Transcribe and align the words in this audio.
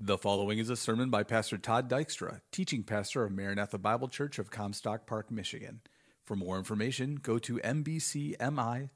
The 0.00 0.16
following 0.16 0.60
is 0.60 0.70
a 0.70 0.76
sermon 0.76 1.10
by 1.10 1.24
Pastor 1.24 1.58
Todd 1.58 1.90
Dykstra, 1.90 2.40
teaching 2.52 2.84
pastor 2.84 3.24
of 3.24 3.32
Maranatha 3.32 3.78
Bible 3.78 4.06
Church 4.06 4.38
of 4.38 4.48
Comstock 4.48 5.06
Park, 5.08 5.32
Michigan. 5.32 5.80
For 6.22 6.36
more 6.36 6.56
information, 6.56 7.16
go 7.16 7.40
to 7.40 7.56
mbcmi.org. 7.56 8.90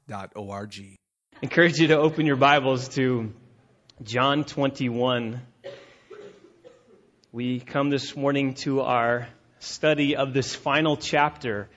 encourage 1.41 1.79
you 1.79 1.87
to 1.87 1.97
open 1.97 2.25
your 2.25 2.37
Bibles 2.37 2.87
to 2.95 3.33
John 4.01 4.45
21. 4.45 5.41
We 7.33 7.59
come 7.59 7.89
this 7.89 8.15
morning 8.15 8.53
to 8.61 8.79
our 8.79 9.27
study 9.59 10.15
of 10.15 10.33
this 10.33 10.55
final 10.55 10.95
chapter 10.95 11.67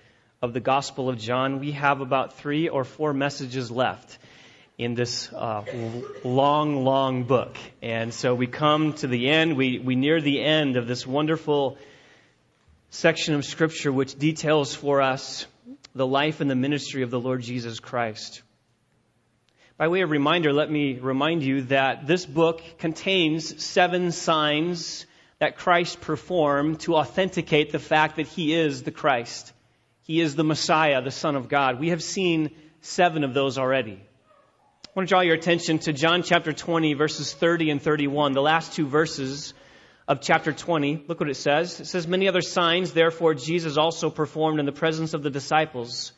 of 0.40 0.52
the 0.52 0.60
Gospel 0.60 1.08
of 1.08 1.18
John. 1.18 1.58
We 1.58 1.72
have 1.72 2.00
about 2.00 2.38
three 2.38 2.68
or 2.68 2.84
four 2.84 3.12
messages 3.12 3.72
left 3.72 4.20
in 4.78 4.94
this 4.94 5.32
uh, 5.32 5.64
long, 6.22 6.84
long 6.84 7.24
book. 7.24 7.56
And 7.80 8.12
so 8.12 8.34
we 8.34 8.46
come 8.46 8.92
to 8.94 9.06
the 9.06 9.28
end, 9.30 9.56
we, 9.56 9.78
we 9.78 9.96
near 9.96 10.20
the 10.20 10.42
end 10.42 10.76
of 10.76 10.86
this 10.86 11.06
wonderful 11.06 11.78
section 12.90 13.34
of 13.34 13.44
Scripture 13.44 13.90
which 13.92 14.18
details 14.18 14.74
for 14.74 15.00
us 15.00 15.46
the 15.94 16.06
life 16.06 16.40
and 16.40 16.50
the 16.50 16.56
ministry 16.56 17.02
of 17.02 17.10
the 17.10 17.18
Lord 17.18 17.40
Jesus 17.40 17.80
Christ. 17.80 18.42
By 19.78 19.88
way 19.88 20.02
of 20.02 20.10
reminder, 20.10 20.52
let 20.52 20.70
me 20.70 20.98
remind 20.98 21.42
you 21.42 21.62
that 21.62 22.06
this 22.06 22.24
book 22.24 22.62
contains 22.78 23.62
seven 23.64 24.12
signs 24.12 25.06
that 25.38 25.56
Christ 25.56 26.00
performed 26.00 26.80
to 26.80 26.96
authenticate 26.96 27.72
the 27.72 27.78
fact 27.78 28.16
that 28.16 28.26
he 28.26 28.54
is 28.54 28.82
the 28.82 28.90
Christ. 28.90 29.52
He 30.02 30.20
is 30.20 30.34
the 30.34 30.44
Messiah, 30.44 31.02
the 31.02 31.10
Son 31.10 31.36
of 31.36 31.48
God. 31.48 31.80
We 31.80 31.90
have 31.90 32.02
seen 32.02 32.50
seven 32.80 33.24
of 33.24 33.34
those 33.34 33.58
already. 33.58 34.05
I 34.96 35.00
want 35.00 35.10
to 35.10 35.12
draw 35.12 35.20
your 35.20 35.34
attention 35.34 35.78
to 35.80 35.92
John 35.92 36.22
chapter 36.22 36.54
20, 36.54 36.94
verses 36.94 37.34
30 37.34 37.68
and 37.68 37.82
31, 37.82 38.32
the 38.32 38.40
last 38.40 38.72
two 38.72 38.86
verses 38.86 39.52
of 40.08 40.22
chapter 40.22 40.54
20. 40.54 41.04
Look 41.06 41.20
what 41.20 41.28
it 41.28 41.36
says. 41.36 41.78
It 41.80 41.84
says, 41.84 42.06
Many 42.06 42.28
other 42.28 42.40
signs, 42.40 42.94
therefore, 42.94 43.34
Jesus 43.34 43.76
also 43.76 44.08
performed 44.08 44.58
in 44.58 44.64
the 44.64 44.72
presence 44.72 45.12
of 45.12 45.22
the 45.22 45.28
disciples, 45.28 46.12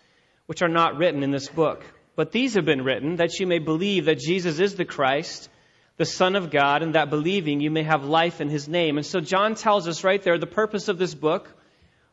which 0.47 0.63
are 0.63 0.69
not 0.69 0.97
written 0.97 1.25
in 1.25 1.33
this 1.33 1.49
book. 1.49 1.85
But 2.15 2.31
these 2.31 2.55
have 2.55 2.65
been 2.65 2.85
written 2.85 3.17
that 3.17 3.41
you 3.41 3.49
may 3.49 3.59
believe 3.59 4.05
that 4.05 4.21
Jesus 4.21 4.61
is 4.61 4.77
the 4.77 4.85
Christ, 4.85 5.49
the 5.97 6.05
Son 6.07 6.37
of 6.37 6.53
God, 6.53 6.85
and 6.85 6.95
that 6.95 7.11
believing 7.11 7.59
you 7.59 7.73
may 7.73 7.83
have 7.83 8.05
life 8.05 8.41
in 8.41 8.49
his 8.49 8.69
name. 8.69 8.97
And 8.97 9.05
so 9.05 9.19
John 9.19 9.57
tells 9.57 9.89
us 9.89 10.05
right 10.05 10.23
there 10.23 10.39
the 10.39 10.47
purpose 10.47 10.87
of 10.87 10.99
this 10.99 11.17
book 11.17 11.53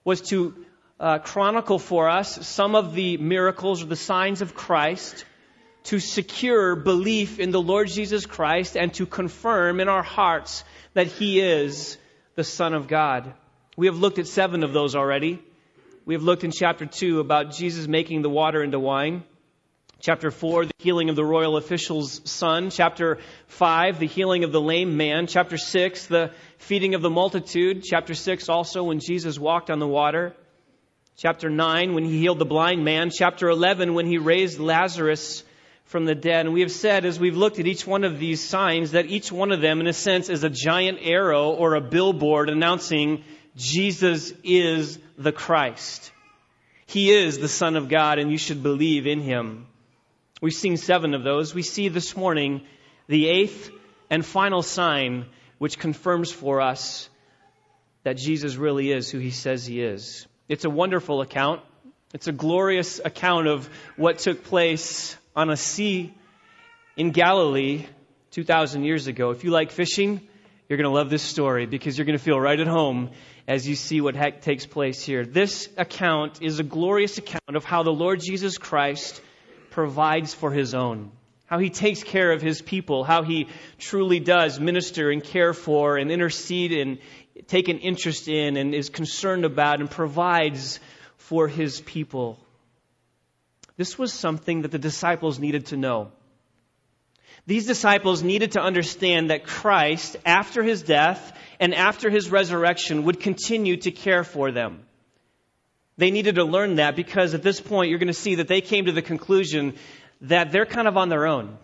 was 0.03 0.19
to 0.29 0.65
uh, 0.99 1.19
chronicle 1.19 1.77
for 1.77 2.09
us 2.09 2.47
some 2.47 2.73
of 2.73 2.95
the 2.95 3.17
miracles 3.17 3.83
or 3.83 3.85
the 3.85 3.95
signs 3.95 4.41
of 4.41 4.55
Christ 4.55 5.25
to 5.85 5.99
secure 5.99 6.75
belief 6.75 7.39
in 7.39 7.51
the 7.51 7.61
Lord 7.61 7.87
Jesus 7.87 8.25
Christ 8.25 8.75
and 8.75 8.93
to 8.95 9.05
confirm 9.05 9.79
in 9.79 9.87
our 9.87 10.03
hearts 10.03 10.63
that 10.93 11.07
He 11.07 11.39
is 11.39 11.97
the 12.35 12.43
Son 12.43 12.73
of 12.73 12.87
God. 12.87 13.33
We 13.77 13.87
have 13.87 13.97
looked 13.97 14.19
at 14.19 14.27
seven 14.27 14.63
of 14.63 14.73
those 14.73 14.95
already. 14.95 15.41
We 16.05 16.13
have 16.13 16.23
looked 16.23 16.43
in 16.43 16.51
chapter 16.51 16.85
2 16.85 17.19
about 17.19 17.51
Jesus 17.51 17.87
making 17.87 18.21
the 18.21 18.29
water 18.29 18.63
into 18.63 18.79
wine. 18.79 19.23
Chapter 20.01 20.29
4, 20.29 20.65
the 20.65 20.71
healing 20.79 21.09
of 21.09 21.15
the 21.15 21.25
royal 21.25 21.57
official's 21.57 22.21
son. 22.29 22.69
Chapter 22.69 23.19
5, 23.47 23.99
the 23.99 24.07
healing 24.07 24.43
of 24.43 24.51
the 24.51 24.61
lame 24.61 24.97
man. 24.97 25.25
Chapter 25.25 25.57
6, 25.57 26.07
the 26.07 26.31
feeding 26.57 26.95
of 26.95 27.01
the 27.01 27.09
multitude. 27.09 27.83
Chapter 27.83 28.13
6, 28.13 28.49
also 28.49 28.83
when 28.83 28.99
Jesus 28.99 29.39
walked 29.39 29.71
on 29.71 29.79
the 29.79 29.87
water. 29.87 30.35
Chapter 31.17 31.49
9, 31.49 31.93
when 31.93 32.03
he 32.03 32.19
healed 32.19 32.39
the 32.39 32.45
blind 32.45 32.83
man. 32.83 33.09
Chapter 33.09 33.49
11, 33.49 33.93
when 33.93 34.05
he 34.05 34.17
raised 34.17 34.59
Lazarus 34.59 35.43
from 35.85 36.05
the 36.05 36.15
dead. 36.15 36.45
And 36.45 36.53
we 36.53 36.61
have 36.61 36.71
said, 36.71 37.05
as 37.05 37.19
we've 37.19 37.37
looked 37.37 37.59
at 37.59 37.67
each 37.67 37.85
one 37.87 38.03
of 38.03 38.19
these 38.19 38.43
signs, 38.43 38.91
that 38.91 39.05
each 39.05 39.31
one 39.31 39.51
of 39.51 39.61
them, 39.61 39.79
in 39.79 39.87
a 39.87 39.93
sense, 39.93 40.29
is 40.29 40.43
a 40.43 40.49
giant 40.49 40.99
arrow 41.01 41.51
or 41.51 41.75
a 41.75 41.81
billboard 41.81 42.49
announcing 42.49 43.23
Jesus 43.55 44.33
is 44.43 44.99
the 45.17 45.31
Christ. 45.31 46.11
He 46.87 47.11
is 47.11 47.39
the 47.39 47.47
Son 47.47 47.75
of 47.75 47.89
God, 47.89 48.19
and 48.19 48.31
you 48.31 48.37
should 48.37 48.61
believe 48.61 49.07
in 49.07 49.21
him. 49.21 49.67
We've 50.41 50.53
seen 50.53 50.77
seven 50.77 51.13
of 51.13 51.23
those. 51.23 51.55
We 51.55 51.63
see 51.63 51.87
this 51.87 52.15
morning 52.15 52.61
the 53.07 53.27
eighth 53.27 53.71
and 54.09 54.25
final 54.25 54.61
sign, 54.61 55.25
which 55.57 55.79
confirms 55.79 56.31
for 56.31 56.61
us 56.61 57.09
that 58.03 58.17
Jesus 58.17 58.55
really 58.55 58.91
is 58.91 59.09
who 59.09 59.17
he 59.19 59.31
says 59.31 59.65
he 59.65 59.81
is. 59.81 60.27
It's 60.47 60.65
a 60.65 60.69
wonderful 60.69 61.21
account. 61.21 61.61
It's 62.13 62.27
a 62.27 62.31
glorious 62.31 62.99
account 63.03 63.47
of 63.47 63.67
what 63.95 64.19
took 64.19 64.43
place 64.43 65.17
on 65.35 65.49
a 65.49 65.57
sea 65.57 66.13
in 66.95 67.11
Galilee 67.11 67.85
2,000 68.31 68.83
years 68.83 69.07
ago. 69.07 69.31
If 69.31 69.43
you 69.43 69.51
like 69.51 69.71
fishing, 69.71 70.21
you're 70.69 70.77
going 70.77 70.89
to 70.89 70.95
love 70.95 71.09
this 71.09 71.23
story 71.23 71.65
because 71.65 71.97
you're 71.97 72.05
going 72.05 72.17
to 72.17 72.23
feel 72.23 72.39
right 72.39 72.59
at 72.59 72.67
home 72.67 73.11
as 73.47 73.67
you 73.67 73.75
see 73.75 74.01
what 74.01 74.15
takes 74.41 74.65
place 74.65 75.03
here. 75.03 75.25
This 75.25 75.69
account 75.77 76.41
is 76.41 76.59
a 76.59 76.63
glorious 76.63 77.17
account 77.17 77.55
of 77.55 77.65
how 77.65 77.83
the 77.83 77.91
Lord 77.91 78.21
Jesus 78.21 78.57
Christ 78.57 79.21
provides 79.71 80.33
for 80.33 80.51
his 80.51 80.73
own, 80.73 81.11
how 81.47 81.59
he 81.59 81.69
takes 81.69 82.01
care 82.01 82.31
of 82.31 82.41
his 82.41 82.61
people, 82.61 83.03
how 83.03 83.23
he 83.23 83.47
truly 83.77 84.21
does 84.21 84.59
minister 84.59 85.11
and 85.11 85.21
care 85.21 85.53
for 85.53 85.97
and 85.97 86.11
intercede 86.11 86.71
and 86.71 86.99
take 87.47 87.67
an 87.67 87.79
interest 87.79 88.29
in 88.29 88.55
and 88.55 88.73
is 88.73 88.89
concerned 88.89 89.43
about 89.43 89.81
and 89.81 89.91
provides 89.91 90.79
for 91.17 91.49
his 91.49 91.81
people. 91.81 92.39
This 93.77 93.97
was 93.97 94.13
something 94.13 94.61
that 94.61 94.71
the 94.71 94.79
disciples 94.79 95.39
needed 95.39 95.67
to 95.67 95.77
know. 95.77 96.11
These 97.47 97.67
disciples 97.67 98.23
needed 98.23 98.53
to 98.53 98.61
understand 98.61 99.29
that 99.29 99.45
Christ, 99.45 100.17
after 100.25 100.63
his 100.63 100.81
death 100.81 101.37
and 101.59 101.75
after 101.75 102.09
his 102.09 102.29
resurrection, 102.29 103.03
would 103.03 103.19
continue 103.19 103.77
to 103.77 103.91
care 103.91 104.23
for 104.23 104.51
them. 104.51 104.85
They 105.97 106.11
needed 106.11 106.35
to 106.35 106.43
learn 106.43 106.75
that 106.75 106.95
because 106.95 107.33
at 107.33 107.43
this 107.43 107.61
point 107.61 107.89
you're 107.89 107.99
going 107.99 108.07
to 108.07 108.13
see 108.13 108.35
that 108.35 108.47
they 108.47 108.61
came 108.61 108.85
to 108.85 108.91
the 108.91 109.01
conclusion 109.01 109.75
that 110.21 110.51
they're 110.51 110.65
kind 110.65 110.87
of 110.87 110.97
on 110.97 111.09
their 111.09 111.27
own 111.27 111.57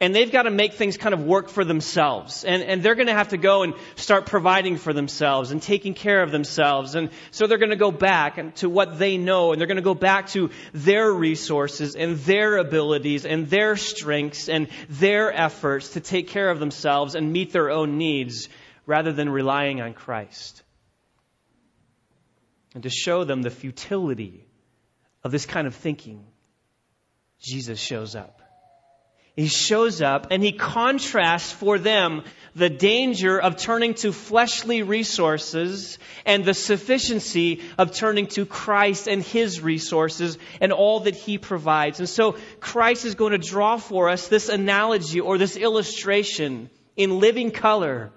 and 0.00 0.14
they've 0.14 0.30
got 0.30 0.42
to 0.42 0.50
make 0.50 0.74
things 0.74 0.96
kind 0.96 1.14
of 1.14 1.24
work 1.24 1.48
for 1.48 1.64
themselves. 1.64 2.44
And, 2.44 2.62
and 2.62 2.82
they're 2.82 2.96
going 2.96 3.06
to 3.06 3.14
have 3.14 3.28
to 3.28 3.36
go 3.36 3.62
and 3.62 3.74
start 3.94 4.26
providing 4.26 4.76
for 4.76 4.92
themselves 4.92 5.52
and 5.52 5.62
taking 5.62 5.94
care 5.94 6.22
of 6.22 6.32
themselves. 6.32 6.94
And 6.96 7.10
so 7.30 7.46
they're 7.46 7.58
going 7.58 7.70
to 7.70 7.76
go 7.76 7.92
back 7.92 8.56
to 8.56 8.68
what 8.68 8.98
they 8.98 9.16
know 9.16 9.52
and 9.52 9.60
they're 9.60 9.68
going 9.68 9.76
to 9.76 9.82
go 9.82 9.94
back 9.94 10.28
to 10.30 10.50
their 10.72 11.10
resources 11.12 11.94
and 11.94 12.18
their 12.18 12.58
abilities 12.58 13.24
and 13.24 13.48
their 13.48 13.76
strengths 13.76 14.48
and 14.48 14.68
their 14.88 15.32
efforts 15.32 15.90
to 15.90 16.00
take 16.00 16.28
care 16.28 16.50
of 16.50 16.58
themselves 16.58 17.14
and 17.14 17.32
meet 17.32 17.52
their 17.52 17.70
own 17.70 17.96
needs 17.96 18.48
rather 18.86 19.12
than 19.12 19.28
relying 19.30 19.80
on 19.80 19.94
Christ. 19.94 20.62
And 22.74 22.82
to 22.82 22.90
show 22.90 23.22
them 23.22 23.42
the 23.42 23.50
futility 23.50 24.44
of 25.22 25.30
this 25.30 25.46
kind 25.46 25.68
of 25.68 25.74
thinking, 25.76 26.26
Jesus 27.40 27.78
shows 27.78 28.16
up. 28.16 28.43
He 29.36 29.48
shows 29.48 30.00
up 30.00 30.28
and 30.30 30.42
he 30.42 30.52
contrasts 30.52 31.50
for 31.50 31.78
them 31.78 32.22
the 32.54 32.70
danger 32.70 33.40
of 33.40 33.56
turning 33.56 33.94
to 33.94 34.12
fleshly 34.12 34.82
resources 34.82 35.98
and 36.24 36.44
the 36.44 36.54
sufficiency 36.54 37.60
of 37.76 37.92
turning 37.92 38.28
to 38.28 38.46
Christ 38.46 39.08
and 39.08 39.22
his 39.22 39.60
resources 39.60 40.38
and 40.60 40.72
all 40.72 41.00
that 41.00 41.16
he 41.16 41.38
provides. 41.38 41.98
And 41.98 42.08
so 42.08 42.36
Christ 42.60 43.04
is 43.04 43.16
going 43.16 43.32
to 43.32 43.38
draw 43.38 43.76
for 43.76 44.08
us 44.08 44.28
this 44.28 44.48
analogy 44.48 45.18
or 45.18 45.36
this 45.36 45.56
illustration 45.56 46.70
in 46.96 47.18
living 47.18 47.50
color 47.50 48.12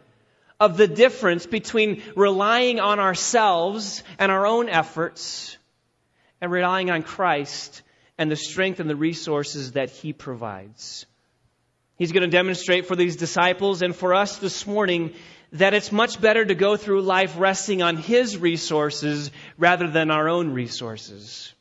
of 0.60 0.78
the 0.78 0.88
difference 0.88 1.48
between 1.48 2.04
relying 2.16 2.80
on 2.80 3.00
ourselves 3.00 4.04
and 4.20 4.32
our 4.32 4.46
own 4.46 4.70
efforts 4.70 5.58
and 6.42 6.52
relying 6.52 6.92
on 6.92 7.02
Christ 7.02 7.82
and 8.18 8.32
the 8.32 8.36
strength 8.36 8.80
and 8.80 8.90
the 8.90 8.96
resources 8.96 9.74
that 9.74 9.90
He 9.90 10.14
provides. 10.14 11.06
He's 11.98 12.12
going 12.12 12.24
to 12.24 12.30
demonstrate 12.30 12.86
for 12.86 12.96
these 12.96 13.16
disciples 13.16 13.82
and 13.82 13.96
for 13.96 14.14
us 14.14 14.38
this 14.38 14.68
morning 14.68 15.14
that 15.54 15.74
it's 15.74 15.92
much 15.92 16.20
better 16.20 16.46
to 16.46 16.56
go 16.56 16.78
through 16.78 17.02
life 17.02 17.36
resting 17.38 17.82
on 17.82 17.98
His 17.98 18.38
resources 18.38 19.32
rather 19.58 19.88
than 19.88 20.12
our 20.12 20.30
own 20.30 20.52
resources. 20.52 21.54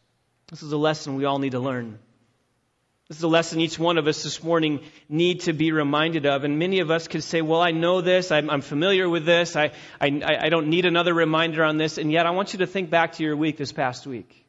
This 0.49 0.63
is 0.63 0.73
a 0.73 0.77
lesson 0.77 1.17
we 1.17 1.25
all 1.25 1.39
need 1.39 1.53
to 1.53 1.61
learn. 1.61 1.99
This 3.09 3.19
is 3.19 3.23
a 3.23 3.29
lesson 3.29 3.61
each 3.61 3.79
one 3.79 3.99
of 3.99 4.09
us 4.09 4.25
this 4.25 4.43
morning 4.43 4.81
need 5.09 5.43
to 5.43 5.53
be 5.53 5.71
reminded 5.71 6.27
of. 6.27 6.43
And 6.43 6.59
many 6.59 6.81
of 6.81 6.91
us 6.91 7.07
could 7.07 7.23
say, 7.23 7.41
well, 7.41 7.61
I 7.61 7.71
know 7.71 8.01
this. 8.01 8.33
I'm, 8.33 8.51
I'm 8.51 8.63
familiar 8.63 9.09
with 9.09 9.25
this. 9.25 9.55
I, 9.55 9.71
I, 10.01 10.39
I 10.41 10.49
don't 10.49 10.67
need 10.67 10.87
another 10.87 11.15
reminder 11.15 11.63
on 11.63 11.77
this. 11.77 11.99
And 11.99 12.11
yet 12.11 12.27
I 12.27 12.31
want 12.31 12.53
you 12.53 12.59
to 12.61 12.67
think 12.67 12.91
back 12.91 13.13
to 13.15 13.23
your 13.23 13.37
week 13.37 13.59
this 13.59 13.71
past 13.71 14.09
week. 14.09 14.46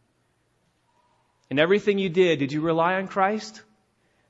In 1.50 1.60
everything 1.60 1.98
you 1.98 2.10
did, 2.10 2.40
did 2.40 2.52
you 2.52 2.62
rely 2.62 2.96
on 2.96 3.08
Christ? 3.08 3.62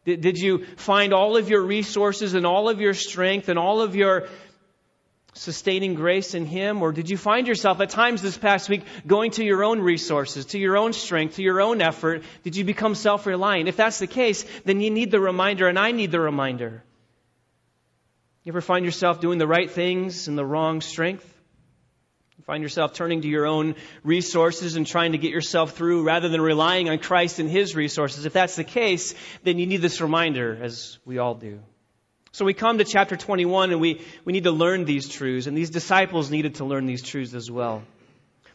Did, 0.06 0.22
did 0.22 0.38
you 0.38 0.66
find 0.78 1.14
all 1.14 1.36
of 1.36 1.50
your 1.50 1.62
resources 1.62 2.34
and 2.34 2.46
all 2.46 2.70
of 2.70 2.80
your 2.80 2.94
strength 2.94 3.50
and 3.50 3.60
all 3.60 3.82
of 3.82 3.96
your 3.96 4.28
sustaining 5.34 5.96
grace 5.96 6.34
in 6.34 6.46
Him? 6.46 6.82
Or 6.82 6.92
did 6.92 7.10
you 7.10 7.18
find 7.18 7.48
yourself 7.48 7.82
at 7.82 7.90
times 7.90 8.22
this 8.22 8.38
past 8.38 8.70
week 8.70 8.84
going 9.06 9.32
to 9.32 9.44
your 9.44 9.64
own 9.64 9.82
resources, 9.82 10.46
to 10.48 10.60
your 10.60 10.78
own 10.78 10.94
strength, 10.94 11.36
to 11.36 11.44
your 11.44 11.62
own 11.62 11.82
effort? 11.82 12.24
Did 12.44 12.56
you 12.56 12.64
become 12.64 12.96
self 12.96 13.26
reliant? 13.26 13.68
If 13.68 13.78
that's 13.78 14.00
the 14.00 14.08
case, 14.08 14.46
then 14.66 14.80
you 14.80 14.92
need 14.92 15.12
the 15.12 15.20
reminder, 15.20 15.68
and 15.68 15.78
I 15.78 15.92
need 15.92 16.12
the 16.12 16.20
reminder. 16.20 16.84
You 18.44 18.52
ever 18.52 18.62
find 18.62 18.86
yourself 18.86 19.20
doing 19.20 19.40
the 19.40 19.48
right 19.48 19.70
things 19.70 20.28
in 20.28 20.36
the 20.36 20.46
wrong 20.46 20.82
strength? 20.82 21.37
Find 22.48 22.64
yourself 22.64 22.94
turning 22.94 23.24
to 23.24 23.28
your 23.28 23.46
own 23.46 23.76
resources 24.06 24.78
and 24.78 24.88
trying 24.88 25.12
to 25.12 25.18
get 25.18 25.32
yourself 25.32 25.74
through 25.74 26.04
rather 26.04 26.30
than 26.30 26.40
relying 26.40 26.90
on 26.90 26.98
Christ 26.98 27.40
and 27.40 27.50
His 27.50 27.76
resources. 27.76 28.26
If 28.26 28.32
that's 28.32 28.56
the 28.56 28.64
case, 28.64 29.16
then 29.44 29.60
you 29.60 29.66
need 29.66 29.82
this 29.82 30.00
reminder, 30.00 30.58
as 30.62 30.98
we 31.04 31.18
all 31.18 31.36
do. 31.36 31.60
So 32.32 32.46
we 32.46 32.54
come 32.54 32.78
to 32.78 32.86
chapter 32.86 33.18
21 33.18 33.72
and 33.72 33.82
we, 33.82 34.02
we 34.24 34.32
need 34.32 34.46
to 34.46 34.52
learn 34.52 34.86
these 34.86 35.10
truths, 35.10 35.48
and 35.48 35.58
these 35.58 35.72
disciples 35.72 36.32
needed 36.32 36.56
to 36.56 36.64
learn 36.64 36.86
these 36.86 37.04
truths 37.04 37.34
as 37.34 37.52
well. 37.52 37.84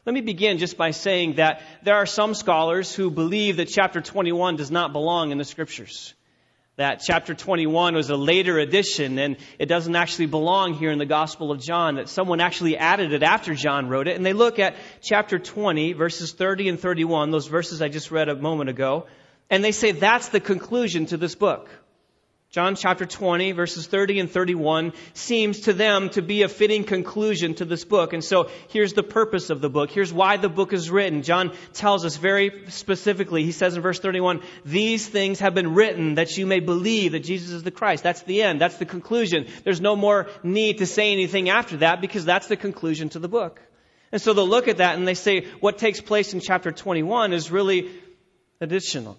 Let 0.06 0.14
me 0.14 0.22
begin 0.22 0.56
just 0.56 0.78
by 0.78 0.92
saying 0.92 1.34
that 1.34 1.60
there 1.82 1.96
are 1.96 2.06
some 2.06 2.32
scholars 2.32 2.94
who 2.94 3.10
believe 3.10 3.58
that 3.58 3.68
chapter 3.68 4.00
21 4.00 4.56
does 4.56 4.70
not 4.70 4.94
belong 4.94 5.32
in 5.32 5.38
the 5.38 5.44
scriptures. 5.44 6.14
That 6.76 7.02
chapter 7.04 7.34
21 7.34 7.94
was 7.94 8.08
a 8.08 8.16
later 8.16 8.58
addition 8.58 9.19
and 9.19 9.36
it 9.58 9.66
doesn't 9.66 9.94
actually 9.94 10.26
belong 10.26 10.72
here 10.72 10.90
in 10.90 10.98
the 10.98 11.04
Gospel 11.04 11.50
of 11.50 11.60
John, 11.60 11.96
that 11.96 12.08
someone 12.08 12.40
actually 12.40 12.78
added 12.78 13.12
it 13.12 13.22
after 13.22 13.54
John 13.54 13.90
wrote 13.90 14.08
it. 14.08 14.16
And 14.16 14.24
they 14.24 14.32
look 14.32 14.58
at 14.58 14.76
chapter 15.02 15.38
20, 15.38 15.92
verses 15.92 16.32
30 16.32 16.70
and 16.70 16.80
31, 16.80 17.30
those 17.30 17.46
verses 17.46 17.82
I 17.82 17.88
just 17.88 18.10
read 18.10 18.30
a 18.30 18.36
moment 18.36 18.70
ago, 18.70 19.06
and 19.50 19.62
they 19.62 19.72
say 19.72 19.92
that's 19.92 20.30
the 20.30 20.40
conclusion 20.40 21.04
to 21.06 21.19
this 21.19 21.34
book. 21.34 21.69
John 22.52 22.76
chapter 22.76 23.06
20, 23.06 23.52
verses 23.52 23.87
30 23.87 24.20
and 24.20 24.31
31 24.31 24.93
seems 25.14 25.60
to 25.60 25.72
them 25.72 26.10
to 26.10 26.20
be 26.20 26.43
a 26.43 26.50
fitting 26.50 26.84
conclusion 26.84 27.54
to 27.54 27.64
this 27.64 27.87
book. 27.87 28.12
And 28.12 28.22
so 28.22 28.50
here's 28.69 28.93
the 28.93 29.02
purpose 29.02 29.49
of 29.49 29.62
the 29.62 29.70
book. 29.70 29.90
Here's 29.90 30.12
why 30.12 30.37
the 30.37 30.50
book 30.50 30.75
is 30.75 30.90
written. 30.90 31.22
John 31.22 31.56
tells 31.72 32.04
us 32.04 32.19
very 32.19 32.64
specifically, 32.69 33.44
he 33.44 33.52
says 33.52 33.75
in 33.75 33.81
verse 33.81 34.00
31, 34.00 34.43
these 34.66 35.08
things 35.08 35.40
have 35.40 35.54
been 35.54 35.72
written 35.72 36.16
that 36.16 36.37
you 36.37 36.44
may 36.44 36.60
believe 36.60 37.12
that 37.12 37.20
Jesus 37.20 37.52
is 37.52 37.62
the 37.62 37.70
Christ. 37.70 38.02
That's 38.02 38.20
the 38.25 38.43
end. 38.43 38.60
That's 38.60 38.76
the 38.76 38.84
conclusion. 38.84 39.46
There's 39.64 39.81
no 39.81 39.96
more 39.96 40.28
need 40.43 40.78
to 40.78 40.87
say 40.87 41.10
anything 41.10 41.49
after 41.49 41.78
that 41.78 42.02
because 42.02 42.26
that's 42.26 42.49
the 42.49 42.58
conclusion 42.58 43.08
to 43.10 43.19
the 43.19 43.28
book. 43.28 43.62
And 44.12 44.20
so 44.20 44.34
they'll 44.34 44.46
look 44.46 44.69
at 44.69 44.76
that 44.76 44.99
and 44.99 45.08
they 45.08 45.14
say 45.14 45.46
what 45.60 45.78
takes 45.78 46.02
place 46.02 46.34
in 46.34 46.40
chapter 46.40 46.70
21 46.70 47.32
is 47.32 47.50
really 47.50 47.90
additional. 48.60 49.16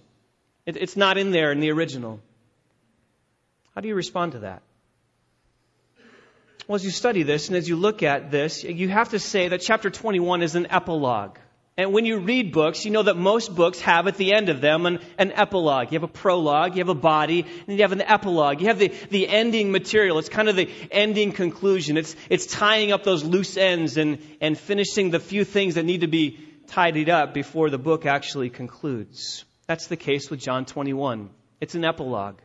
it's 0.68 0.96
not 0.96 1.18
in 1.18 1.32
there 1.32 1.52
in 1.52 1.62
the 1.62 1.72
original. 1.72 2.20
How 3.76 3.82
do 3.82 3.88
you 3.88 3.96
respond 3.96 4.34
to 4.34 4.40
that? 4.40 4.62
Well, 6.68 6.76
as 6.76 6.86
you 6.86 6.92
study 6.92 7.24
this 7.24 7.50
and 7.50 7.58
as 7.58 7.68
you 7.68 7.76
look 7.76 8.04
at 8.04 8.32
this, 8.32 8.64
you 8.64 8.88
have 8.88 9.10
to 9.10 9.20
say 9.20 9.50
that 9.50 9.62
chapter 9.62 9.90
21 9.90 10.44
is 10.44 10.56
an 10.56 10.68
epilogue. 10.70 11.38
And 11.76 11.92
when 11.92 12.06
you 12.06 12.20
read 12.20 12.54
books, 12.54 12.86
you 12.86 12.92
know 12.92 13.02
that 13.02 13.18
most 13.18 13.54
books 13.54 13.82
have 13.82 14.06
at 14.06 14.16
the 14.16 14.34
end 14.34 14.50
of 14.50 14.62
them 14.62 14.86
an, 14.86 15.00
an, 15.18 15.32
epilogue. 15.32 15.92
You 15.92 15.96
have 15.96 16.04
a 16.04 16.14
prologue, 16.14 16.76
you 16.76 16.82
have 16.82 16.90
a 16.90 16.94
body, 16.94 17.48
and 17.68 17.78
you 17.78 17.82
have 17.82 17.92
an 17.92 18.02
epilogue. 18.02 18.62
You 18.62 18.68
have 18.68 18.78
the, 18.78 18.90
the 19.10 19.28
ending 19.28 19.72
material. 19.72 20.20
It's 20.20 20.30
kind 20.30 20.50
of 20.50 20.56
the 20.56 20.70
ending 20.92 21.32
conclusion. 21.32 21.98
It's, 21.98 22.16
it's 22.30 22.46
tying 22.46 22.92
up 22.92 23.04
those 23.04 23.24
loose 23.24 23.58
ends 23.58 23.98
and, 23.98 24.20
and 24.40 24.56
finishing 24.56 25.10
the 25.10 25.20
few 25.20 25.44
things 25.44 25.76
that 25.76 25.84
need 25.84 26.02
to 26.02 26.08
be 26.08 26.38
tidied 26.68 27.10
up 27.10 27.34
before 27.34 27.72
the 27.72 27.80
book 27.80 28.06
actually 28.06 28.52
concludes. 28.52 29.44
That's 29.66 29.88
the 29.88 29.98
case 29.98 30.30
with 30.30 30.40
John 30.40 30.66
21. 30.66 31.32
It's 31.60 31.74
an 31.74 31.84
epilogue. 31.84 32.38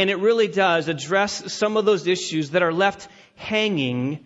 And 0.00 0.08
it 0.08 0.16
really 0.16 0.48
does 0.48 0.88
address 0.88 1.52
some 1.52 1.76
of 1.76 1.84
those 1.84 2.06
issues 2.06 2.52
that 2.52 2.62
are 2.62 2.72
left 2.72 3.06
hanging 3.36 4.24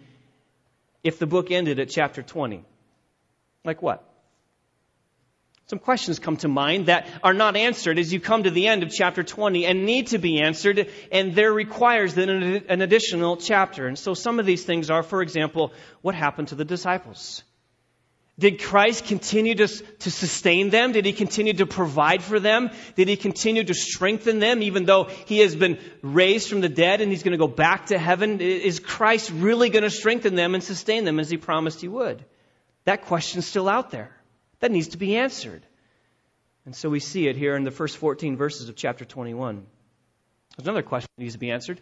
if 1.03 1.19
the 1.19 1.26
book 1.26 1.50
ended 1.50 1.81
at 1.81 1.88
chapter 1.88 2.23
20. 2.23 2.65
Like 3.65 3.82
what? 3.82 4.09
Some 5.67 5.81
questions 5.81 6.21
come 6.21 6.37
to 6.37 6.47
mind 6.47 6.87
that 6.87 7.09
are 7.25 7.35
not 7.35 7.56
answered 7.56 7.99
as 7.99 8.12
you 8.12 8.21
come 8.21 8.44
to 8.44 8.53
the 8.53 8.69
end 8.69 8.85
of 8.85 8.93
chapter 8.93 9.25
20 9.25 9.67
and 9.67 9.85
need 9.85 10.06
to 10.09 10.19
be 10.19 10.41
answered, 10.41 10.88
and 11.11 11.35
there 11.35 11.53
requires 11.53 12.15
then 12.15 12.29
an 12.69 12.81
additional 12.81 13.37
chapter. 13.37 13.88
And 13.88 13.99
so 13.99 14.15
some 14.15 14.38
of 14.38 14.47
these 14.47 14.62
things 14.62 14.91
are, 14.91 15.03
for 15.03 15.23
example, 15.23 15.73
what 16.03 16.15
happened 16.15 16.49
to 16.49 16.55
the 16.55 16.65
disciples? 16.65 17.43
Did 18.37 18.61
Christ 18.61 19.07
continue 19.07 19.55
to, 19.55 19.69
to 19.69 20.11
sustain 20.11 20.71
them? 20.71 20.91
Did 20.91 21.07
he 21.07 21.13
continue 21.13 21.53
to 21.55 21.67
provide 21.67 22.21
for 22.21 22.41
them? 22.41 22.71
Did 22.97 23.07
he 23.07 23.17
continue 23.17 23.63
to 23.63 23.75
strengthen 23.75 24.41
them 24.41 24.61
even 24.63 24.87
though 24.87 25.05
he 25.05 25.39
has 25.39 25.55
been 25.55 25.79
raised 26.03 26.49
from 26.49 26.61
the 26.61 26.69
dead 26.69 27.01
and 27.01 27.13
he's 27.13 27.23
going 27.23 27.33
to 27.33 27.39
go 27.39 27.47
back 27.47 27.87
to 27.87 27.99
heaven? 27.99 28.41
Is 28.41 28.81
Christ 28.81 29.31
really 29.31 29.71
going 29.71 29.85
to 29.85 29.91
strengthen 29.91 30.35
them 30.35 30.55
and 30.55 30.65
sustain 30.65 31.05
them 31.05 31.21
as 31.21 31.31
he 31.31 31.37
promised 31.37 31.81
he 31.81 31.87
would? 31.87 32.25
That 32.85 33.03
question's 33.03 33.47
still 33.47 33.69
out 33.69 33.93
there. 33.93 34.11
That 34.59 34.73
needs 34.73 34.89
to 34.89 34.99
be 34.99 35.17
answered. 35.17 35.65
And 36.67 36.75
so 36.75 36.89
we 36.89 36.99
see 36.99 37.29
it 37.29 37.37
here 37.37 37.55
in 37.55 37.63
the 37.63 37.71
first 37.71 37.99
14 37.99 38.37
verses 38.37 38.69
of 38.69 38.75
chapter 38.75 39.05
21. 39.05 39.65
There's 40.57 40.67
another 40.67 40.83
question 40.83 41.09
that 41.17 41.23
needs 41.23 41.35
to 41.35 41.39
be 41.39 41.53
answered. 41.53 41.81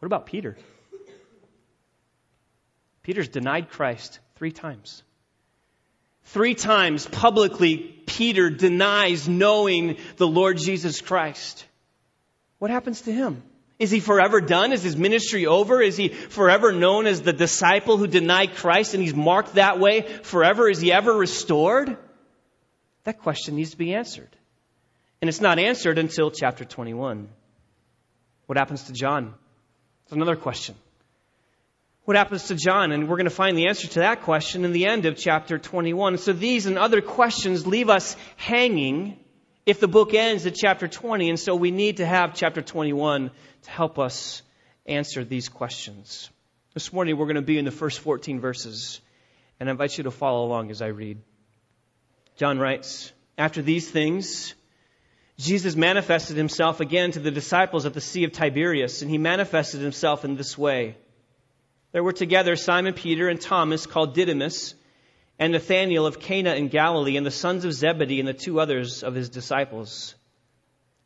What 0.00 0.06
about 0.06 0.26
Peter? 0.26 0.58
Peter's 3.02 3.28
denied 3.28 3.70
Christ 3.70 4.18
three 4.40 4.52
times. 4.52 5.02
Three 6.24 6.54
times 6.54 7.06
publicly, 7.06 7.76
Peter 7.76 8.48
denies 8.48 9.28
knowing 9.28 9.98
the 10.16 10.26
Lord 10.26 10.56
Jesus 10.56 11.02
Christ. 11.02 11.66
What 12.58 12.70
happens 12.70 13.02
to 13.02 13.12
him? 13.12 13.42
Is 13.78 13.90
he 13.90 14.00
forever 14.00 14.40
done? 14.40 14.72
Is 14.72 14.82
his 14.82 14.96
ministry 14.96 15.44
over? 15.44 15.82
Is 15.82 15.98
he 15.98 16.08
forever 16.08 16.72
known 16.72 17.06
as 17.06 17.20
the 17.20 17.34
disciple 17.34 17.98
who 17.98 18.06
denied 18.06 18.54
Christ 18.54 18.94
and 18.94 19.02
he's 19.02 19.14
marked 19.14 19.56
that 19.56 19.78
way 19.78 20.00
forever? 20.22 20.70
Is 20.70 20.80
he 20.80 20.90
ever 20.90 21.12
restored? 21.12 21.98
That 23.04 23.18
question 23.18 23.56
needs 23.56 23.72
to 23.72 23.76
be 23.76 23.92
answered. 23.92 24.34
And 25.20 25.28
it's 25.28 25.42
not 25.42 25.58
answered 25.58 25.98
until 25.98 26.30
chapter 26.30 26.64
21. 26.64 27.28
What 28.46 28.56
happens 28.56 28.84
to 28.84 28.94
John? 28.94 29.34
It's 30.04 30.12
another 30.12 30.36
question. 30.36 30.76
What 32.04 32.16
happens 32.16 32.44
to 32.44 32.54
John? 32.54 32.92
And 32.92 33.08
we're 33.08 33.16
going 33.16 33.24
to 33.24 33.30
find 33.30 33.56
the 33.56 33.68
answer 33.68 33.86
to 33.88 33.98
that 34.00 34.22
question 34.22 34.64
in 34.64 34.72
the 34.72 34.86
end 34.86 35.04
of 35.04 35.16
chapter 35.16 35.58
21. 35.58 36.18
So 36.18 36.32
these 36.32 36.66
and 36.66 36.78
other 36.78 37.02
questions 37.02 37.66
leave 37.66 37.90
us 37.90 38.16
hanging 38.36 39.18
if 39.66 39.80
the 39.80 39.88
book 39.88 40.14
ends 40.14 40.46
at 40.46 40.54
chapter 40.54 40.88
20. 40.88 41.28
And 41.28 41.38
so 41.38 41.54
we 41.54 41.70
need 41.70 41.98
to 41.98 42.06
have 42.06 42.34
chapter 42.34 42.62
21 42.62 43.30
to 43.62 43.70
help 43.70 43.98
us 43.98 44.42
answer 44.86 45.24
these 45.24 45.48
questions. 45.48 46.30
This 46.72 46.92
morning 46.92 47.18
we're 47.18 47.26
going 47.26 47.36
to 47.36 47.42
be 47.42 47.58
in 47.58 47.66
the 47.66 47.70
first 47.70 48.00
14 48.00 48.40
verses. 48.40 49.00
And 49.58 49.68
I 49.68 49.72
invite 49.72 49.98
you 49.98 50.04
to 50.04 50.10
follow 50.10 50.46
along 50.46 50.70
as 50.70 50.80
I 50.80 50.86
read. 50.86 51.18
John 52.36 52.58
writes, 52.58 53.12
After 53.36 53.60
these 53.60 53.90
things, 53.90 54.54
Jesus 55.36 55.76
manifested 55.76 56.38
himself 56.38 56.80
again 56.80 57.12
to 57.12 57.20
the 57.20 57.30
disciples 57.30 57.84
at 57.84 57.92
the 57.92 58.00
Sea 58.00 58.24
of 58.24 58.32
Tiberias, 58.32 59.02
and 59.02 59.10
he 59.10 59.18
manifested 59.18 59.82
himself 59.82 60.24
in 60.24 60.36
this 60.36 60.56
way. 60.56 60.96
There 61.92 62.04
were 62.04 62.12
together 62.12 62.56
Simon 62.56 62.94
Peter 62.94 63.28
and 63.28 63.40
Thomas, 63.40 63.86
called 63.86 64.14
Didymus, 64.14 64.74
and 65.38 65.52
Nathanael 65.52 66.06
of 66.06 66.20
Cana 66.20 66.54
in 66.54 66.68
Galilee, 66.68 67.16
and 67.16 67.26
the 67.26 67.30
sons 67.30 67.64
of 67.64 67.72
Zebedee, 67.72 68.20
and 68.20 68.28
the 68.28 68.34
two 68.34 68.60
others 68.60 69.02
of 69.02 69.14
his 69.14 69.28
disciples. 69.28 70.14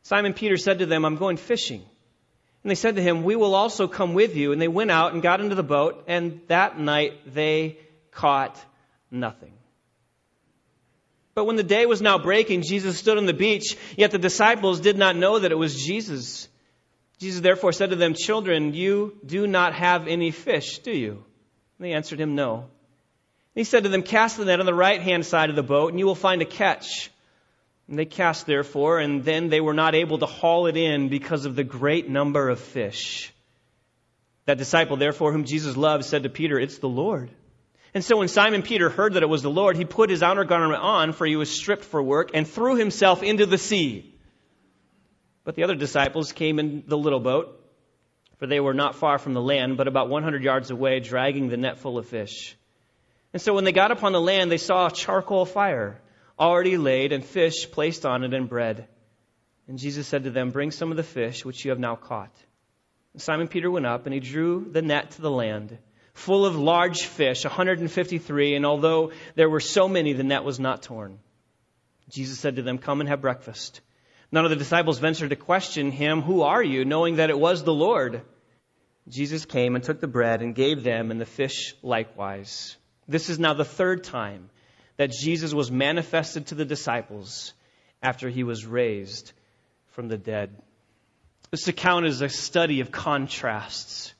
Simon 0.03 0.33
Peter 0.33 0.57
said 0.57 0.79
to 0.79 0.85
them, 0.85 1.05
I'm 1.05 1.15
going 1.15 1.37
fishing. 1.37 1.81
And 2.63 2.69
they 2.69 2.75
said 2.75 2.95
to 2.95 3.01
him, 3.01 3.23
We 3.23 3.35
will 3.35 3.55
also 3.55 3.87
come 3.87 4.13
with 4.13 4.35
you. 4.35 4.51
And 4.51 4.61
they 4.61 4.67
went 4.67 4.91
out 4.91 5.13
and 5.13 5.21
got 5.21 5.39
into 5.41 5.55
the 5.55 5.63
boat, 5.63 6.03
and 6.07 6.41
that 6.47 6.79
night 6.79 7.33
they 7.33 7.77
caught 8.11 8.59
nothing. 9.09 9.53
But 11.33 11.45
when 11.45 11.57
the 11.57 11.63
day 11.63 11.85
was 11.85 12.01
now 12.01 12.17
breaking, 12.17 12.61
Jesus 12.61 12.97
stood 12.97 13.17
on 13.17 13.25
the 13.25 13.33
beach, 13.33 13.75
yet 13.97 14.11
the 14.11 14.17
disciples 14.17 14.79
did 14.79 14.97
not 14.97 15.15
know 15.15 15.39
that 15.39 15.51
it 15.51 15.57
was 15.57 15.83
Jesus. 15.83 16.47
Jesus 17.19 17.41
therefore 17.41 17.71
said 17.71 17.91
to 17.91 17.95
them, 17.95 18.13
Children, 18.13 18.73
you 18.73 19.17
do 19.25 19.47
not 19.47 19.73
have 19.73 20.07
any 20.07 20.31
fish, 20.31 20.79
do 20.79 20.91
you? 20.91 21.23
And 21.77 21.85
they 21.85 21.93
answered 21.93 22.19
him, 22.19 22.35
No. 22.35 22.55
And 22.55 23.61
he 23.61 23.63
said 23.63 23.83
to 23.83 23.89
them, 23.89 24.03
Cast 24.03 24.37
the 24.37 24.45
net 24.45 24.59
on 24.59 24.65
the 24.65 24.73
right 24.73 25.01
hand 25.01 25.25
side 25.25 25.49
of 25.49 25.55
the 25.55 25.63
boat, 25.63 25.91
and 25.91 25.99
you 25.99 26.05
will 26.05 26.15
find 26.15 26.41
a 26.41 26.45
catch. 26.45 27.09
And 27.87 27.97
they 27.97 28.05
cast 28.05 28.45
therefore, 28.45 28.99
and 28.99 29.23
then 29.23 29.49
they 29.49 29.61
were 29.61 29.73
not 29.73 29.95
able 29.95 30.17
to 30.17 30.25
haul 30.25 30.67
it 30.67 30.75
in 30.75 31.07
because 31.09 31.45
of 31.45 31.55
the 31.55 31.63
great 31.63 32.09
number 32.09 32.49
of 32.49 32.59
fish. 32.59 33.31
That 34.45 34.57
disciple, 34.57 34.97
therefore, 34.97 35.31
whom 35.31 35.45
Jesus 35.45 35.77
loved, 35.77 36.05
said 36.05 36.23
to 36.23 36.29
Peter, 36.29 36.59
It's 36.59 36.79
the 36.79 36.89
Lord. 36.89 37.29
And 37.93 38.03
so 38.03 38.17
when 38.17 38.27
Simon 38.27 38.61
Peter 38.61 38.89
heard 38.89 39.13
that 39.13 39.23
it 39.23 39.29
was 39.29 39.41
the 39.41 39.49
Lord, 39.49 39.77
he 39.77 39.85
put 39.85 40.09
his 40.09 40.21
outer 40.21 40.43
garment 40.43 40.81
on, 40.81 41.13
for 41.13 41.25
he 41.25 41.37
was 41.37 41.49
stripped 41.49 41.85
for 41.85 42.03
work, 42.03 42.31
and 42.33 42.45
threw 42.47 42.75
himself 42.75 43.23
into 43.23 43.45
the 43.45 43.57
sea. 43.57 44.14
But 45.45 45.55
the 45.55 45.63
other 45.63 45.75
disciples 45.75 46.33
came 46.33 46.59
in 46.59 46.83
the 46.87 46.97
little 46.97 47.19
boat, 47.21 47.61
for 48.39 48.47
they 48.47 48.59
were 48.59 48.73
not 48.73 48.95
far 48.95 49.17
from 49.17 49.33
the 49.33 49.41
land, 49.41 49.77
but 49.77 49.87
about 49.87 50.09
100 50.09 50.43
yards 50.43 50.71
away, 50.71 50.99
dragging 50.99 51.47
the 51.47 51.55
net 51.55 51.77
full 51.77 51.97
of 51.97 52.07
fish. 52.07 52.57
And 53.31 53.41
so 53.41 53.53
when 53.53 53.63
they 53.63 53.71
got 53.71 53.91
upon 53.91 54.11
the 54.11 54.19
land, 54.19 54.51
they 54.51 54.57
saw 54.57 54.87
a 54.87 54.91
charcoal 54.91 55.45
fire 55.45 56.01
already 56.37 56.77
laid, 56.77 57.13
and 57.13 57.23
fish 57.23 57.71
placed 57.71 58.05
on 58.05 58.23
it, 58.23 58.33
and 58.33 58.49
bread. 58.49 58.87
And 59.67 59.77
Jesus 59.77 60.07
said 60.07 60.25
to 60.25 60.31
them, 60.31 60.51
Bring 60.51 60.71
some 60.71 60.91
of 60.91 60.97
the 60.97 61.03
fish 61.03 61.45
which 61.45 61.63
you 61.63 61.71
have 61.71 61.79
now 61.79 61.95
caught. 61.95 62.35
And 63.13 63.21
Simon 63.21 63.47
Peter 63.47 63.71
went 63.71 63.85
up, 63.85 64.05
and 64.05 64.13
he 64.13 64.19
drew 64.19 64.67
the 64.69 64.81
net 64.81 65.11
to 65.11 65.21
the 65.21 65.31
land, 65.31 65.77
full 66.13 66.45
of 66.45 66.55
large 66.55 67.03
fish, 67.03 67.45
153, 67.45 68.55
and 68.55 68.65
although 68.65 69.11
there 69.35 69.49
were 69.49 69.59
so 69.59 69.87
many, 69.87 70.13
the 70.13 70.23
net 70.23 70.43
was 70.43 70.59
not 70.59 70.81
torn. 70.81 71.19
Jesus 72.09 72.39
said 72.39 72.57
to 72.57 72.63
them, 72.63 72.79
Come 72.79 72.99
and 72.99 73.09
have 73.09 73.21
breakfast. 73.21 73.81
None 74.35 74.43
of 74.43 74.49
the 74.49 74.57
disciples 74.57 74.99
ventured 74.99 75.29
to 75.29 75.37
question 75.37 75.91
him, 75.91 76.21
Who 76.21 76.41
are 76.41 76.61
you? 76.61 76.83
knowing 76.83 77.15
that 77.15 77.29
it 77.29 77.39
was 77.39 77.63
the 77.63 77.73
Lord. 77.73 78.21
Jesus 79.07 79.45
came 79.45 79.75
and 79.75 79.83
took 79.83 80.01
the 80.01 80.09
bread 80.09 80.41
and 80.41 80.53
gave 80.53 80.83
them, 80.83 81.09
and 81.09 81.21
the 81.21 81.25
fish 81.25 81.73
likewise. 81.81 82.75
This 83.07 83.29
is 83.29 83.39
now 83.39 83.53
the 83.53 83.63
third 83.63 84.03
time 84.03 84.49
that 84.97 85.11
Jesus 85.11 85.53
was 85.53 85.71
manifested 85.71 86.47
to 86.47 86.55
the 86.55 86.65
disciples 86.65 87.53
after 88.03 88.27
he 88.27 88.43
was 88.43 88.65
raised 88.65 89.31
from 89.91 90.09
the 90.09 90.17
dead. 90.17 90.49
This 91.51 91.69
account 91.69 92.05
is 92.05 92.21
a 92.21 92.27
study 92.27 92.81
of 92.81 92.91
contrasts, 92.91 94.13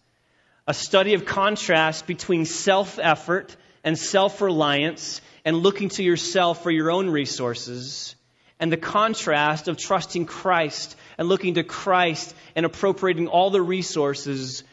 a 0.65 0.73
study 0.73 1.15
of 1.15 1.25
contrast 1.25 2.07
between 2.07 2.45
self 2.45 2.99
effort 2.99 3.53
and 3.83 3.97
self 3.97 4.39
reliance 4.39 5.19
and 5.43 5.57
looking 5.57 5.89
to 5.89 6.03
yourself 6.03 6.63
for 6.63 6.71
your 6.71 6.89
own 6.89 7.09
resources, 7.09 8.15
and 8.59 8.71
the 8.71 8.77
contrast 8.77 9.67
of 9.67 9.77
trusting 9.77 10.25
Christ 10.25 10.95
and 11.17 11.27
looking 11.27 11.55
to 11.55 11.63
Christ 11.63 12.33
and 12.55 12.65
appropriating 12.65 13.27
all 13.27 13.49
the 13.49 13.61
resources 13.61 14.63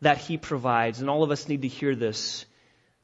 that 0.00 0.18
He 0.18 0.36
provides. 0.36 1.00
And 1.00 1.10
all 1.10 1.22
of 1.22 1.30
us 1.30 1.48
need 1.48 1.62
to 1.62 1.68
hear 1.68 1.94
this 1.96 2.46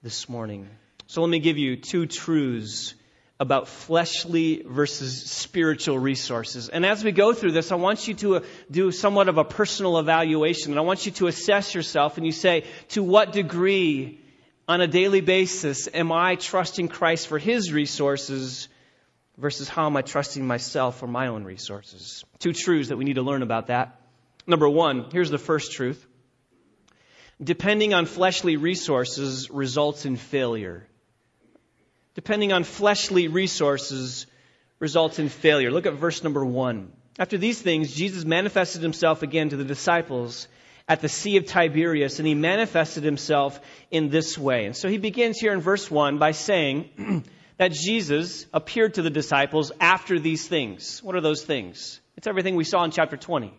this 0.03 0.29
morning. 0.29 0.69
So 1.07 1.21
let 1.21 1.31
me 1.31 1.39
give 1.39 1.59
you 1.59 1.77
two 1.77 2.07
truths 2.07 2.95
about 3.41 3.67
fleshly 3.67 4.63
versus 4.65 5.31
spiritual 5.31 5.99
resources. 5.99 6.69
And 6.69 6.87
as 6.87 7.03
we 7.03 7.11
go 7.11 7.33
through 7.35 7.53
this, 7.53 7.73
I 7.73 7.75
want 7.75 8.07
you 8.07 8.15
to 8.15 8.37
uh, 8.37 8.41
do 8.71 8.93
somewhat 8.93 9.29
of 9.29 9.39
a 9.39 9.45
personal 9.45 9.99
evaluation. 9.99 10.73
And 10.73 10.79
I 10.79 10.83
want 10.83 11.05
you 11.05 11.13
to 11.13 11.27
assess 11.27 11.75
yourself 11.75 12.17
and 12.17 12.25
you 12.25 12.33
say, 12.33 12.65
to 12.91 13.03
what 13.03 13.33
degree 13.33 14.21
on 14.69 14.81
a 14.81 14.87
daily 14.87 15.21
basis 15.21 15.89
am 15.93 16.13
I 16.13 16.37
trusting 16.37 16.89
Christ 16.89 17.27
for 17.27 17.39
His 17.39 17.73
resources 17.73 18.69
versus 19.37 19.69
how 19.69 19.87
am 19.87 19.97
I 19.97 20.03
trusting 20.03 20.47
myself 20.47 21.03
or 21.03 21.07
my 21.07 21.29
own 21.29 21.45
resources? 21.45 22.25
Two 22.39 22.53
truths 22.53 22.89
that 22.89 22.97
we 22.97 23.05
need 23.05 23.15
to 23.15 23.23
learn 23.23 23.43
about 23.43 23.69
that. 23.69 24.01
Number 24.47 24.69
one, 24.69 25.07
here's 25.13 25.31
the 25.31 25.39
first 25.39 25.73
truth 25.73 26.07
depending 27.43 27.93
on 27.95 28.07
fleshly 28.07 28.57
resources 28.57 29.51
results 29.51 30.07
in 30.07 30.17
failure. 30.17 30.87
Depending 32.15 32.53
on 32.53 32.63
fleshly 32.63 33.27
resources 33.27 34.27
results 34.79 35.19
in 35.19 35.29
failure. 35.29 35.71
Look 35.71 35.87
at 35.87 35.95
verse 35.95 36.23
number 36.23 36.45
one. 36.45 36.93
After 37.19 37.37
these 37.37 37.61
things, 37.61 37.95
Jesus 37.95 38.25
manifested 38.25 38.83
himself 38.83 39.23
again 39.23 39.49
to 39.49 39.57
the 39.57 39.65
disciples 39.65 40.49
at 40.87 41.01
the 41.01 41.09
Sea 41.09 41.39
of 41.39 41.47
Tiberias, 41.47 42.19
and 42.19 42.29
he 42.29 42.35
manifested 42.35 43.05
himself 43.05 43.59
in 43.91 44.11
this 44.11 44.37
way. 44.37 44.67
And 44.67 44.77
so 44.77 44.89
he 44.89 44.99
begins 44.99 45.39
here 45.39 45.53
in 45.53 45.61
verse 45.61 45.91
1 45.91 46.19
by 46.19 46.33
saying 46.33 47.25
that 47.57 47.73
Jesus 47.73 48.47
appeared 48.53 48.95
to 48.95 49.03
the 49.03 49.11
disciples 49.11 49.73
after 49.81 50.19
these 50.19 50.47
things. 50.47 51.03
What 51.03 51.15
are 51.15 51.21
those 51.21 51.45
things? 51.45 52.01
It's 52.17 52.27
everything 52.27 52.57
we 52.57 52.65
saw 52.65 52.85
in 52.85 52.91
chapter 52.91 53.17
20. 53.17 53.53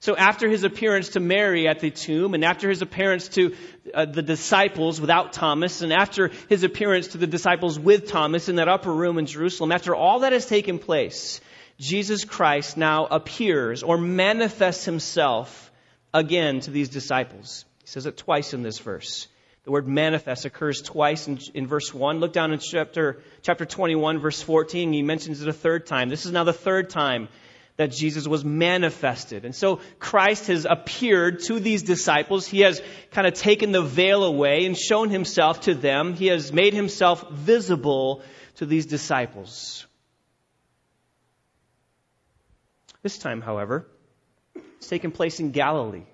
So 0.00 0.16
after 0.16 0.48
his 0.48 0.62
appearance 0.62 1.10
to 1.10 1.20
Mary 1.20 1.66
at 1.66 1.80
the 1.80 1.90
tomb, 1.90 2.34
and 2.34 2.44
after 2.44 2.68
his 2.68 2.82
appearance 2.82 3.28
to 3.30 3.56
uh, 3.92 4.04
the 4.04 4.22
disciples 4.22 5.00
without 5.00 5.32
Thomas, 5.32 5.82
and 5.82 5.92
after 5.92 6.30
his 6.48 6.62
appearance 6.62 7.08
to 7.08 7.18
the 7.18 7.26
disciples 7.26 7.78
with 7.80 8.08
Thomas 8.08 8.48
in 8.48 8.56
that 8.56 8.68
upper 8.68 8.92
room 8.92 9.18
in 9.18 9.26
Jerusalem, 9.26 9.72
after 9.72 9.96
all 9.96 10.20
that 10.20 10.32
has 10.32 10.46
taken 10.46 10.78
place, 10.78 11.40
Jesus 11.80 12.24
Christ 12.24 12.76
now 12.76 13.06
appears 13.06 13.82
or 13.82 13.98
manifests 13.98 14.84
himself 14.84 15.72
again 16.14 16.60
to 16.60 16.70
these 16.70 16.88
disciples. 16.88 17.64
He 17.80 17.88
says 17.88 18.06
it 18.06 18.16
twice 18.16 18.54
in 18.54 18.62
this 18.62 18.78
verse. 18.78 19.26
The 19.68 19.72
word 19.72 19.86
manifest 19.86 20.46
occurs 20.46 20.80
twice 20.80 21.28
in, 21.28 21.38
in 21.52 21.66
verse 21.66 21.92
1. 21.92 22.20
Look 22.20 22.32
down 22.32 22.54
in 22.54 22.58
chapter, 22.58 23.20
chapter 23.42 23.66
21, 23.66 24.18
verse 24.18 24.40
14. 24.40 24.94
He 24.94 25.02
mentions 25.02 25.42
it 25.42 25.48
a 25.48 25.52
third 25.52 25.84
time. 25.84 26.08
This 26.08 26.24
is 26.24 26.32
now 26.32 26.44
the 26.44 26.54
third 26.54 26.88
time 26.88 27.28
that 27.76 27.92
Jesus 27.92 28.26
was 28.26 28.46
manifested. 28.46 29.44
And 29.44 29.54
so 29.54 29.80
Christ 29.98 30.46
has 30.46 30.64
appeared 30.64 31.40
to 31.48 31.60
these 31.60 31.82
disciples. 31.82 32.46
He 32.46 32.60
has 32.60 32.80
kind 33.10 33.26
of 33.26 33.34
taken 33.34 33.72
the 33.72 33.82
veil 33.82 34.24
away 34.24 34.64
and 34.64 34.74
shown 34.74 35.10
himself 35.10 35.60
to 35.64 35.74
them. 35.74 36.14
He 36.14 36.28
has 36.28 36.50
made 36.50 36.72
himself 36.72 37.30
visible 37.30 38.22
to 38.54 38.64
these 38.64 38.86
disciples. 38.86 39.86
This 43.02 43.18
time, 43.18 43.42
however, 43.42 43.86
it's 44.78 44.88
taken 44.88 45.10
place 45.10 45.40
in 45.40 45.50
Galilee. 45.50 46.06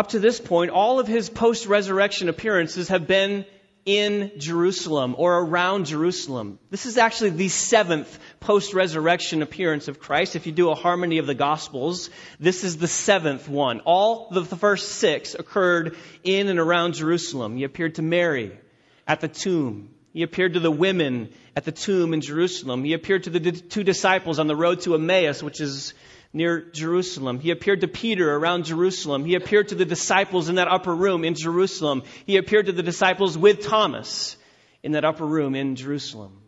Up 0.00 0.08
to 0.08 0.18
this 0.18 0.40
point, 0.40 0.70
all 0.70 0.98
of 0.98 1.06
his 1.06 1.28
post 1.28 1.66
resurrection 1.66 2.30
appearances 2.30 2.88
have 2.88 3.06
been 3.06 3.44
in 3.84 4.32
Jerusalem 4.38 5.14
or 5.18 5.40
around 5.40 5.84
Jerusalem. 5.84 6.58
This 6.70 6.86
is 6.86 6.96
actually 6.96 7.30
the 7.30 7.50
seventh 7.50 8.18
post 8.40 8.72
resurrection 8.72 9.42
appearance 9.42 9.88
of 9.88 10.00
Christ. 10.00 10.36
If 10.36 10.46
you 10.46 10.52
do 10.52 10.70
a 10.70 10.74
harmony 10.74 11.18
of 11.18 11.26
the 11.26 11.34
Gospels, 11.34 12.08
this 12.38 12.64
is 12.64 12.78
the 12.78 12.88
seventh 12.88 13.46
one. 13.46 13.80
All 13.80 14.28
of 14.34 14.48
the 14.48 14.56
first 14.56 14.92
six 14.92 15.34
occurred 15.34 15.98
in 16.24 16.48
and 16.48 16.58
around 16.58 16.94
Jerusalem. 16.94 17.58
He 17.58 17.64
appeared 17.64 17.96
to 17.96 18.02
Mary 18.02 18.58
at 19.06 19.20
the 19.20 19.28
tomb. 19.28 19.90
He 20.14 20.22
appeared 20.22 20.54
to 20.54 20.60
the 20.60 20.70
women 20.70 21.28
at 21.54 21.66
the 21.66 21.72
tomb 21.72 22.14
in 22.14 22.22
Jerusalem. 22.22 22.84
He 22.84 22.94
appeared 22.94 23.24
to 23.24 23.30
the 23.30 23.52
two 23.52 23.84
disciples 23.84 24.38
on 24.38 24.46
the 24.46 24.56
road 24.56 24.80
to 24.80 24.94
Emmaus, 24.94 25.42
which 25.42 25.60
is 25.60 25.92
near 26.32 26.60
Jerusalem. 26.70 27.40
He 27.40 27.50
appeared 27.50 27.80
to 27.80 27.88
Peter 27.88 28.34
around 28.34 28.64
Jerusalem. 28.64 29.24
He 29.24 29.34
appeared 29.34 29.68
to 29.68 29.74
the 29.74 29.84
disciples 29.84 30.48
in 30.48 30.56
that 30.56 30.68
upper 30.68 30.94
room 30.94 31.24
in 31.24 31.34
Jerusalem. 31.34 32.02
He 32.26 32.36
appeared 32.36 32.66
to 32.66 32.72
the 32.72 32.82
disciples 32.82 33.36
with 33.36 33.66
Thomas 33.66 34.36
in 34.82 34.92
that 34.92 35.04
upper 35.04 35.26
room 35.26 35.54
in 35.54 35.76
Jerusalem. 35.76 36.40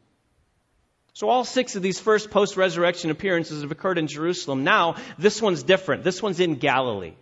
So 1.15 1.29
all 1.29 1.45
six 1.45 1.77
of 1.77 1.83
these 1.83 2.01
first 2.01 2.31
post-resurrection 2.31 3.11
appearances 3.11 3.63
have 3.63 3.71
occurred 3.71 3.99
in 3.99 4.07
Jerusalem. 4.07 4.65
Now, 4.65 4.97
this 5.19 5.43
one's 5.43 5.63
different. 5.63 6.05
This 6.05 6.23
one's 6.23 6.41
in 6.41 6.55
Galilee. 6.55 7.15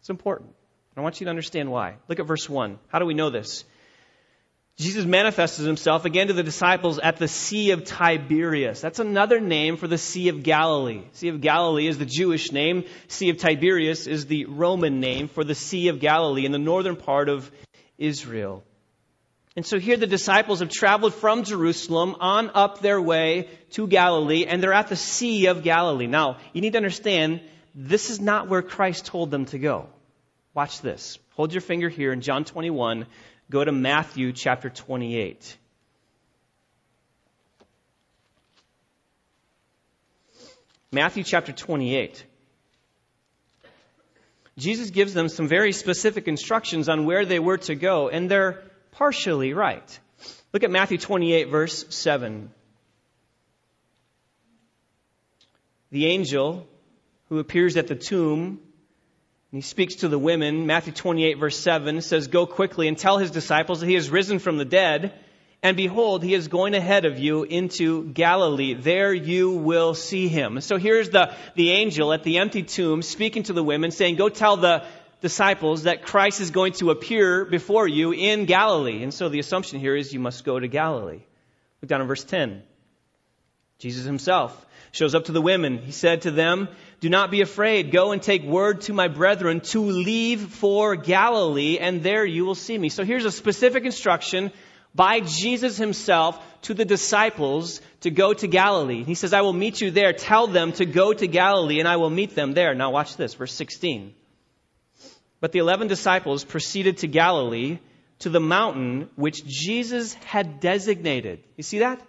It's 0.00 0.10
important. 0.10 0.50
I 0.94 1.00
want 1.00 1.20
you 1.20 1.24
to 1.24 1.30
understand 1.30 1.70
why. 1.70 1.96
Look 2.08 2.20
at 2.20 2.26
verse 2.26 2.50
1. 2.50 2.78
How 2.88 2.98
do 2.98 3.06
we 3.06 3.14
know 3.14 3.30
this? 3.30 3.64
Jesus 4.78 5.04
manifested 5.04 5.66
himself 5.66 6.06
again 6.06 6.28
to 6.28 6.32
the 6.32 6.42
disciples 6.42 6.98
at 6.98 7.18
the 7.18 7.28
Sea 7.28 7.72
of 7.72 7.84
Tiberias. 7.84 8.80
That's 8.80 8.98
another 8.98 9.38
name 9.38 9.76
for 9.76 9.86
the 9.86 9.98
Sea 9.98 10.28
of 10.28 10.42
Galilee. 10.42 11.02
Sea 11.12 11.28
of 11.28 11.40
Galilee 11.42 11.86
is 11.86 11.98
the 11.98 12.06
Jewish 12.06 12.52
name. 12.52 12.84
Sea 13.08 13.28
of 13.28 13.36
Tiberias 13.36 14.06
is 14.06 14.26
the 14.26 14.46
Roman 14.46 14.98
name 14.98 15.28
for 15.28 15.44
the 15.44 15.54
Sea 15.54 15.88
of 15.88 16.00
Galilee 16.00 16.46
in 16.46 16.52
the 16.52 16.58
northern 16.58 16.96
part 16.96 17.28
of 17.28 17.50
Israel. 17.98 18.64
And 19.54 19.66
so 19.66 19.78
here 19.78 19.98
the 19.98 20.06
disciples 20.06 20.60
have 20.60 20.70
traveled 20.70 21.12
from 21.12 21.44
Jerusalem 21.44 22.16
on 22.20 22.50
up 22.54 22.80
their 22.80 23.00
way 23.00 23.50
to 23.72 23.86
Galilee, 23.86 24.46
and 24.46 24.62
they're 24.62 24.72
at 24.72 24.88
the 24.88 24.96
Sea 24.96 25.46
of 25.46 25.62
Galilee. 25.62 26.06
Now, 26.06 26.38
you 26.54 26.62
need 26.62 26.72
to 26.72 26.78
understand, 26.78 27.42
this 27.74 28.08
is 28.08 28.18
not 28.18 28.48
where 28.48 28.62
Christ 28.62 29.04
told 29.04 29.30
them 29.30 29.44
to 29.46 29.58
go. 29.58 29.88
Watch 30.54 30.80
this. 30.80 31.18
Hold 31.34 31.52
your 31.52 31.60
finger 31.60 31.90
here 31.90 32.12
in 32.12 32.22
John 32.22 32.44
21, 32.44 33.06
go 33.52 33.62
to 33.62 33.70
Matthew 33.70 34.32
chapter 34.32 34.70
28. 34.70 35.58
Matthew 40.90 41.22
chapter 41.22 41.52
28. 41.52 42.24
Jesus 44.56 44.88
gives 44.88 45.12
them 45.12 45.28
some 45.28 45.48
very 45.48 45.72
specific 45.72 46.28
instructions 46.28 46.88
on 46.88 47.04
where 47.04 47.26
they 47.26 47.38
were 47.38 47.58
to 47.58 47.74
go, 47.74 48.08
and 48.08 48.30
they're 48.30 48.62
partially 48.92 49.52
right. 49.52 50.00
Look 50.54 50.64
at 50.64 50.70
Matthew 50.70 50.96
28, 50.96 51.50
verse 51.50 51.84
7. 51.90 52.50
The 55.90 56.06
angel 56.06 56.66
who 57.28 57.38
appears 57.38 57.76
at 57.76 57.86
the 57.86 57.96
tomb 57.96 58.60
and 59.52 59.58
he 59.58 59.62
speaks 59.62 59.96
to 59.96 60.08
the 60.08 60.18
women. 60.18 60.66
Matthew 60.66 60.94
28 60.94 61.34
verse 61.34 61.58
7 61.58 62.00
says, 62.00 62.28
Go 62.28 62.46
quickly 62.46 62.88
and 62.88 62.96
tell 62.96 63.18
his 63.18 63.30
disciples 63.30 63.80
that 63.80 63.86
he 63.86 63.94
has 63.94 64.08
risen 64.08 64.38
from 64.38 64.56
the 64.56 64.64
dead. 64.64 65.12
And 65.62 65.76
behold, 65.76 66.24
he 66.24 66.32
is 66.32 66.48
going 66.48 66.74
ahead 66.74 67.04
of 67.04 67.18
you 67.18 67.44
into 67.44 68.04
Galilee. 68.08 68.74
There 68.74 69.12
you 69.12 69.50
will 69.50 69.94
see 69.94 70.26
him. 70.26 70.60
So 70.62 70.78
here's 70.78 71.10
the, 71.10 71.34
the 71.54 71.70
angel 71.70 72.12
at 72.14 72.24
the 72.24 72.38
empty 72.38 72.62
tomb 72.62 73.02
speaking 73.02 73.44
to 73.44 73.52
the 73.52 73.62
women 73.62 73.90
saying, 73.90 74.16
Go 74.16 74.30
tell 74.30 74.56
the 74.56 74.84
disciples 75.20 75.82
that 75.82 76.02
Christ 76.02 76.40
is 76.40 76.50
going 76.50 76.72
to 76.74 76.90
appear 76.90 77.44
before 77.44 77.86
you 77.86 78.12
in 78.12 78.46
Galilee. 78.46 79.02
And 79.02 79.12
so 79.12 79.28
the 79.28 79.38
assumption 79.38 79.78
here 79.80 79.94
is 79.94 80.14
you 80.14 80.18
must 80.18 80.44
go 80.44 80.58
to 80.58 80.66
Galilee. 80.66 81.20
Look 81.82 81.88
down 81.90 82.00
in 82.00 82.08
verse 82.08 82.24
10. 82.24 82.62
Jesus 83.78 84.04
himself 84.04 84.66
shows 84.92 85.14
up 85.14 85.24
to 85.24 85.32
the 85.32 85.42
women. 85.42 85.78
He 85.78 85.92
said 85.92 86.22
to 86.22 86.30
them, 86.30 86.68
Do 87.02 87.08
not 87.08 87.32
be 87.32 87.40
afraid. 87.40 87.90
Go 87.90 88.12
and 88.12 88.22
take 88.22 88.44
word 88.44 88.82
to 88.82 88.92
my 88.92 89.08
brethren 89.08 89.60
to 89.72 89.80
leave 89.80 90.40
for 90.40 90.94
Galilee, 90.94 91.76
and 91.80 92.00
there 92.00 92.24
you 92.24 92.44
will 92.44 92.54
see 92.54 92.78
me. 92.78 92.90
So 92.90 93.04
here's 93.04 93.24
a 93.24 93.32
specific 93.32 93.84
instruction 93.84 94.52
by 94.94 95.18
Jesus 95.18 95.76
himself 95.76 96.40
to 96.62 96.74
the 96.74 96.84
disciples 96.84 97.80
to 98.02 98.12
go 98.12 98.32
to 98.32 98.46
Galilee. 98.46 99.02
He 99.02 99.16
says, 99.16 99.32
I 99.32 99.40
will 99.40 99.52
meet 99.52 99.80
you 99.80 99.90
there. 99.90 100.12
Tell 100.12 100.46
them 100.46 100.70
to 100.74 100.86
go 100.86 101.12
to 101.12 101.26
Galilee, 101.26 101.80
and 101.80 101.88
I 101.88 101.96
will 101.96 102.08
meet 102.08 102.36
them 102.36 102.54
there. 102.54 102.72
Now 102.72 102.92
watch 102.92 103.16
this, 103.16 103.34
verse 103.34 103.52
16. 103.52 104.14
But 105.40 105.50
the 105.50 105.58
eleven 105.58 105.88
disciples 105.88 106.44
proceeded 106.44 106.98
to 106.98 107.08
Galilee, 107.08 107.80
to 108.20 108.28
the 108.28 108.38
mountain 108.38 109.10
which 109.16 109.44
Jesus 109.44 110.14
had 110.14 110.60
designated. 110.60 111.42
You 111.56 111.64
see 111.64 111.80
that? 111.80 112.00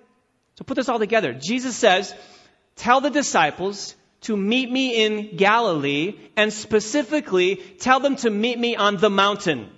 So 0.53 0.65
put 0.65 0.75
this 0.75 0.88
all 0.88 1.00
together. 1.00 1.33
Jesus 1.33 1.75
says, 1.75 2.13
Tell 2.75 3.01
the 3.01 3.09
disciples 3.09 3.95
to 4.24 4.36
meet 4.38 4.72
me 4.72 5.03
in 5.03 5.36
Galilee 5.36 6.15
and 6.36 6.51
specifically 6.51 7.56
tell 7.56 8.00
them 8.00 8.15
to 8.18 8.30
meet 8.30 8.58
me 8.58 8.75
on 8.75 8.98
the 8.98 9.10
mountain. 9.10 9.70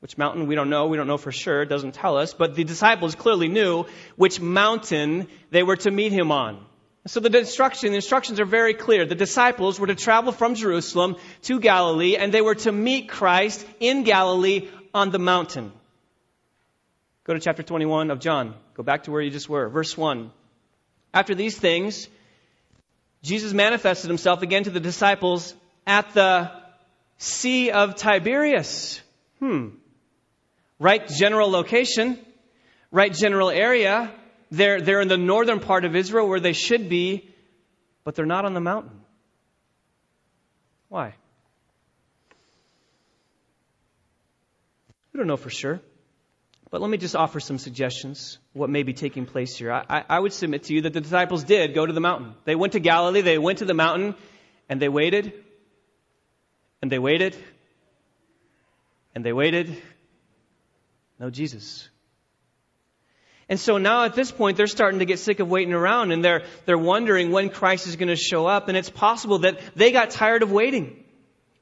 Which 0.00 0.18
mountain 0.18 0.48
we 0.48 0.56
don't 0.56 0.68
know. 0.68 0.88
We 0.88 0.96
don't 0.96 1.06
know 1.06 1.18
for 1.18 1.30
sure. 1.30 1.62
It 1.62 1.68
doesn't 1.68 1.94
tell 1.94 2.16
us. 2.16 2.34
But 2.34 2.56
the 2.56 2.64
disciples 2.64 3.14
clearly 3.14 3.48
knew 3.48 3.86
which 4.16 4.40
mountain 4.40 5.28
they 5.50 5.62
were 5.62 5.76
to 5.76 5.90
meet 5.90 6.10
him 6.10 6.32
on. 6.32 6.64
So 7.06 7.20
the 7.20 7.36
instruction, 7.36 7.90
the 7.90 7.96
instructions 7.96 8.40
are 8.40 8.44
very 8.44 8.74
clear. 8.74 9.06
The 9.06 9.14
disciples 9.14 9.78
were 9.78 9.88
to 9.88 9.94
travel 9.94 10.32
from 10.32 10.54
Jerusalem 10.54 11.16
to 11.42 11.60
Galilee 11.60 12.16
and 12.16 12.32
they 12.32 12.40
were 12.40 12.54
to 12.56 12.72
meet 12.72 13.08
Christ 13.08 13.66
in 13.80 14.04
Galilee 14.04 14.68
on 14.94 15.10
the 15.10 15.18
mountain. 15.18 15.72
Go 17.24 17.34
to 17.34 17.40
chapter 17.40 17.62
21 17.62 18.10
of 18.10 18.18
John. 18.20 18.54
Go 18.74 18.82
back 18.82 19.04
to 19.04 19.10
where 19.10 19.20
you 19.20 19.30
just 19.30 19.48
were. 19.48 19.68
Verse 19.68 19.96
1. 19.96 20.30
After 21.14 21.34
these 21.34 21.56
things, 21.56 22.08
Jesus 23.22 23.52
manifested 23.52 24.08
himself 24.08 24.42
again 24.42 24.64
to 24.64 24.70
the 24.70 24.80
disciples 24.80 25.54
at 25.86 26.12
the 26.12 26.50
Sea 27.18 27.70
of 27.70 27.94
Tiberias. 27.94 29.00
Hmm. 29.38 29.68
Right 30.78 31.06
general 31.06 31.48
location, 31.50 32.18
right 32.90 33.12
general 33.12 33.50
area. 33.50 34.12
They're, 34.50 34.80
they're 34.80 35.00
in 35.00 35.08
the 35.08 35.16
northern 35.16 35.60
part 35.60 35.84
of 35.84 35.94
Israel 35.94 36.28
where 36.28 36.40
they 36.40 36.52
should 36.52 36.88
be, 36.88 37.28
but 38.04 38.16
they're 38.16 38.26
not 38.26 38.44
on 38.44 38.54
the 38.54 38.60
mountain. 38.60 39.00
Why? 40.88 41.14
We 45.12 45.18
don't 45.18 45.26
know 45.26 45.36
for 45.36 45.50
sure. 45.50 45.80
But 46.72 46.80
let 46.80 46.88
me 46.88 46.96
just 46.96 47.14
offer 47.14 47.38
some 47.38 47.58
suggestions 47.58 48.38
what 48.54 48.70
may 48.70 48.82
be 48.82 48.94
taking 48.94 49.26
place 49.26 49.54
here. 49.54 49.70
I, 49.70 50.04
I, 50.08 50.18
would 50.18 50.32
submit 50.32 50.64
to 50.64 50.74
you 50.74 50.80
that 50.80 50.94
the 50.94 51.02
disciples 51.02 51.44
did 51.44 51.74
go 51.74 51.84
to 51.84 51.92
the 51.92 52.00
mountain. 52.00 52.34
They 52.46 52.54
went 52.54 52.72
to 52.72 52.80
Galilee, 52.80 53.20
they 53.20 53.36
went 53.36 53.58
to 53.58 53.66
the 53.66 53.74
mountain, 53.74 54.14
and 54.70 54.80
they 54.80 54.88
waited, 54.88 55.34
and 56.80 56.90
they 56.90 56.98
waited, 56.98 57.36
and 59.14 59.22
they 59.22 59.34
waited. 59.34 59.82
No 61.20 61.28
Jesus. 61.28 61.90
And 63.50 63.60
so 63.60 63.76
now 63.76 64.04
at 64.04 64.14
this 64.14 64.32
point, 64.32 64.56
they're 64.56 64.66
starting 64.66 65.00
to 65.00 65.04
get 65.04 65.18
sick 65.18 65.40
of 65.40 65.50
waiting 65.50 65.74
around 65.74 66.10
and 66.10 66.24
they're, 66.24 66.44
they're 66.64 66.78
wondering 66.78 67.32
when 67.32 67.50
Christ 67.50 67.86
is 67.86 67.96
going 67.96 68.08
to 68.08 68.16
show 68.16 68.46
up. 68.46 68.68
And 68.68 68.78
it's 68.78 68.88
possible 68.88 69.40
that 69.40 69.60
they 69.76 69.92
got 69.92 70.08
tired 70.08 70.42
of 70.42 70.50
waiting. 70.50 71.04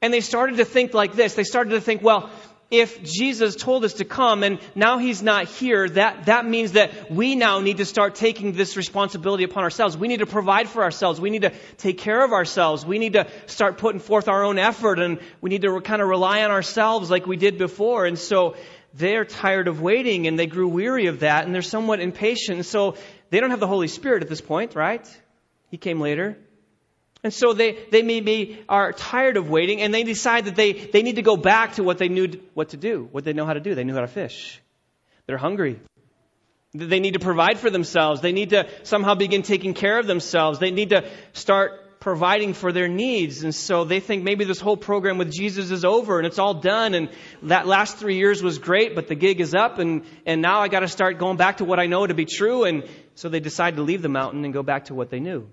And 0.01 0.13
they 0.13 0.21
started 0.21 0.57
to 0.57 0.65
think 0.65 0.93
like 0.93 1.13
this. 1.13 1.33
They 1.33 1.43
started 1.43 1.71
to 1.71 1.81
think, 1.81 2.01
well, 2.01 2.29
if 2.71 3.03
Jesus 3.03 3.57
told 3.57 3.83
us 3.83 3.95
to 3.95 4.05
come 4.05 4.43
and 4.43 4.57
now 4.75 4.97
he's 4.97 5.21
not 5.21 5.45
here, 5.45 5.89
that, 5.89 6.27
that 6.27 6.45
means 6.45 6.71
that 6.71 7.11
we 7.11 7.35
now 7.35 7.59
need 7.59 7.77
to 7.77 7.85
start 7.85 8.15
taking 8.15 8.53
this 8.53 8.77
responsibility 8.77 9.43
upon 9.43 9.63
ourselves. 9.63 9.97
We 9.97 10.07
need 10.07 10.19
to 10.19 10.25
provide 10.25 10.69
for 10.69 10.81
ourselves. 10.81 11.19
We 11.19 11.29
need 11.29 11.41
to 11.41 11.51
take 11.77 11.97
care 11.97 12.23
of 12.23 12.31
ourselves. 12.31 12.85
We 12.85 12.97
need 12.97 13.13
to 13.13 13.27
start 13.47 13.77
putting 13.77 13.99
forth 13.99 14.29
our 14.29 14.43
own 14.43 14.57
effort 14.57 14.99
and 14.99 15.19
we 15.41 15.49
need 15.49 15.63
to 15.63 15.81
kind 15.81 16.01
of 16.01 16.07
rely 16.07 16.43
on 16.43 16.51
ourselves 16.51 17.11
like 17.11 17.27
we 17.27 17.35
did 17.35 17.57
before. 17.57 18.05
And 18.05 18.17
so 18.17 18.55
they're 18.93 19.25
tired 19.25 19.67
of 19.67 19.81
waiting 19.81 20.27
and 20.27 20.39
they 20.39 20.47
grew 20.47 20.69
weary 20.69 21.07
of 21.07 21.19
that 21.19 21.43
and 21.45 21.53
they're 21.53 21.61
somewhat 21.61 21.99
impatient. 21.99 22.65
So 22.65 22.95
they 23.31 23.41
don't 23.41 23.49
have 23.49 23.59
the 23.59 23.67
Holy 23.67 23.89
Spirit 23.89 24.23
at 24.23 24.29
this 24.29 24.41
point, 24.41 24.75
right? 24.75 25.05
He 25.69 25.77
came 25.77 25.99
later. 25.99 26.37
And 27.23 27.33
so 27.33 27.53
they, 27.53 27.77
they 27.91 28.01
maybe 28.01 28.63
are 28.67 28.93
tired 28.93 29.37
of 29.37 29.49
waiting 29.49 29.81
and 29.81 29.93
they 29.93 30.03
decide 30.03 30.45
that 30.45 30.55
they, 30.55 30.73
they 30.73 31.03
need 31.03 31.17
to 31.17 31.21
go 31.21 31.37
back 31.37 31.73
to 31.73 31.83
what 31.83 31.99
they 31.99 32.09
knew 32.09 32.41
what 32.55 32.69
to 32.69 32.77
do, 32.77 33.07
what 33.11 33.23
they 33.23 33.33
know 33.33 33.45
how 33.45 33.53
to 33.53 33.59
do. 33.59 33.75
They 33.75 33.83
knew 33.83 33.93
how 33.93 34.01
to 34.01 34.07
fish. 34.07 34.59
They're 35.27 35.37
hungry. 35.37 35.79
They 36.73 36.99
need 36.99 37.13
to 37.13 37.19
provide 37.19 37.59
for 37.59 37.69
themselves. 37.69 38.21
They 38.21 38.31
need 38.31 38.51
to 38.51 38.67
somehow 38.83 39.13
begin 39.13 39.43
taking 39.43 39.73
care 39.73 39.99
of 39.99 40.07
themselves. 40.07 40.57
They 40.57 40.71
need 40.71 40.89
to 40.89 41.07
start 41.33 41.99
providing 41.99 42.53
for 42.53 42.71
their 42.71 42.87
needs. 42.87 43.43
And 43.43 43.53
so 43.53 43.83
they 43.83 43.99
think 43.99 44.23
maybe 44.23 44.43
this 44.43 44.59
whole 44.59 44.77
program 44.77 45.19
with 45.19 45.31
Jesus 45.31 45.69
is 45.69 45.85
over 45.85 46.17
and 46.17 46.25
it's 46.25 46.39
all 46.39 46.55
done. 46.55 46.95
And 46.95 47.09
that 47.43 47.67
last 47.67 47.97
three 47.97 48.15
years 48.15 48.41
was 48.41 48.57
great, 48.57 48.95
but 48.95 49.07
the 49.07 49.15
gig 49.15 49.41
is 49.41 49.53
up 49.53 49.77
and, 49.77 50.03
and 50.25 50.41
now 50.41 50.61
I 50.61 50.69
got 50.69 50.79
to 50.79 50.87
start 50.87 51.19
going 51.19 51.37
back 51.37 51.57
to 51.57 51.65
what 51.65 51.79
I 51.79 51.85
know 51.85 52.07
to 52.07 52.15
be 52.15 52.25
true. 52.25 52.63
And 52.63 52.85
so 53.13 53.29
they 53.29 53.39
decide 53.39 53.75
to 53.75 53.83
leave 53.83 54.01
the 54.01 54.09
mountain 54.09 54.43
and 54.43 54.51
go 54.51 54.63
back 54.63 54.85
to 54.85 54.95
what 54.95 55.11
they 55.11 55.19
knew. 55.19 55.47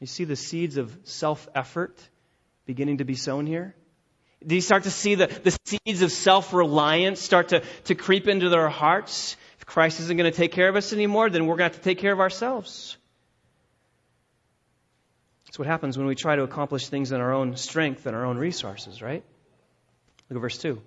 You 0.00 0.06
see 0.06 0.24
the 0.24 0.36
seeds 0.36 0.76
of 0.76 0.96
self 1.04 1.48
effort 1.54 1.98
beginning 2.66 2.98
to 2.98 3.04
be 3.04 3.14
sown 3.14 3.46
here? 3.46 3.74
Do 4.46 4.54
you 4.54 4.60
start 4.60 4.84
to 4.84 4.90
see 4.90 5.16
the, 5.16 5.26
the 5.26 5.56
seeds 5.64 6.02
of 6.02 6.12
self 6.12 6.52
reliance 6.52 7.20
start 7.20 7.48
to, 7.48 7.62
to 7.84 7.94
creep 7.94 8.28
into 8.28 8.48
their 8.48 8.68
hearts? 8.68 9.36
If 9.58 9.66
Christ 9.66 10.00
isn't 10.00 10.16
going 10.16 10.30
to 10.30 10.36
take 10.36 10.52
care 10.52 10.68
of 10.68 10.76
us 10.76 10.92
anymore, 10.92 11.28
then 11.30 11.46
we're 11.46 11.56
going 11.56 11.70
to 11.70 11.74
have 11.74 11.82
to 11.82 11.88
take 11.88 11.98
care 11.98 12.12
of 12.12 12.20
ourselves. 12.20 12.96
That's 15.46 15.58
what 15.58 15.66
happens 15.66 15.98
when 15.98 16.06
we 16.06 16.14
try 16.14 16.36
to 16.36 16.42
accomplish 16.42 16.88
things 16.88 17.10
in 17.10 17.20
our 17.20 17.32
own 17.32 17.56
strength 17.56 18.06
and 18.06 18.14
our 18.14 18.24
own 18.24 18.38
resources, 18.38 19.02
right? 19.02 19.24
Look 20.28 20.36
at 20.36 20.40
verse 20.40 20.58
2. 20.58 20.80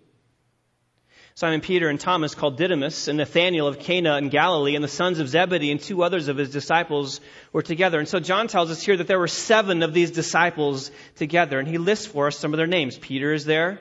Simon 1.35 1.61
Peter 1.61 1.87
and 1.87 1.99
Thomas 1.99 2.35
called 2.35 2.57
Didymus 2.57 3.07
and 3.07 3.17
Nathanael 3.17 3.67
of 3.67 3.79
Cana 3.79 4.17
in 4.17 4.29
Galilee 4.29 4.75
and 4.75 4.83
the 4.83 4.89
sons 4.89 5.19
of 5.19 5.29
Zebedee 5.29 5.71
and 5.71 5.79
two 5.79 6.03
others 6.03 6.27
of 6.27 6.37
his 6.37 6.51
disciples 6.51 7.21
were 7.53 7.61
together. 7.61 7.99
And 7.99 8.07
so 8.07 8.19
John 8.19 8.47
tells 8.47 8.69
us 8.69 8.81
here 8.81 8.97
that 8.97 9.07
there 9.07 9.19
were 9.19 9.27
seven 9.27 9.81
of 9.81 9.93
these 9.93 10.11
disciples 10.11 10.91
together 11.15 11.57
and 11.57 11.67
he 11.67 11.77
lists 11.77 12.05
for 12.05 12.27
us 12.27 12.37
some 12.37 12.53
of 12.53 12.57
their 12.57 12.67
names. 12.67 12.97
Peter 12.97 13.33
is 13.33 13.45
there. 13.45 13.79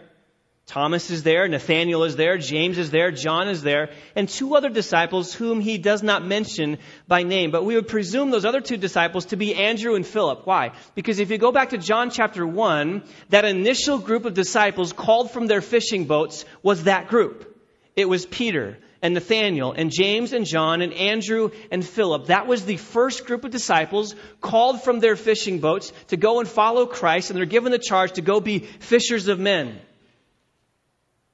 Thomas 0.66 1.10
is 1.10 1.24
there, 1.24 1.48
Nathanael 1.48 2.04
is 2.04 2.14
there, 2.14 2.38
James 2.38 2.78
is 2.78 2.92
there, 2.92 3.10
John 3.10 3.48
is 3.48 3.60
there, 3.60 3.90
and 4.14 4.28
two 4.28 4.54
other 4.54 4.68
disciples 4.68 5.34
whom 5.34 5.60
he 5.60 5.78
does 5.78 6.00
not 6.00 6.24
mention 6.24 6.78
by 7.08 7.24
name. 7.24 7.50
But 7.50 7.64
we 7.64 7.74
would 7.74 7.88
presume 7.88 8.30
those 8.30 8.44
other 8.44 8.60
two 8.60 8.76
disciples 8.76 9.26
to 9.26 9.36
be 9.36 9.52
Andrew 9.52 9.96
and 9.96 10.06
Philip. 10.06 10.46
Why? 10.46 10.70
Because 10.94 11.18
if 11.18 11.30
you 11.30 11.38
go 11.38 11.50
back 11.50 11.70
to 11.70 11.78
John 11.78 12.10
chapter 12.10 12.46
1, 12.46 13.02
that 13.30 13.44
initial 13.44 13.98
group 13.98 14.24
of 14.24 14.34
disciples 14.34 14.92
called 14.92 15.32
from 15.32 15.48
their 15.48 15.60
fishing 15.60 16.04
boats 16.04 16.44
was 16.62 16.84
that 16.84 17.08
group. 17.08 17.60
It 17.96 18.08
was 18.08 18.24
Peter 18.24 18.78
and 19.02 19.14
Nathanael 19.14 19.72
and 19.72 19.90
James 19.90 20.32
and 20.32 20.46
John 20.46 20.82
and 20.82 20.92
Andrew 20.92 21.50
and 21.72 21.84
Philip. 21.84 22.26
That 22.26 22.46
was 22.46 22.64
the 22.64 22.76
first 22.76 23.26
group 23.26 23.44
of 23.44 23.50
disciples 23.50 24.14
called 24.40 24.82
from 24.82 25.00
their 25.00 25.16
fishing 25.16 25.58
boats 25.58 25.92
to 26.08 26.16
go 26.16 26.38
and 26.38 26.48
follow 26.48 26.86
Christ, 26.86 27.30
and 27.30 27.36
they're 27.36 27.46
given 27.46 27.72
the 27.72 27.78
charge 27.78 28.12
to 28.12 28.22
go 28.22 28.40
be 28.40 28.60
fishers 28.60 29.28
of 29.28 29.40
men. 29.40 29.80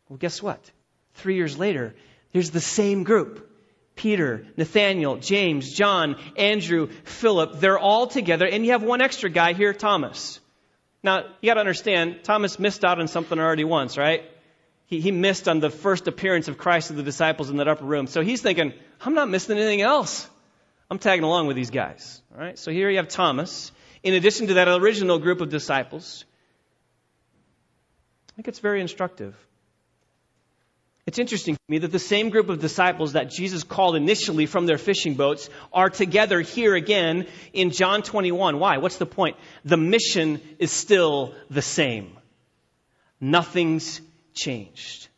Well, 0.09 0.19
guess 0.19 0.43
what? 0.43 0.61
Three 1.15 1.37
years 1.37 1.59
later, 1.59 1.95
here's 2.31 2.51
the 2.51 2.61
same 2.61 3.05
group. 3.05 3.51
Peter, 3.97 4.47
Nathanael, 4.59 5.17
James, 5.17 5.73
John, 5.73 6.17
Andrew, 6.37 6.89
Philip, 7.05 7.61
they're 7.61 7.79
all 7.79 8.07
together, 8.07 8.47
and 8.47 8.65
you 8.65 8.73
have 8.73 8.83
one 8.83 9.01
extra 9.01 9.31
guy 9.31 9.55
here, 9.55 9.73
Thomas. 9.73 10.39
Now, 11.03 11.25
you 11.41 11.49
gotta 11.49 11.61
understand, 11.61 12.21
Thomas 12.23 12.59
missed 12.59 12.85
out 12.85 13.01
on 13.01 13.09
something 13.09 13.39
already 13.39 13.65
once, 13.65 13.97
right? 13.97 14.25
He, 14.87 15.01
he 15.01 15.13
missed 15.13 15.49
on 15.49 15.61
the 15.61 15.71
first 15.71 16.07
appearance 16.09 16.49
of 16.49 16.59
Christ 16.59 16.89
to 16.89 16.93
the 16.93 17.03
disciples 17.03 17.49
in 17.49 17.57
that 17.57 17.69
upper 17.69 17.85
room. 17.85 18.07
So 18.07 18.23
he's 18.23 18.43
thinking, 18.43 18.75
I'm 19.01 19.15
not 19.15 19.31
missing 19.31 19.57
anything 19.57 19.81
else. 19.81 20.29
I'm 20.91 20.99
tagging 20.99 21.25
along 21.25 21.47
with 21.47 21.57
these 21.57 21.71
guys. 21.71 22.23
All 22.33 22.41
right? 22.41 22.59
So 22.59 22.71
here 22.71 22.89
you 22.91 22.99
have 22.99 23.09
Thomas, 23.09 23.73
in 24.03 24.15
addition 24.15 24.49
to 24.49 24.55
that 24.55 24.69
original 24.69 25.19
group 25.19 25.41
of 25.41 25.49
disciples. 25.49 26.25
I 28.31 28.33
think 28.37 28.49
it's 28.49 28.61
very 28.61 28.81
instructive. 28.81 29.35
It's 31.07 31.21
interesting 31.21 31.55
to 31.55 31.61
me 31.69 31.79
that 31.79 31.93
the 31.93 32.01
same 32.01 32.31
group 32.31 32.49
of 32.49 32.59
disciples 32.59 33.13
that 33.13 33.31
Jesus 33.31 33.63
called 33.63 33.95
initially 33.95 34.47
from 34.47 34.67
their 34.67 34.77
fishing 34.77 35.15
boats 35.15 35.49
are 35.73 35.89
together 35.89 36.41
here 36.41 36.75
again 36.75 37.29
in 37.53 37.71
John 37.71 38.03
21. 38.03 38.59
Why? 38.59 38.79
What's 38.79 38.97
the 38.97 39.07
point? 39.07 39.37
The 39.65 39.77
mission 39.77 40.41
is 40.59 40.73
still 40.73 41.35
the 41.49 41.63
same. 41.63 42.19
Nothing's 43.21 44.01
changed. 44.35 45.09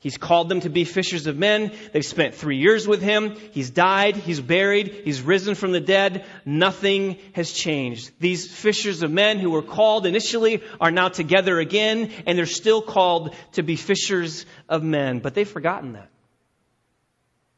He's 0.00 0.16
called 0.16 0.48
them 0.48 0.60
to 0.60 0.70
be 0.70 0.84
fishers 0.84 1.26
of 1.26 1.36
men. 1.36 1.72
They've 1.92 2.04
spent 2.04 2.34
three 2.34 2.56
years 2.56 2.88
with 2.88 3.02
him. 3.02 3.36
He's 3.52 3.68
died. 3.68 4.16
He's 4.16 4.40
buried. 4.40 5.02
He's 5.04 5.20
risen 5.20 5.54
from 5.54 5.72
the 5.72 5.80
dead. 5.80 6.24
Nothing 6.46 7.18
has 7.34 7.52
changed. 7.52 8.10
These 8.18 8.50
fishers 8.50 9.02
of 9.02 9.10
men 9.10 9.38
who 9.38 9.50
were 9.50 9.62
called 9.62 10.06
initially 10.06 10.62
are 10.80 10.90
now 10.90 11.08
together 11.08 11.58
again, 11.58 12.10
and 12.26 12.38
they're 12.38 12.46
still 12.46 12.80
called 12.80 13.34
to 13.52 13.62
be 13.62 13.76
fishers 13.76 14.46
of 14.70 14.82
men. 14.82 15.18
But 15.18 15.34
they've 15.34 15.46
forgotten 15.46 15.92
that. 15.92 16.09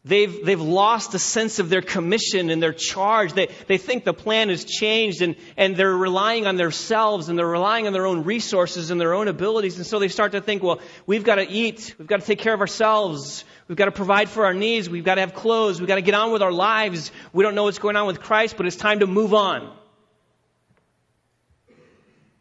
They've, 0.04 0.44
they've 0.44 0.60
lost 0.60 1.14
a 1.14 1.18
sense 1.20 1.60
of 1.60 1.68
their 1.68 1.80
commission 1.80 2.50
and 2.50 2.60
their 2.60 2.72
charge. 2.72 3.34
They, 3.34 3.48
they 3.68 3.78
think 3.78 4.04
the 4.04 4.12
plan 4.12 4.48
has 4.48 4.64
changed 4.64 5.22
and, 5.22 5.36
and 5.56 5.76
they're 5.76 5.96
relying 5.96 6.44
on 6.48 6.56
themselves 6.56 7.28
and 7.28 7.38
they're 7.38 7.46
relying 7.46 7.86
on 7.86 7.92
their 7.92 8.06
own 8.06 8.24
resources 8.24 8.90
and 8.90 9.00
their 9.00 9.14
own 9.14 9.28
abilities. 9.28 9.76
And 9.76 9.86
so 9.86 10.00
they 10.00 10.08
start 10.08 10.32
to 10.32 10.40
think, 10.40 10.60
well, 10.60 10.80
we've 11.06 11.22
got 11.22 11.36
to 11.36 11.48
eat. 11.48 11.94
We've 11.98 12.08
got 12.08 12.20
to 12.20 12.26
take 12.26 12.40
care 12.40 12.52
of 12.52 12.60
ourselves. 12.60 13.44
We've 13.68 13.78
got 13.78 13.84
to 13.84 13.92
provide 13.92 14.28
for 14.28 14.44
our 14.44 14.54
needs. 14.54 14.90
We've 14.90 15.04
got 15.04 15.14
to 15.14 15.20
have 15.20 15.34
clothes. 15.34 15.78
We've 15.78 15.86
got 15.86 15.94
to 15.94 16.02
get 16.02 16.14
on 16.14 16.32
with 16.32 16.42
our 16.42 16.52
lives. 16.52 17.12
We 17.32 17.44
don't 17.44 17.54
know 17.54 17.64
what's 17.64 17.78
going 17.78 17.94
on 17.94 18.08
with 18.08 18.20
Christ, 18.20 18.56
but 18.56 18.66
it's 18.66 18.74
time 18.74 18.98
to 19.00 19.06
move 19.06 19.34
on. 19.34 19.72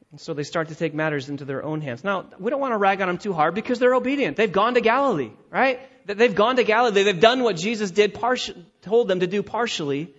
And 0.09 0.19
so 0.19 0.33
they 0.33 0.43
start 0.43 0.69
to 0.69 0.75
take 0.75 0.95
matters 0.95 1.29
into 1.29 1.45
their 1.45 1.63
own 1.63 1.79
hands. 1.79 2.03
Now, 2.03 2.25
we 2.39 2.49
don't 2.49 2.59
want 2.59 2.73
to 2.73 2.77
rag 2.77 3.01
on 3.01 3.07
them 3.07 3.19
too 3.19 3.33
hard 3.33 3.53
because 3.53 3.77
they're 3.77 3.93
obedient. 3.93 4.35
They've 4.35 4.51
gone 4.51 4.73
to 4.73 4.81
Galilee, 4.81 5.29
right? 5.51 5.79
They've 6.05 6.33
gone 6.35 6.55
to 6.57 6.63
Galilee. 6.63 7.03
They've 7.03 7.19
done 7.19 7.43
what 7.43 7.55
Jesus 7.55 7.91
did, 7.91 8.17
told 8.81 9.07
them 9.07 9.19
to 9.19 9.27
do 9.27 9.43
partially. 9.43 10.13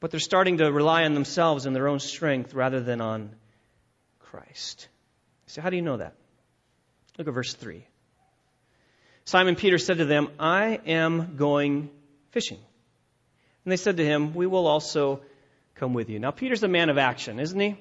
but 0.00 0.10
they're 0.10 0.20
starting 0.20 0.58
to 0.58 0.70
rely 0.70 1.04
on 1.04 1.14
themselves 1.14 1.66
and 1.66 1.74
their 1.74 1.88
own 1.88 1.98
strength 1.98 2.54
rather 2.54 2.80
than 2.80 3.00
on 3.00 3.30
Christ. 4.20 4.88
So, 5.46 5.60
how 5.60 5.70
do 5.70 5.76
you 5.76 5.82
know 5.82 5.96
that? 5.96 6.14
Look 7.16 7.26
at 7.26 7.34
verse 7.34 7.54
3. 7.54 7.84
Simon 9.24 9.56
Peter 9.56 9.78
said 9.78 9.98
to 9.98 10.04
them, 10.04 10.28
I 10.38 10.80
am 10.86 11.36
going 11.36 11.90
fishing. 12.30 12.58
And 13.64 13.72
they 13.72 13.76
said 13.76 13.96
to 13.96 14.04
him, 14.04 14.34
We 14.34 14.46
will 14.46 14.66
also 14.66 15.20
come 15.74 15.94
with 15.94 16.08
you. 16.08 16.18
Now, 16.18 16.30
Peter's 16.30 16.62
a 16.62 16.68
man 16.68 16.90
of 16.90 16.98
action, 16.98 17.40
isn't 17.40 17.58
he? 17.58 17.76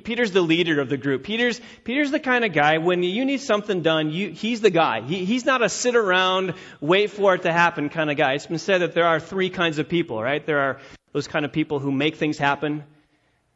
Peter's 0.00 0.32
the 0.32 0.40
leader 0.40 0.80
of 0.80 0.88
the 0.88 0.96
group. 0.96 1.22
Peter's, 1.24 1.60
Peter's 1.84 2.10
the 2.10 2.20
kind 2.20 2.44
of 2.44 2.52
guy, 2.52 2.78
when 2.78 3.02
you 3.02 3.24
need 3.24 3.40
something 3.40 3.82
done, 3.82 4.10
you, 4.10 4.30
he's 4.30 4.60
the 4.60 4.70
guy. 4.70 5.02
He, 5.02 5.24
he's 5.24 5.44
not 5.44 5.62
a 5.62 5.68
sit 5.68 5.96
around, 5.96 6.54
wait 6.80 7.10
for 7.10 7.34
it 7.34 7.42
to 7.42 7.52
happen 7.52 7.88
kind 7.88 8.10
of 8.10 8.16
guy. 8.16 8.34
It's 8.34 8.46
been 8.46 8.58
said 8.58 8.78
that 8.78 8.94
there 8.94 9.06
are 9.06 9.20
three 9.20 9.50
kinds 9.50 9.78
of 9.78 9.88
people, 9.88 10.22
right? 10.22 10.44
There 10.44 10.58
are 10.58 10.80
those 11.12 11.28
kind 11.28 11.44
of 11.44 11.52
people 11.52 11.78
who 11.78 11.92
make 11.92 12.16
things 12.16 12.38
happen. 12.38 12.84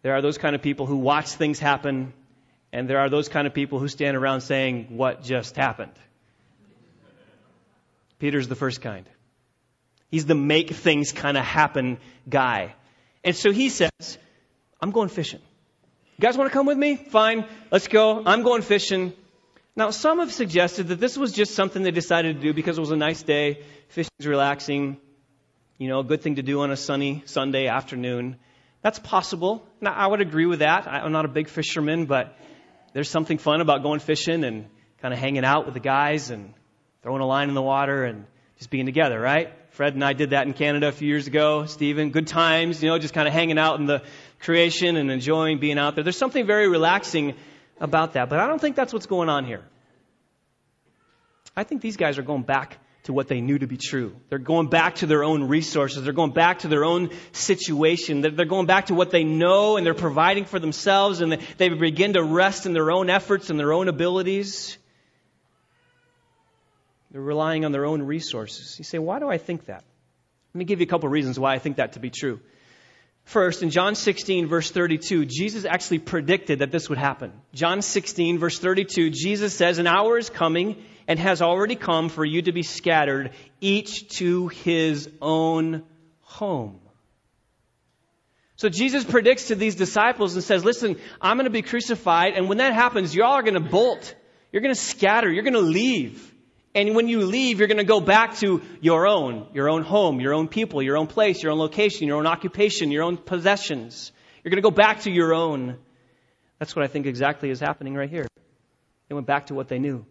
There 0.03 0.15
are 0.15 0.23
those 0.23 0.39
kind 0.39 0.55
of 0.55 0.63
people 0.63 0.87
who 0.87 0.97
watch 0.97 1.29
things 1.31 1.59
happen. 1.59 2.13
And 2.73 2.91
there 2.91 2.99
are 2.99 3.09
those 3.09 3.29
kind 3.29 3.47
of 3.47 3.55
people 3.55 3.79
who 3.79 3.89
stand 3.89 4.17
around 4.17 4.43
saying, 4.43 4.89
What 4.91 5.23
just 5.23 5.57
happened? 5.57 5.93
Peter's 8.19 8.49
the 8.49 8.55
first 8.55 8.81
kind. 8.81 9.07
He's 10.11 10.27
the 10.27 10.35
make 10.35 10.71
things 10.71 11.13
kind 11.13 11.37
of 11.37 11.45
happen 11.45 11.99
guy. 12.29 12.75
And 13.25 13.35
so 13.35 13.51
he 13.51 13.69
says, 13.69 14.19
I'm 14.81 14.91
going 14.91 15.09
fishing. 15.09 15.41
You 16.19 16.23
guys 16.23 16.39
want 16.39 16.51
to 16.51 16.53
come 16.55 16.65
with 16.65 16.79
me? 16.79 16.97
Fine, 16.97 17.45
let's 17.71 17.89
go. 17.89 18.23
I'm 18.25 18.43
going 18.43 18.63
fishing. 18.63 19.13
Now, 19.77 19.91
some 19.91 20.21
have 20.21 20.33
suggested 20.33 20.89
that 20.89 20.99
this 20.99 21.19
was 21.19 21.31
just 21.31 21.55
something 21.55 21.83
they 21.83 21.91
decided 21.91 22.37
to 22.37 22.41
do 22.41 22.55
because 22.55 22.79
it 22.79 22.81
was 22.81 22.91
a 22.91 22.97
nice 22.97 23.23
day, 23.23 23.63
fishing's 23.89 24.27
relaxing, 24.27 24.97
you 25.77 25.89
know, 25.89 26.01
a 26.01 26.05
good 26.05 26.23
thing 26.23 26.37
to 26.37 26.43
do 26.43 26.63
on 26.63 26.71
a 26.71 26.77
sunny 26.77 27.23
Sunday 27.27 27.67
afternoon. 27.67 28.37
That's 28.81 28.99
possible. 28.99 29.63
Now, 29.83 29.93
I 29.93 30.07
would 30.07 30.23
agree 30.23 30.47
with 30.47 30.61
that. 30.61 30.89
I'm 30.89 31.13
not 31.13 31.27
a 31.27 31.29
big 31.29 31.49
fisherman, 31.49 32.07
but 32.07 32.35
there's 32.95 33.11
something 33.11 33.37
fun 33.37 33.61
about 33.61 33.83
going 33.83 34.01
fishing 34.01 34.43
and 34.43 34.71
kind 35.03 35.13
of 35.13 35.21
hanging 35.21 35.45
out 35.45 35.67
with 35.67 35.75
the 35.75 35.81
guys 35.81 36.31
and 36.31 36.55
throwing 37.03 37.21
a 37.21 37.27
line 37.27 37.51
in 37.51 37.55
the 37.55 37.61
water 37.61 38.05
and 38.05 38.25
just 38.57 38.71
being 38.71 38.87
together, 38.87 39.21
right? 39.21 39.53
Fred 39.77 39.93
and 39.93 40.03
I 40.03 40.15
did 40.15 40.31
that 40.31 40.47
in 40.47 40.55
Canada 40.55 40.89
a 40.89 40.93
few 40.93 41.07
years 41.07 41.27
ago. 41.27 41.67
Stephen, 41.67 42.11
good 42.11 42.27
times, 42.27 42.83
you 42.83 42.89
know, 42.89 42.99
just 42.99 43.13
kind 43.13 43.29
of 43.29 43.35
hanging 43.35 43.59
out 43.59 43.79
in 43.79 43.85
the 43.85 44.03
creation 44.41 44.97
and 44.97 45.11
enjoying 45.11 45.59
being 45.59 45.79
out 45.79 45.95
there. 45.95 46.05
There's 46.05 46.17
something 46.17 46.47
very 46.47 46.69
relaxing 46.69 47.35
about 47.81 48.15
that, 48.15 48.29
but 48.29 48.39
I 48.39 48.47
don't 48.47 48.61
think 48.61 48.77
that's 48.77 48.93
what's 48.93 49.07
going 49.07 49.29
on 49.29 49.45
here. 49.45 49.63
I 51.57 51.65
think 51.65 51.81
these 51.81 51.97
guys 51.97 52.19
are 52.19 52.23
going 52.23 52.43
back 52.43 52.79
to 53.05 53.13
what 53.13 53.29
they 53.29 53.41
knew 53.41 53.59
to 53.59 53.67
be 53.67 53.77
true. 53.77 54.17
They're 54.29 54.39
going 54.39 54.69
back 54.69 54.97
to 54.97 55.07
their 55.07 55.23
own 55.23 55.45
resources. 55.45 56.03
They're 56.03 56.13
going 56.13 56.33
back 56.33 56.61
to 56.61 56.69
their 56.69 56.85
own 56.85 57.11
situation. 57.33 58.21
They're 58.21 58.45
going 58.45 58.67
back 58.67 58.87
to 58.87 58.95
what 58.95 59.11
they 59.11 59.23
know 59.25 59.77
and 59.77 59.87
they're 59.87 59.95
providing 59.95 60.45
for 60.45 60.59
themselves 60.59 61.21
and 61.21 61.33
they 61.57 61.69
begin 61.69 62.15
to 62.15 62.23
rest 62.23 62.67
in 62.67 62.73
their 62.73 62.91
own 62.91 63.09
efforts 63.09 63.49
and 63.49 63.59
their 63.59 63.73
own 63.73 63.89
abilities. 63.89 64.77
They're 67.13 67.21
relying 67.21 67.65
on 67.65 67.73
their 67.73 67.87
own 67.87 68.03
resources. 68.03 68.77
You 68.79 68.85
say, 68.85 68.99
why 68.99 69.21
do 69.21 69.29
I 69.29 69.39
think 69.39 69.67
that? 69.67 69.85
Let 70.53 70.59
me 70.59 70.65
give 70.65 70.81
you 70.81 70.85
a 70.85 70.89
couple 70.89 71.07
of 71.07 71.13
reasons 71.13 71.39
why 71.39 71.55
I 71.55 71.59
think 71.59 71.77
that 71.77 71.93
to 71.93 72.01
be 72.01 72.11
true. 72.11 72.41
First, 73.27 73.65
in 73.65 73.71
John 73.71 73.97
16, 73.97 74.47
verse 74.47 74.71
32, 74.71 75.27
Jesus 75.27 75.65
actually 75.65 75.99
predicted 75.99 76.61
that 76.61 76.71
this 76.71 76.89
would 76.89 76.97
happen. 76.97 77.33
John 77.53 77.83
16, 77.83 78.39
verse 78.39 78.59
32, 78.61 79.11
Jesus 79.11 79.53
says, 79.53 79.79
An 79.79 79.89
hour 79.89 80.17
is 80.17 80.31
coming 80.31 80.83
and 81.09 81.19
has 81.19 81.43
already 81.43 81.75
come 81.75 82.09
for 82.09 82.25
you 82.25 82.43
to 82.43 82.53
be 82.53 82.63
scattered, 82.63 83.33
each 83.61 84.09
to 84.19 84.47
his 84.47 85.11
own 85.21 85.83
home. 86.21 86.79
So 88.55 88.69
Jesus 88.69 89.03
predicts 89.05 89.49
to 89.49 89.57
these 89.57 89.75
disciples 89.75 90.35
and 90.35 90.45
says, 90.45 90.65
listen, 90.65 90.97
I'm 91.21 91.37
going 91.37 91.45
to 91.45 91.51
be 91.51 91.63
crucified, 91.63 92.35
and 92.35 92.49
when 92.49 92.59
that 92.59 92.75
happens, 92.75 93.15
y'all 93.15 93.33
are 93.33 93.43
going 93.43 93.55
to 93.55 93.61
bolt. 93.61 94.15
You're 94.53 94.63
going 94.63 94.75
to 94.75 94.81
scatter. 94.81 95.31
You're 95.31 95.43
going 95.43 95.55
to 95.55 95.61
leave. 95.61 96.33
And 96.77 96.95
when 96.95 97.09
you 97.09 97.25
leave, 97.25 97.59
you're 97.59 97.69
going 97.69 97.79
to 97.79 97.85
go 97.85 98.01
back 98.01 98.37
to 98.37 98.61
your 98.83 99.07
own, 99.07 99.49
your 99.55 99.71
own 99.71 99.83
home, 99.83 100.21
your 100.21 100.35
own 100.35 100.47
people, 100.47 100.83
your 100.83 100.99
own 100.99 101.07
place, 101.07 101.43
your 101.43 101.51
own 101.51 101.59
location, 101.59 102.07
your 102.07 102.19
own 102.19 102.27
occupation, 102.27 102.91
your 102.91 103.03
own 103.03 103.17
possessions. 103.17 104.13
You're 104.45 104.51
going 104.51 104.63
to 104.63 104.71
go 104.71 104.71
back 104.71 105.01
to 105.01 105.11
your 105.11 105.33
own. 105.33 105.79
That's 106.59 106.77
what 106.77 106.85
I 106.85 106.89
think 106.89 107.07
exactly 107.07 107.49
is 107.49 107.61
happening 107.61 107.95
right 107.95 108.11
here. 108.11 108.27
They 109.09 109.15
went 109.15 109.27
back 109.27 109.47
to 109.47 109.55
what 109.55 109.69
they 109.69 109.79
knew. 109.79 110.05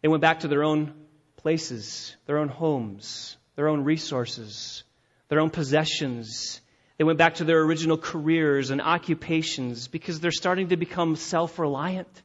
They 0.00 0.06
went 0.06 0.20
back 0.20 0.40
to 0.40 0.48
their 0.48 0.62
own 0.62 0.94
places, 1.38 2.16
their 2.26 2.38
own 2.38 2.48
homes, 2.48 3.36
their 3.56 3.66
own 3.66 3.82
resources, 3.82 4.84
their 5.28 5.40
own 5.40 5.50
possessions. 5.50 6.60
They 6.98 7.04
went 7.04 7.18
back 7.18 7.34
to 7.36 7.44
their 7.44 7.62
original 7.62 7.98
careers 7.98 8.70
and 8.70 8.80
occupations 8.80 9.88
because 9.88 10.20
they're 10.20 10.30
starting 10.30 10.68
to 10.68 10.76
become 10.76 11.16
self 11.16 11.58
reliant. 11.58 12.22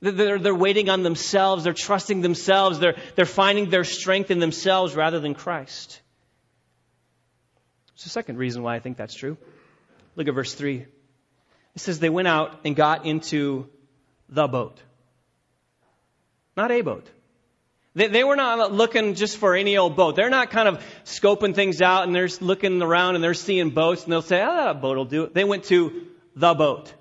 They're, 0.00 0.38
they're 0.38 0.54
waiting 0.54 0.88
on 0.88 1.02
themselves, 1.02 1.64
they're 1.64 1.74
trusting 1.74 2.22
themselves, 2.22 2.78
they're, 2.78 2.96
they're 3.16 3.26
finding 3.26 3.68
their 3.68 3.84
strength 3.84 4.30
in 4.30 4.38
themselves 4.38 4.94
rather 4.94 5.20
than 5.20 5.34
Christ. 5.34 6.00
The 8.02 8.08
second 8.08 8.38
reason 8.38 8.62
why 8.62 8.76
I 8.76 8.80
think 8.80 8.96
that's 8.96 9.14
true. 9.14 9.36
Look 10.16 10.26
at 10.26 10.34
verse 10.34 10.54
3. 10.54 10.78
It 10.78 10.88
says, 11.76 11.98
They 11.98 12.08
went 12.08 12.28
out 12.28 12.60
and 12.64 12.74
got 12.74 13.04
into 13.04 13.68
the 14.30 14.48
boat 14.48 14.80
not 16.60 16.70
a 16.70 16.82
boat. 16.82 17.08
They, 17.94 18.08
they 18.08 18.22
were 18.22 18.36
not 18.36 18.72
looking 18.72 19.14
just 19.14 19.38
for 19.38 19.56
any 19.56 19.76
old 19.78 19.96
boat. 19.96 20.14
They're 20.14 20.30
not 20.30 20.50
kind 20.50 20.68
of 20.68 20.84
scoping 21.04 21.54
things 21.54 21.80
out 21.82 22.04
and 22.04 22.14
they're 22.14 22.28
looking 22.40 22.82
around 22.82 23.14
and 23.14 23.24
they're 23.24 23.34
seeing 23.34 23.70
boats 23.70 24.04
and 24.04 24.12
they'll 24.12 24.22
say, 24.22 24.42
oh, 24.42 24.64
that 24.66 24.80
boat 24.80 24.96
will 24.96 25.06
do 25.06 25.24
it. 25.24 25.34
They 25.34 25.44
went 25.44 25.64
to 25.64 26.06
the 26.36 26.54
boat. 26.54 26.92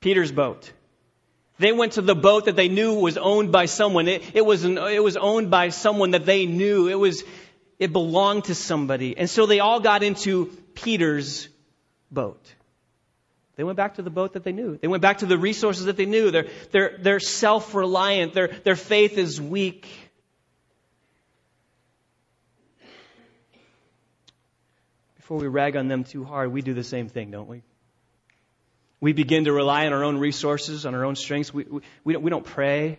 Peter's 0.00 0.30
boat. 0.30 0.70
They 1.60 1.72
went 1.72 1.92
to 1.92 2.00
the 2.00 2.14
boat 2.14 2.46
that 2.46 2.56
they 2.56 2.68
knew 2.68 2.94
was 2.94 3.18
owned 3.18 3.52
by 3.52 3.66
someone. 3.66 4.08
It, 4.08 4.34
it, 4.34 4.46
was 4.46 4.64
an, 4.64 4.78
it 4.78 5.04
was 5.04 5.18
owned 5.18 5.50
by 5.50 5.68
someone 5.68 6.12
that 6.12 6.24
they 6.24 6.46
knew. 6.46 6.88
It 6.88 6.94
was, 6.94 7.22
it 7.78 7.92
belonged 7.92 8.44
to 8.44 8.54
somebody. 8.54 9.14
And 9.18 9.28
so 9.28 9.44
they 9.44 9.60
all 9.60 9.78
got 9.78 10.02
into 10.02 10.46
Peter's 10.74 11.48
boat. 12.10 12.42
They 13.56 13.64
went 13.64 13.76
back 13.76 13.96
to 13.96 14.02
the 14.02 14.08
boat 14.08 14.32
that 14.32 14.42
they 14.42 14.52
knew. 14.52 14.78
They 14.78 14.88
went 14.88 15.02
back 15.02 15.18
to 15.18 15.26
the 15.26 15.36
resources 15.36 15.84
that 15.84 15.98
they 15.98 16.06
knew. 16.06 16.30
They're, 16.30 16.48
they're, 16.70 16.96
they're 16.98 17.20
self 17.20 17.74
reliant, 17.74 18.32
their, 18.32 18.48
their 18.48 18.76
faith 18.76 19.18
is 19.18 19.38
weak. 19.38 19.86
Before 25.16 25.36
we 25.36 25.46
rag 25.46 25.76
on 25.76 25.88
them 25.88 26.04
too 26.04 26.24
hard, 26.24 26.54
we 26.54 26.62
do 26.62 26.72
the 26.72 26.84
same 26.84 27.10
thing, 27.10 27.30
don't 27.30 27.48
we? 27.48 27.60
We 29.00 29.12
begin 29.12 29.44
to 29.44 29.52
rely 29.52 29.86
on 29.86 29.92
our 29.92 30.04
own 30.04 30.18
resources, 30.18 30.84
on 30.84 30.94
our 30.94 31.04
own 31.04 31.16
strengths. 31.16 31.52
We, 31.54 31.64
we, 31.64 31.80
we, 32.04 32.12
don't, 32.12 32.22
we 32.22 32.30
don't 32.30 32.44
pray. 32.44 32.98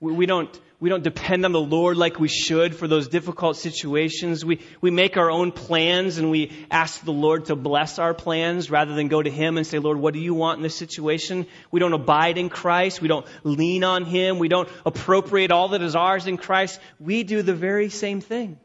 We, 0.00 0.12
we 0.12 0.26
don't 0.26 0.58
we 0.80 0.88
don't 0.88 1.04
depend 1.04 1.44
on 1.44 1.52
the 1.52 1.60
Lord 1.60 1.98
like 1.98 2.18
we 2.18 2.28
should 2.28 2.74
for 2.74 2.88
those 2.88 3.08
difficult 3.08 3.58
situations. 3.58 4.46
We, 4.46 4.60
we 4.80 4.90
make 4.90 5.18
our 5.18 5.30
own 5.30 5.52
plans 5.52 6.16
and 6.16 6.30
we 6.30 6.66
ask 6.70 7.04
the 7.04 7.12
Lord 7.12 7.44
to 7.46 7.54
bless 7.54 7.98
our 7.98 8.14
plans 8.14 8.70
rather 8.70 8.94
than 8.94 9.08
go 9.08 9.22
to 9.22 9.30
Him 9.30 9.58
and 9.58 9.66
say, 9.66 9.78
Lord, 9.78 9.98
what 9.98 10.14
do 10.14 10.20
you 10.20 10.32
want 10.32 10.56
in 10.56 10.62
this 10.62 10.74
situation? 10.74 11.46
We 11.70 11.80
don't 11.80 11.92
abide 11.92 12.38
in 12.38 12.48
Christ. 12.48 13.02
We 13.02 13.08
don't 13.08 13.26
lean 13.44 13.84
on 13.84 14.06
Him. 14.06 14.38
We 14.38 14.48
don't 14.48 14.70
appropriate 14.86 15.52
all 15.52 15.68
that 15.68 15.82
is 15.82 15.94
ours 15.94 16.26
in 16.26 16.38
Christ. 16.38 16.80
We 16.98 17.24
do 17.24 17.42
the 17.42 17.54
very 17.54 17.90
same 17.90 18.22
thing. 18.22 18.58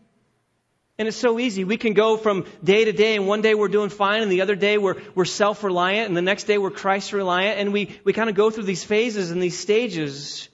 And 0.98 1.08
it's 1.10 1.18
so 1.18 1.40
easy. 1.40 1.66
We 1.66 1.78
can 1.78 1.94
go 1.94 2.16
from 2.16 2.46
day 2.64 2.86
to 2.86 2.94
day, 2.94 3.16
and 3.16 3.28
one 3.28 3.42
day 3.42 3.54
we're 3.54 3.68
doing 3.68 3.90
fine, 3.90 4.22
and 4.22 4.32
the 4.32 4.42
other 4.42 4.56
day 4.56 4.78
we're, 4.78 4.96
we're 5.14 5.26
self 5.26 5.64
reliant, 5.64 6.08
and 6.08 6.16
the 6.16 6.22
next 6.22 6.46
day 6.46 6.58
we're 6.58 6.72
Christ 6.72 7.12
reliant, 7.12 7.60
and 7.60 7.74
we, 7.74 8.00
we 8.06 8.14
kind 8.14 8.30
of 8.30 8.36
go 8.36 8.50
through 8.50 8.64
these 8.64 8.84
phases 8.84 9.32
and 9.32 9.44
these 9.44 9.58
stages 9.58 10.48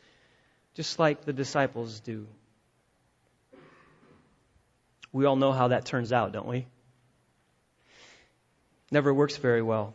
just 0.74 1.00
like 1.00 1.26
the 1.26 1.34
disciples 1.34 2.00
do. 2.00 2.28
We 5.14 5.26
all 5.26 5.36
know 5.36 5.52
how 5.52 5.70
that 5.70 5.86
turns 5.86 6.14
out, 6.14 6.32
don't 6.32 6.48
we? 6.48 6.66
Never 8.90 9.14
works 9.14 9.38
very 9.38 9.62
well. 9.62 9.94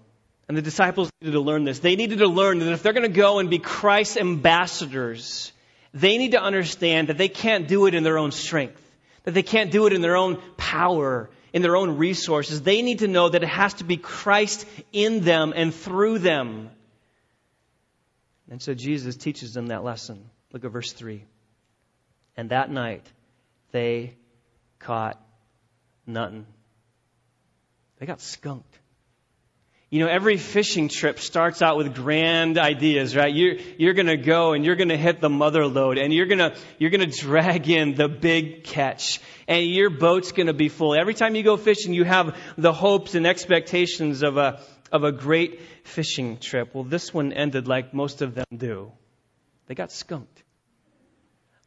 And 0.49 0.57
the 0.57 0.63
disciples 0.63 1.11
needed 1.21 1.33
to 1.33 1.41
learn 1.41 1.65
this. 1.65 1.81
They 1.81 1.97
needed 1.97 2.19
to 2.19 2.29
learn 2.29 2.61
that 2.61 2.73
if 2.73 2.83
they're 2.83 2.93
going 2.93 3.03
to 3.03 3.09
go 3.09 3.39
and 3.39 3.51
be 3.51 3.59
Christ's 3.59 4.17
ambassadors, 4.17 5.53
they 5.93 6.19
need 6.19 6.33
to 6.33 6.41
understand 6.41 7.09
that 7.09 7.19
they 7.19 7.29
can't 7.29 7.67
do 7.67 7.87
it 7.87 7.95
in 7.95 8.05
their 8.05 8.19
own 8.19 8.31
strength, 8.31 8.81
that 9.27 9.35
they 9.35 9.43
can't 9.43 9.73
do 9.73 9.87
it 9.87 9.93
in 9.93 10.01
their 10.01 10.17
own 10.17 10.41
power, 10.57 11.29
in 11.53 11.61
their 11.61 11.77
own 11.77 11.99
resources. 11.99 12.63
They 12.63 12.81
need 12.81 13.01
to 13.01 13.09
know 13.09 13.29
that 13.29 13.43
it 13.43 13.49
has 13.49 13.75
to 13.75 13.85
be 13.85 13.97
Christ 13.97 14.65
in 14.93 15.21
them 15.25 15.53
and 15.55 15.75
through 15.75 16.21
them. 16.21 16.71
And 18.49 18.63
so 18.63 18.73
Jesus 18.73 19.17
teaches 19.17 19.53
them 19.53 19.67
that 19.67 19.83
lesson. 19.83 20.31
Look 20.53 20.65
at 20.65 20.71
verse 20.71 20.93
3. 20.93 21.25
And 22.37 22.51
that 22.51 22.71
night 22.71 23.05
they 23.73 24.15
caught 24.79 25.21
nothing. 26.07 26.47
They 27.99 28.07
got 28.07 28.21
skunked. 28.21 28.79
You 29.89 30.01
know, 30.01 30.09
every 30.09 30.37
fishing 30.37 30.89
trip 30.89 31.21
starts 31.21 31.63
out 31.63 31.77
with 31.77 31.95
grand 31.95 32.59
ideas, 32.59 33.15
right? 33.15 33.33
You're, 33.33 33.55
you're 33.79 33.95
gonna 33.95 34.17
go 34.17 34.53
and 34.53 34.65
you're 34.65 34.75
gonna 34.75 34.97
hit 34.97 35.21
the 35.21 35.29
mother 35.29 35.65
lode 35.65 35.97
and 35.99 36.13
you're 36.13 36.27
gonna, 36.27 36.57
you're 36.79 36.91
gonna 36.91 37.07
drag 37.07 37.69
in 37.69 37.95
the 37.95 38.09
big 38.09 38.65
catch 38.65 39.21
and 39.47 39.65
your 39.65 39.91
boat's 39.91 40.33
gonna 40.33 40.53
be 40.53 40.69
full. 40.69 40.97
Every 40.97 41.15
time 41.15 41.37
you 41.37 41.45
go 41.45 41.57
fishing, 41.57 41.95
you 41.95 42.03
have 42.03 42.37
the 42.59 42.73
hopes 42.73 43.15
and 43.15 43.29
expectations 43.29 44.25
of 44.25 44.37
a, 44.39 44.61
of 44.91 45.05
a 45.05 45.13
great 45.13 45.61
fishing 45.85 46.39
trip. 46.39 46.75
Well, 46.75 46.85
this 46.85 47.15
one 47.15 47.33
ended 47.33 47.69
like 47.69 47.95
most 47.95 48.23
of 48.23 48.35
them 48.35 48.47
do. 48.57 48.91
They 49.69 49.77
got 49.77 49.93
skunked. 49.93 50.43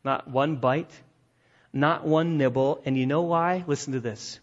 Not 0.03 0.29
one 0.29 0.58
bite, 0.58 0.91
not 1.71 2.05
one 2.05 2.38
nibble, 2.38 2.82
and 2.86 2.97
you 2.97 3.05
know 3.05 3.21
why? 3.21 3.63
Listen 3.65 3.93
to 3.93 4.01
this 4.01 4.41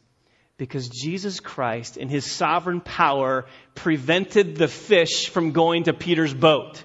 because 0.59 0.89
Jesus 0.89 1.41
Christ, 1.41 1.97
in 1.97 2.09
his 2.09 2.25
sovereign 2.25 2.81
power, 2.81 3.47
prevented 3.75 4.57
the 4.57 4.69
fish 4.69 5.29
from 5.29 5.53
going 5.53 5.85
to 5.85 5.93
Peter's 5.93 6.33
boat. 6.33 6.83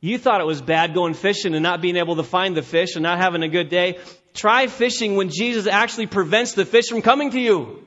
You 0.00 0.18
thought 0.18 0.40
it 0.40 0.46
was 0.46 0.62
bad 0.62 0.94
going 0.94 1.14
fishing 1.14 1.54
and 1.54 1.62
not 1.62 1.80
being 1.80 1.96
able 1.96 2.16
to 2.16 2.22
find 2.22 2.56
the 2.56 2.62
fish 2.62 2.94
and 2.94 3.02
not 3.02 3.18
having 3.18 3.42
a 3.42 3.48
good 3.48 3.68
day. 3.68 3.98
Try 4.34 4.66
fishing 4.68 5.16
when 5.16 5.30
Jesus 5.30 5.66
actually 5.66 6.06
prevents 6.06 6.52
the 6.52 6.64
fish 6.64 6.86
from 6.88 7.02
coming 7.02 7.30
to 7.32 7.40
you. 7.40 7.82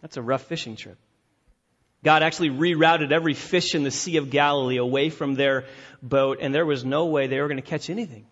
That's 0.00 0.16
a 0.16 0.22
rough 0.22 0.44
fishing 0.44 0.76
trip. 0.76 0.98
God 2.04 2.22
actually 2.22 2.50
rerouted 2.50 3.10
every 3.10 3.34
fish 3.34 3.74
in 3.74 3.82
the 3.82 3.90
Sea 3.90 4.18
of 4.18 4.30
Galilee 4.30 4.76
away 4.76 5.10
from 5.10 5.34
their 5.34 5.64
boat, 6.02 6.38
and 6.40 6.54
there 6.54 6.64
was 6.64 6.84
no 6.84 7.06
way 7.06 7.26
they 7.26 7.40
were 7.40 7.48
going 7.48 7.60
to 7.60 7.68
catch 7.68 7.90
anything. 7.90 8.26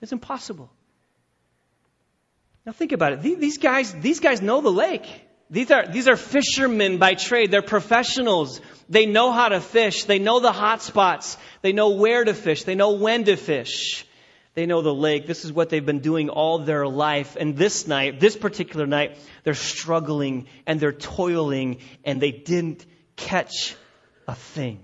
It's 0.00 0.12
impossible. 0.12 0.70
Now 2.66 2.72
think 2.72 2.92
about 2.92 3.12
it. 3.12 3.22
These 3.22 3.58
guys, 3.58 3.92
these 3.92 4.20
guys 4.20 4.42
know 4.42 4.60
the 4.60 4.70
lake. 4.70 5.06
These 5.48 5.70
are, 5.70 5.86
these 5.86 6.06
are 6.06 6.16
fishermen 6.16 6.98
by 6.98 7.14
trade. 7.14 7.50
They're 7.50 7.62
professionals. 7.62 8.60
They 8.88 9.06
know 9.06 9.32
how 9.32 9.48
to 9.48 9.60
fish. 9.60 10.04
They 10.04 10.18
know 10.18 10.38
the 10.40 10.52
hot 10.52 10.82
spots. 10.82 11.36
They 11.62 11.72
know 11.72 11.90
where 11.90 12.22
to 12.22 12.34
fish. 12.34 12.64
They 12.64 12.76
know 12.76 12.92
when 12.92 13.24
to 13.24 13.36
fish. 13.36 14.06
They 14.54 14.66
know 14.66 14.82
the 14.82 14.94
lake. 14.94 15.26
This 15.26 15.44
is 15.44 15.52
what 15.52 15.68
they've 15.68 15.84
been 15.84 16.00
doing 16.00 16.28
all 16.28 16.60
their 16.60 16.86
life. 16.86 17.36
And 17.38 17.56
this 17.56 17.86
night, 17.86 18.20
this 18.20 18.36
particular 18.36 18.86
night, 18.86 19.16
they're 19.42 19.54
struggling 19.54 20.46
and 20.66 20.78
they're 20.78 20.92
toiling 20.92 21.78
and 22.04 22.20
they 22.20 22.32
didn't 22.32 22.84
catch 23.16 23.74
a 24.28 24.34
thing. 24.34 24.80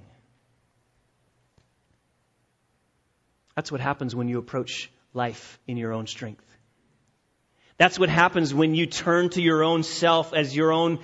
That's 3.54 3.72
what 3.72 3.80
happens 3.80 4.14
when 4.14 4.28
you 4.28 4.38
approach 4.38 4.90
life 5.14 5.58
in 5.66 5.76
your 5.76 5.92
own 5.92 6.06
strength. 6.06 6.44
That's 7.78 7.98
what 7.98 8.08
happens 8.08 8.54
when 8.54 8.74
you 8.74 8.86
turn 8.86 9.30
to 9.30 9.42
your 9.42 9.62
own 9.62 9.82
self 9.82 10.32
as 10.32 10.56
your 10.56 10.72
own 10.72 10.98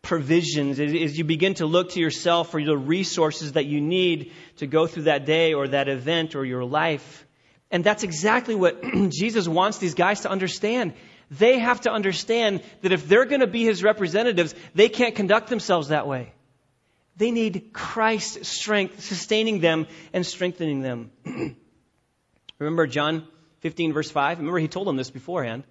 provisions, 0.00 0.80
as 0.80 1.18
you 1.18 1.24
begin 1.24 1.54
to 1.54 1.66
look 1.66 1.90
to 1.90 2.00
yourself 2.00 2.50
for 2.50 2.62
the 2.62 2.76
resources 2.76 3.52
that 3.52 3.66
you 3.66 3.80
need 3.80 4.32
to 4.56 4.66
go 4.66 4.86
through 4.86 5.02
that 5.02 5.26
day 5.26 5.52
or 5.52 5.68
that 5.68 5.88
event 5.88 6.34
or 6.34 6.46
your 6.46 6.64
life. 6.64 7.26
And 7.70 7.84
that's 7.84 8.04
exactly 8.04 8.54
what 8.54 8.82
Jesus 9.10 9.46
wants 9.46 9.78
these 9.78 9.94
guys 9.94 10.20
to 10.20 10.30
understand. 10.30 10.94
They 11.30 11.58
have 11.58 11.82
to 11.82 11.90
understand 11.90 12.62
that 12.80 12.92
if 12.92 13.06
they're 13.06 13.26
going 13.26 13.42
to 13.42 13.46
be 13.46 13.64
his 13.64 13.82
representatives, 13.82 14.54
they 14.74 14.88
can't 14.88 15.14
conduct 15.14 15.50
themselves 15.50 15.88
that 15.88 16.06
way. 16.06 16.32
They 17.18 17.30
need 17.30 17.72
Christ's 17.74 18.48
strength 18.48 19.02
sustaining 19.02 19.60
them 19.60 19.88
and 20.14 20.24
strengthening 20.24 20.80
them. 20.80 21.10
Remember 22.58 22.86
John 22.86 23.26
15 23.60 23.92
verse 23.92 24.10
5? 24.10 24.38
Remember 24.38 24.58
he 24.58 24.68
told 24.68 24.86
them 24.86 24.96
this 24.96 25.10
beforehand 25.10 25.64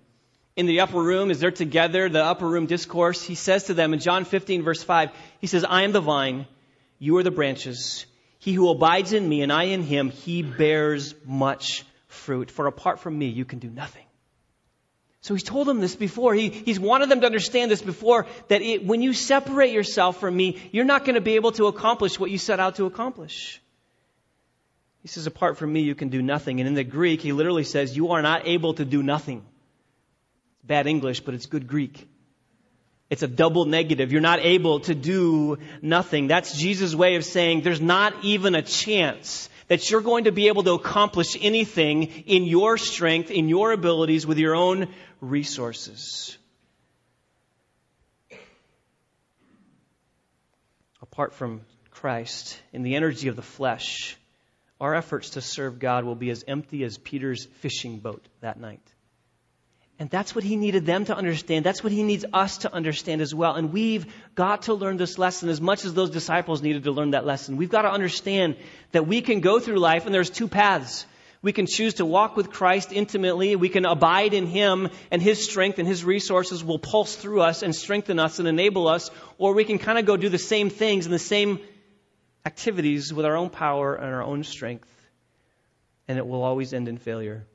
in 0.57 0.65
the 0.65 0.79
upper 0.79 1.01
room, 1.01 1.29
as 1.29 1.39
they're 1.39 1.51
together, 1.51 2.09
the 2.09 2.25
upper 2.25 2.47
room 2.47 2.65
discourse, 2.65 3.21
he 3.21 3.35
says 3.35 3.65
to 3.65 3.75
them 3.75 3.93
in 3.93 3.99
John 3.99 4.25
15, 4.25 4.63
verse 4.63 4.81
5, 4.81 5.11
he 5.39 5.45
says, 5.45 5.63
I 5.63 5.83
am 5.83 5.91
the 5.91 6.01
vine, 6.01 6.47
you 6.97 7.15
are 7.17 7.23
the 7.23 7.31
branches. 7.31 8.07
He 8.39 8.53
who 8.53 8.69
abides 8.69 9.13
in 9.13 9.29
me 9.29 9.43
and 9.43 9.53
I 9.53 9.65
in 9.65 9.83
him, 9.83 10.09
he 10.09 10.41
bears 10.41 11.13
much 11.25 11.85
fruit. 12.07 12.49
For 12.49 12.65
apart 12.65 12.99
from 12.99 13.17
me, 13.17 13.27
you 13.27 13.45
can 13.45 13.59
do 13.59 13.69
nothing. 13.69 14.03
So 15.21 15.35
he's 15.35 15.43
told 15.43 15.67
them 15.67 15.79
this 15.79 15.95
before. 15.95 16.33
He, 16.33 16.49
he's 16.49 16.79
wanted 16.79 17.09
them 17.09 17.21
to 17.21 17.27
understand 17.27 17.69
this 17.69 17.81
before 17.83 18.25
that 18.47 18.63
it, 18.63 18.83
when 18.83 19.03
you 19.03 19.13
separate 19.13 19.73
yourself 19.73 20.19
from 20.19 20.35
me, 20.35 20.59
you're 20.71 20.85
not 20.85 21.05
going 21.05 21.15
to 21.15 21.21
be 21.21 21.35
able 21.35 21.51
to 21.53 21.67
accomplish 21.67 22.19
what 22.19 22.31
you 22.31 22.39
set 22.39 22.59
out 22.59 22.77
to 22.77 22.85
accomplish. 22.85 23.61
He 25.03 25.07
says, 25.07 25.27
apart 25.27 25.57
from 25.57 25.71
me, 25.71 25.81
you 25.81 25.93
can 25.93 26.09
do 26.09 26.23
nothing. 26.23 26.59
And 26.59 26.67
in 26.67 26.73
the 26.73 26.83
Greek, 26.83 27.21
he 27.21 27.31
literally 27.31 27.63
says, 27.63 27.95
you 27.95 28.13
are 28.13 28.23
not 28.23 28.47
able 28.47 28.73
to 28.75 28.85
do 28.85 29.03
nothing 29.03 29.45
bad 30.67 30.87
English, 30.87 31.21
but 31.21 31.33
it's 31.33 31.45
good 31.45 31.67
Greek. 31.67 32.07
It's 33.09 33.23
a 33.23 33.27
double 33.27 33.65
negative. 33.65 34.11
You're 34.11 34.21
not 34.21 34.39
able 34.41 34.81
to 34.81 34.93
do 34.93 35.59
nothing. 35.81 36.27
That's 36.27 36.57
Jesus' 36.57 36.93
way 36.93 37.15
of 37.15 37.23
saying 37.23 37.61
there's 37.61 37.81
not 37.81 38.13
even 38.23 38.53
a 38.53 38.61
chance 38.61 39.49
that 39.69 39.89
you're 39.89 40.01
going 40.01 40.25
to 40.25 40.31
be 40.31 40.47
able 40.47 40.63
to 40.63 40.73
accomplish 40.73 41.37
anything 41.39 42.03
in 42.03 42.43
your 42.43 42.77
strength, 42.77 43.31
in 43.31 43.49
your 43.49 43.71
abilities, 43.71 44.25
with 44.27 44.37
your 44.37 44.55
own 44.55 44.93
resources. 45.21 46.37
Apart 51.01 51.33
from 51.33 51.61
Christ, 51.91 52.59
in 52.73 52.83
the 52.83 52.95
energy 52.95 53.27
of 53.27 53.35
the 53.35 53.41
flesh, 53.41 54.17
our 54.79 54.93
efforts 54.93 55.31
to 55.31 55.41
serve 55.41 55.79
God 55.79 56.03
will 56.03 56.15
be 56.15 56.29
as 56.29 56.43
empty 56.47 56.83
as 56.83 56.97
Peter's 56.97 57.45
fishing 57.61 57.99
boat 57.99 58.25
that 58.41 58.59
night. 58.59 58.81
And 59.99 60.09
that's 60.11 60.35
what 60.35 60.43
he 60.43 60.55
needed 60.55 60.85
them 60.85 61.05
to 61.05 61.15
understand. 61.15 61.65
That's 61.65 61.83
what 61.83 61.91
he 61.91 62.03
needs 62.03 62.23
us 62.31 62.59
to 62.59 62.73
understand 62.73 63.19
as 63.21 63.33
well. 63.33 63.55
And 63.55 63.73
we've 63.73 64.05
got 64.35 64.63
to 64.63 64.75
learn 64.75 64.97
this 64.97 65.17
lesson 65.17 65.49
as 65.49 65.59
much 65.59 65.85
as 65.85 65.93
those 65.95 66.11
disciples 66.11 66.61
needed 66.61 66.83
to 66.83 66.91
learn 66.91 67.11
that 67.11 67.25
lesson. 67.25 67.57
We've 67.57 67.69
got 67.69 67.81
to 67.81 67.91
understand 67.91 68.57
that 68.91 69.07
we 69.07 69.21
can 69.21 69.39
go 69.39 69.59
through 69.59 69.79
life 69.79 70.05
and 70.05 70.13
there's 70.13 70.29
two 70.29 70.47
paths. 70.47 71.07
We 71.41 71.51
can 71.51 71.65
choose 71.65 71.95
to 71.95 72.05
walk 72.05 72.37
with 72.37 72.51
Christ 72.51 72.91
intimately. 72.91 73.55
We 73.55 73.69
can 73.69 73.85
abide 73.85 74.35
in 74.35 74.45
Him 74.45 74.89
and 75.09 75.19
His 75.19 75.43
strength 75.43 75.79
and 75.79 75.87
His 75.87 76.03
resources 76.03 76.63
will 76.63 76.79
pulse 76.79 77.15
through 77.15 77.41
us 77.41 77.63
and 77.63 77.75
strengthen 77.75 78.19
us 78.19 78.37
and 78.37 78.47
enable 78.47 78.87
us. 78.87 79.09
Or 79.39 79.53
we 79.53 79.63
can 79.63 79.79
kind 79.79 79.97
of 79.97 80.05
go 80.05 80.15
do 80.15 80.29
the 80.29 80.37
same 80.37 80.69
things 80.69 81.05
and 81.05 81.13
the 81.13 81.19
same 81.19 81.59
activities 82.45 83.11
with 83.11 83.25
our 83.25 83.35
own 83.35 83.49
power 83.49 83.95
and 83.95 84.13
our 84.13 84.23
own 84.23 84.43
strength. 84.43 84.87
And 86.07 86.19
it 86.19 86.27
will 86.27 86.43
always 86.43 86.71
end 86.71 86.87
in 86.87 86.97
failure. 86.97 87.47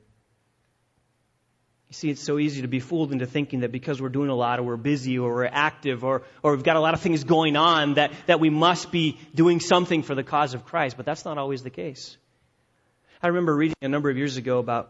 You 1.93 1.95
see, 1.95 2.09
it's 2.09 2.25
so 2.25 2.39
easy 2.39 2.63
to 2.63 2.67
be 2.67 2.79
fooled 2.79 3.11
into 3.11 3.27
thinking 3.27 3.59
that 3.59 3.71
because 3.71 4.01
we're 4.01 4.09
doing 4.09 4.31
a 4.31 4.35
lot 4.35 4.57
or 4.57 4.63
we're 4.63 4.77
busy 4.77 5.19
or 5.19 5.31
we're 5.31 5.45
active 5.45 6.03
or, 6.03 6.23
or 6.41 6.55
we've 6.55 6.63
got 6.63 6.75
a 6.75 6.79
lot 6.79 6.95
of 6.95 7.01
things 7.01 7.23
going 7.23 7.55
on 7.55 7.93
that, 7.93 8.11
that 8.25 8.39
we 8.39 8.49
must 8.49 8.91
be 8.91 9.19
doing 9.35 9.59
something 9.59 10.01
for 10.01 10.15
the 10.15 10.23
cause 10.23 10.55
of 10.55 10.65
Christ. 10.65 10.97
But 10.97 11.05
that's 11.05 11.23
not 11.23 11.37
always 11.37 11.61
the 11.61 11.69
case. 11.69 12.17
I 13.21 13.27
remember 13.27 13.55
reading 13.55 13.75
a 13.83 13.87
number 13.87 14.09
of 14.09 14.17
years 14.17 14.37
ago 14.37 14.57
about 14.57 14.89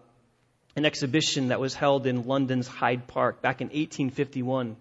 an 0.77 0.85
exhibition 0.85 1.49
that 1.49 1.59
was 1.59 1.73
held 1.73 2.07
in 2.07 2.25
London's 2.25 2.67
Hyde 2.67 3.05
Park 3.05 3.41
back 3.41 3.59
in 3.59 3.67
1851. 3.67 4.77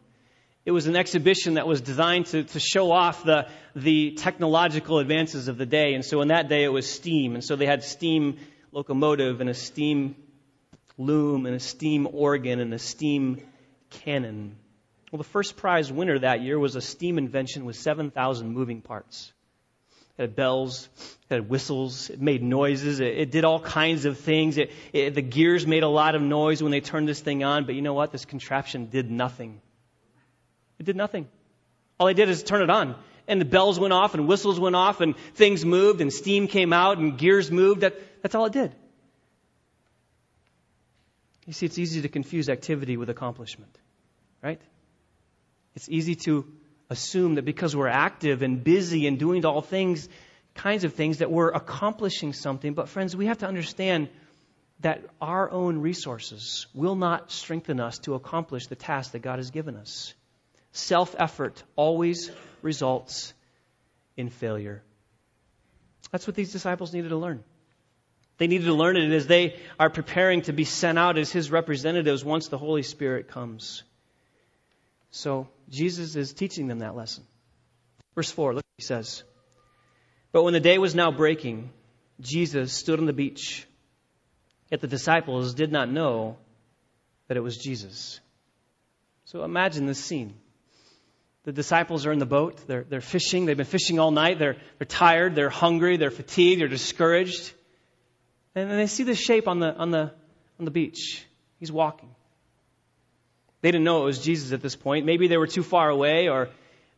It 0.64 0.70
was 0.70 0.86
an 0.86 0.94
exhibition 0.94 1.54
that 1.54 1.66
was 1.66 1.80
designed 1.80 2.26
to, 2.26 2.44
to 2.44 2.60
show 2.60 2.92
off 2.92 3.24
the, 3.24 3.48
the 3.74 4.12
technological 4.12 5.00
advances 5.00 5.48
of 5.48 5.58
the 5.58 5.66
day. 5.66 5.94
And 5.94 6.04
so 6.04 6.20
in 6.20 6.28
that 6.28 6.48
day 6.48 6.62
it 6.62 6.72
was 6.72 6.88
steam. 6.88 7.34
And 7.34 7.42
so 7.42 7.56
they 7.56 7.66
had 7.66 7.82
steam 7.82 8.38
locomotive 8.70 9.40
and 9.40 9.50
a 9.50 9.54
steam 9.54 10.14
loom 10.98 11.46
and 11.46 11.54
a 11.54 11.60
steam 11.60 12.08
organ 12.10 12.60
and 12.60 12.72
a 12.74 12.78
steam 12.78 13.40
cannon. 13.90 14.56
Well, 15.10 15.18
the 15.18 15.24
first 15.24 15.56
prize 15.56 15.92
winner 15.92 16.18
that 16.18 16.40
year 16.40 16.58
was 16.58 16.74
a 16.74 16.80
steam 16.80 17.18
invention 17.18 17.64
with 17.64 17.76
7,000 17.76 18.52
moving 18.52 18.80
parts. 18.80 19.32
It 20.18 20.22
had 20.22 20.36
bells, 20.36 20.88
it 21.30 21.34
had 21.34 21.48
whistles, 21.48 22.10
it 22.10 22.20
made 22.20 22.42
noises, 22.42 23.00
it, 23.00 23.18
it 23.18 23.30
did 23.30 23.44
all 23.44 23.60
kinds 23.60 24.04
of 24.04 24.18
things. 24.18 24.58
It, 24.58 24.70
it, 24.92 25.14
the 25.14 25.22
gears 25.22 25.66
made 25.66 25.82
a 25.82 25.88
lot 25.88 26.14
of 26.14 26.22
noise 26.22 26.62
when 26.62 26.72
they 26.72 26.80
turned 26.80 27.08
this 27.08 27.20
thing 27.20 27.44
on, 27.44 27.64
but 27.64 27.74
you 27.74 27.82
know 27.82 27.94
what? 27.94 28.12
This 28.12 28.24
contraption 28.24 28.86
did 28.86 29.10
nothing. 29.10 29.60
It 30.78 30.84
did 30.84 30.96
nothing. 30.96 31.28
All 31.98 32.06
they 32.06 32.14
did 32.14 32.28
is 32.28 32.42
turn 32.42 32.62
it 32.62 32.70
on. 32.70 32.96
And 33.28 33.40
the 33.40 33.44
bells 33.44 33.78
went 33.78 33.92
off 33.92 34.14
and 34.14 34.26
whistles 34.26 34.58
went 34.58 34.76
off 34.76 35.00
and 35.00 35.16
things 35.34 35.64
moved 35.64 36.00
and 36.00 36.12
steam 36.12 36.48
came 36.48 36.72
out 36.72 36.98
and 36.98 37.16
gears 37.16 37.50
moved. 37.50 37.82
That, 37.82 37.94
that's 38.22 38.34
all 38.34 38.46
it 38.46 38.52
did. 38.52 38.74
You 41.46 41.52
see, 41.52 41.66
it's 41.66 41.78
easy 41.78 42.02
to 42.02 42.08
confuse 42.08 42.48
activity 42.48 42.96
with 42.96 43.10
accomplishment, 43.10 43.76
right? 44.42 44.60
It's 45.74 45.88
easy 45.88 46.14
to 46.26 46.46
assume 46.88 47.36
that 47.36 47.44
because 47.44 47.74
we're 47.74 47.88
active 47.88 48.42
and 48.42 48.62
busy 48.62 49.06
and 49.06 49.18
doing 49.18 49.44
all 49.44 49.62
things, 49.62 50.08
kinds 50.54 50.84
of 50.84 50.94
things, 50.94 51.18
that 51.18 51.30
we're 51.30 51.50
accomplishing 51.50 52.32
something. 52.32 52.74
But, 52.74 52.88
friends, 52.88 53.16
we 53.16 53.26
have 53.26 53.38
to 53.38 53.46
understand 53.46 54.08
that 54.80 55.02
our 55.20 55.50
own 55.50 55.78
resources 55.78 56.66
will 56.74 56.96
not 56.96 57.30
strengthen 57.30 57.80
us 57.80 57.98
to 58.00 58.14
accomplish 58.14 58.66
the 58.66 58.76
task 58.76 59.12
that 59.12 59.22
God 59.22 59.38
has 59.38 59.50
given 59.50 59.76
us. 59.76 60.14
Self 60.72 61.14
effort 61.18 61.62
always 61.76 62.30
results 62.62 63.32
in 64.16 64.28
failure. 64.28 64.82
That's 66.10 66.26
what 66.26 66.36
these 66.36 66.52
disciples 66.52 66.92
needed 66.92 67.08
to 67.08 67.16
learn. 67.16 67.42
They 68.42 68.48
needed 68.48 68.64
to 68.64 68.74
learn 68.74 68.96
it 68.96 69.12
as 69.12 69.28
they 69.28 69.54
are 69.78 69.88
preparing 69.88 70.42
to 70.42 70.52
be 70.52 70.64
sent 70.64 70.98
out 70.98 71.16
as 71.16 71.30
his 71.30 71.52
representatives 71.52 72.24
once 72.24 72.48
the 72.48 72.58
Holy 72.58 72.82
Spirit 72.82 73.28
comes. 73.28 73.84
So 75.12 75.46
Jesus 75.70 76.16
is 76.16 76.32
teaching 76.32 76.66
them 76.66 76.80
that 76.80 76.96
lesson. 76.96 77.22
Verse 78.16 78.32
4, 78.32 78.54
look 78.54 78.64
what 78.64 78.78
he 78.78 78.82
says. 78.82 79.22
But 80.32 80.42
when 80.42 80.54
the 80.54 80.58
day 80.58 80.78
was 80.78 80.92
now 80.92 81.12
breaking, 81.12 81.70
Jesus 82.20 82.72
stood 82.72 82.98
on 82.98 83.06
the 83.06 83.12
beach. 83.12 83.64
Yet 84.72 84.80
the 84.80 84.88
disciples 84.88 85.54
did 85.54 85.70
not 85.70 85.88
know 85.88 86.36
that 87.28 87.36
it 87.36 87.44
was 87.44 87.56
Jesus. 87.56 88.18
So 89.24 89.44
imagine 89.44 89.86
this 89.86 90.04
scene. 90.04 90.34
The 91.44 91.52
disciples 91.52 92.06
are 92.06 92.12
in 92.12 92.18
the 92.18 92.26
boat. 92.26 92.66
They're, 92.66 92.82
they're 92.82 93.00
fishing. 93.00 93.46
They've 93.46 93.56
been 93.56 93.66
fishing 93.66 94.00
all 94.00 94.10
night. 94.10 94.40
They're, 94.40 94.56
they're 94.80 94.86
tired. 94.86 95.36
They're 95.36 95.48
hungry. 95.48 95.96
They're 95.96 96.10
fatigued. 96.10 96.60
They're 96.60 96.66
discouraged. 96.66 97.52
And 98.54 98.70
they 98.70 98.86
see 98.86 99.04
this 99.04 99.18
shape 99.18 99.48
on 99.48 99.60
the, 99.60 99.74
on 99.74 99.90
the, 99.90 100.12
on 100.58 100.64
the 100.64 100.70
beach. 100.70 101.24
He's 101.58 101.72
walking. 101.72 102.10
They 103.62 103.70
didn't 103.70 103.84
know 103.84 104.02
it 104.02 104.06
was 104.06 104.18
Jesus 104.18 104.52
at 104.52 104.60
this 104.60 104.76
point. 104.76 105.06
Maybe 105.06 105.28
they 105.28 105.36
were 105.36 105.46
too 105.46 105.62
far 105.62 105.88
away, 105.88 106.28
or 106.28 106.48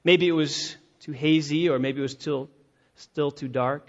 maybe 0.02 0.26
it 0.26 0.32
was 0.32 0.76
too 1.00 1.12
hazy, 1.12 1.68
or 1.68 1.78
maybe 1.78 1.98
it 1.98 2.02
was 2.02 2.12
still, 2.12 2.48
still 2.96 3.30
too 3.30 3.48
dark. 3.48 3.88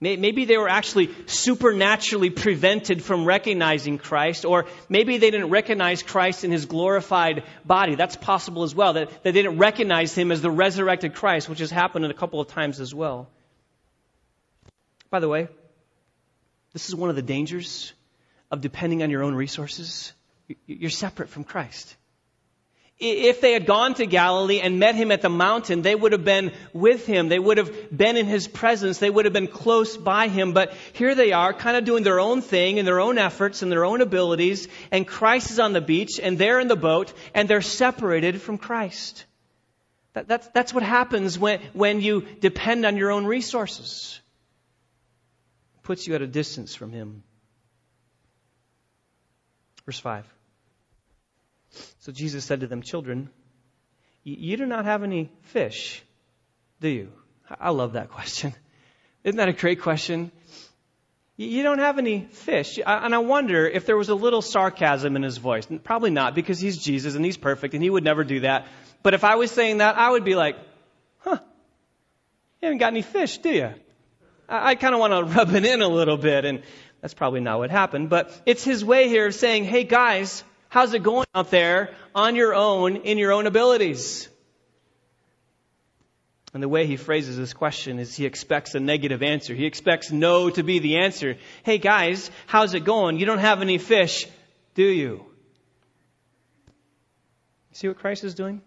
Maybe 0.00 0.46
they 0.46 0.56
were 0.56 0.68
actually 0.68 1.10
supernaturally 1.26 2.30
prevented 2.30 3.04
from 3.04 3.24
recognizing 3.24 3.98
Christ, 3.98 4.44
or 4.44 4.64
maybe 4.88 5.18
they 5.18 5.30
didn't 5.30 5.50
recognize 5.50 6.02
Christ 6.02 6.42
in 6.42 6.50
his 6.50 6.66
glorified 6.66 7.44
body. 7.64 7.94
That's 7.94 8.16
possible 8.16 8.64
as 8.64 8.74
well, 8.74 8.94
that 8.94 9.22
they 9.22 9.30
didn't 9.30 9.58
recognize 9.58 10.12
him 10.12 10.32
as 10.32 10.42
the 10.42 10.50
resurrected 10.50 11.14
Christ, 11.14 11.48
which 11.48 11.60
has 11.60 11.70
happened 11.70 12.04
a 12.06 12.14
couple 12.14 12.40
of 12.40 12.48
times 12.48 12.80
as 12.80 12.92
well. 12.92 13.28
By 15.08 15.20
the 15.20 15.28
way, 15.28 15.46
this 16.72 16.88
is 16.88 16.94
one 16.94 17.10
of 17.10 17.16
the 17.16 17.22
dangers 17.22 17.92
of 18.50 18.60
depending 18.60 19.02
on 19.02 19.10
your 19.10 19.22
own 19.22 19.34
resources. 19.34 20.12
You're 20.66 20.90
separate 20.90 21.28
from 21.28 21.44
Christ 21.44 21.96
if 23.02 23.40
they 23.40 23.52
had 23.52 23.66
gone 23.66 23.94
to 23.94 24.06
Galilee 24.06 24.60
and 24.60 24.78
met 24.78 24.94
him 24.94 25.10
at 25.10 25.22
the 25.22 25.28
mountain, 25.28 25.82
they 25.82 25.94
would 25.94 26.12
have 26.12 26.24
been 26.24 26.52
with 26.72 27.04
him. 27.04 27.28
They 27.28 27.38
would 27.38 27.58
have 27.58 27.96
been 27.96 28.16
in 28.16 28.26
his 28.26 28.46
presence. 28.46 28.98
They 28.98 29.10
would 29.10 29.24
have 29.24 29.34
been 29.34 29.48
close 29.48 29.96
by 29.96 30.28
him. 30.28 30.52
But 30.52 30.72
here 30.92 31.16
they 31.16 31.32
are, 31.32 31.52
kind 31.52 31.76
of 31.76 31.84
doing 31.84 32.04
their 32.04 32.20
own 32.20 32.42
thing 32.42 32.76
in 32.76 32.84
their 32.84 33.00
own 33.00 33.18
efforts 33.18 33.62
and 33.62 33.72
their 33.72 33.84
own 33.84 34.00
abilities. 34.02 34.68
And 34.92 35.06
Christ 35.06 35.50
is 35.50 35.58
on 35.58 35.72
the 35.72 35.80
beach 35.80 36.20
and 36.22 36.38
they're 36.38 36.60
in 36.60 36.68
the 36.68 36.76
boat 36.76 37.12
and 37.34 37.48
they're 37.48 37.60
separated 37.60 38.40
from 38.40 38.56
Christ. 38.56 39.24
That, 40.12 40.28
that's, 40.28 40.46
that's 40.48 40.72
what 40.72 40.84
happens 40.84 41.36
when, 41.36 41.60
when 41.72 42.00
you 42.00 42.24
depend 42.40 42.86
on 42.86 42.96
your 42.96 43.10
own 43.10 43.24
resources. 43.24 44.20
Puts 45.82 46.06
you 46.06 46.14
at 46.14 46.22
a 46.22 46.26
distance 46.26 46.74
from 46.74 46.92
him. 46.92 47.22
Verse 49.84 49.98
5. 49.98 50.24
So 52.00 52.12
Jesus 52.12 52.44
said 52.44 52.60
to 52.60 52.66
them, 52.66 52.82
Children, 52.82 53.30
you 54.24 54.56
do 54.56 54.66
not 54.66 54.84
have 54.84 55.02
any 55.02 55.32
fish, 55.42 56.02
do 56.80 56.88
you? 56.88 57.12
I 57.60 57.70
love 57.70 57.94
that 57.94 58.10
question. 58.10 58.54
Isn't 59.24 59.38
that 59.38 59.48
a 59.48 59.52
great 59.52 59.80
question? 59.80 60.30
You 61.36 61.62
don't 61.62 61.78
have 61.78 61.98
any 61.98 62.26
fish. 62.30 62.78
And 62.84 63.14
I 63.14 63.18
wonder 63.18 63.66
if 63.66 63.86
there 63.86 63.96
was 63.96 64.10
a 64.10 64.14
little 64.14 64.42
sarcasm 64.42 65.16
in 65.16 65.22
his 65.22 65.38
voice. 65.38 65.66
Probably 65.82 66.10
not, 66.10 66.34
because 66.34 66.60
he's 66.60 66.76
Jesus 66.76 67.14
and 67.14 67.24
he's 67.24 67.36
perfect 67.36 67.74
and 67.74 67.82
he 67.82 67.90
would 67.90 68.04
never 68.04 68.22
do 68.22 68.40
that. 68.40 68.66
But 69.02 69.14
if 69.14 69.24
I 69.24 69.36
was 69.36 69.50
saying 69.50 69.78
that, 69.78 69.96
I 69.96 70.10
would 70.10 70.24
be 70.24 70.34
like, 70.34 70.56
huh, 71.18 71.38
you 72.60 72.66
haven't 72.66 72.78
got 72.78 72.92
any 72.92 73.02
fish, 73.02 73.38
do 73.38 73.50
you? 73.50 73.70
I 74.48 74.74
kind 74.74 74.94
of 74.94 75.00
want 75.00 75.12
to 75.12 75.34
rub 75.34 75.54
it 75.54 75.64
in 75.64 75.82
a 75.82 75.88
little 75.88 76.16
bit. 76.16 76.44
And 76.44 76.62
that's 77.00 77.14
probably 77.14 77.40
not 77.40 77.58
what 77.58 77.70
happened. 77.70 78.10
But 78.10 78.38
it's 78.46 78.64
his 78.64 78.84
way 78.84 79.08
here 79.08 79.26
of 79.26 79.34
saying, 79.34 79.64
hey 79.64 79.84
guys, 79.84 80.44
How's 80.72 80.94
it 80.94 81.02
going 81.02 81.26
out 81.34 81.50
there 81.50 81.94
on 82.14 82.34
your 82.34 82.54
own 82.54 82.96
in 82.96 83.18
your 83.18 83.30
own 83.32 83.46
abilities? 83.46 84.26
And 86.54 86.62
the 86.62 86.68
way 86.68 86.86
he 86.86 86.96
phrases 86.96 87.36
this 87.36 87.52
question 87.52 87.98
is 87.98 88.16
he 88.16 88.24
expects 88.24 88.74
a 88.74 88.80
negative 88.80 89.22
answer. 89.22 89.54
He 89.54 89.66
expects 89.66 90.10
no 90.10 90.48
to 90.48 90.62
be 90.62 90.78
the 90.78 90.96
answer. 90.96 91.36
Hey 91.62 91.76
guys, 91.76 92.30
how's 92.46 92.72
it 92.72 92.84
going? 92.84 93.18
You 93.18 93.26
don't 93.26 93.40
have 93.40 93.60
any 93.60 93.76
fish, 93.76 94.26
do 94.74 94.82
you? 94.82 95.26
See 97.72 97.88
what 97.88 97.98
Christ 97.98 98.24
is 98.24 98.34
doing? 98.34 98.62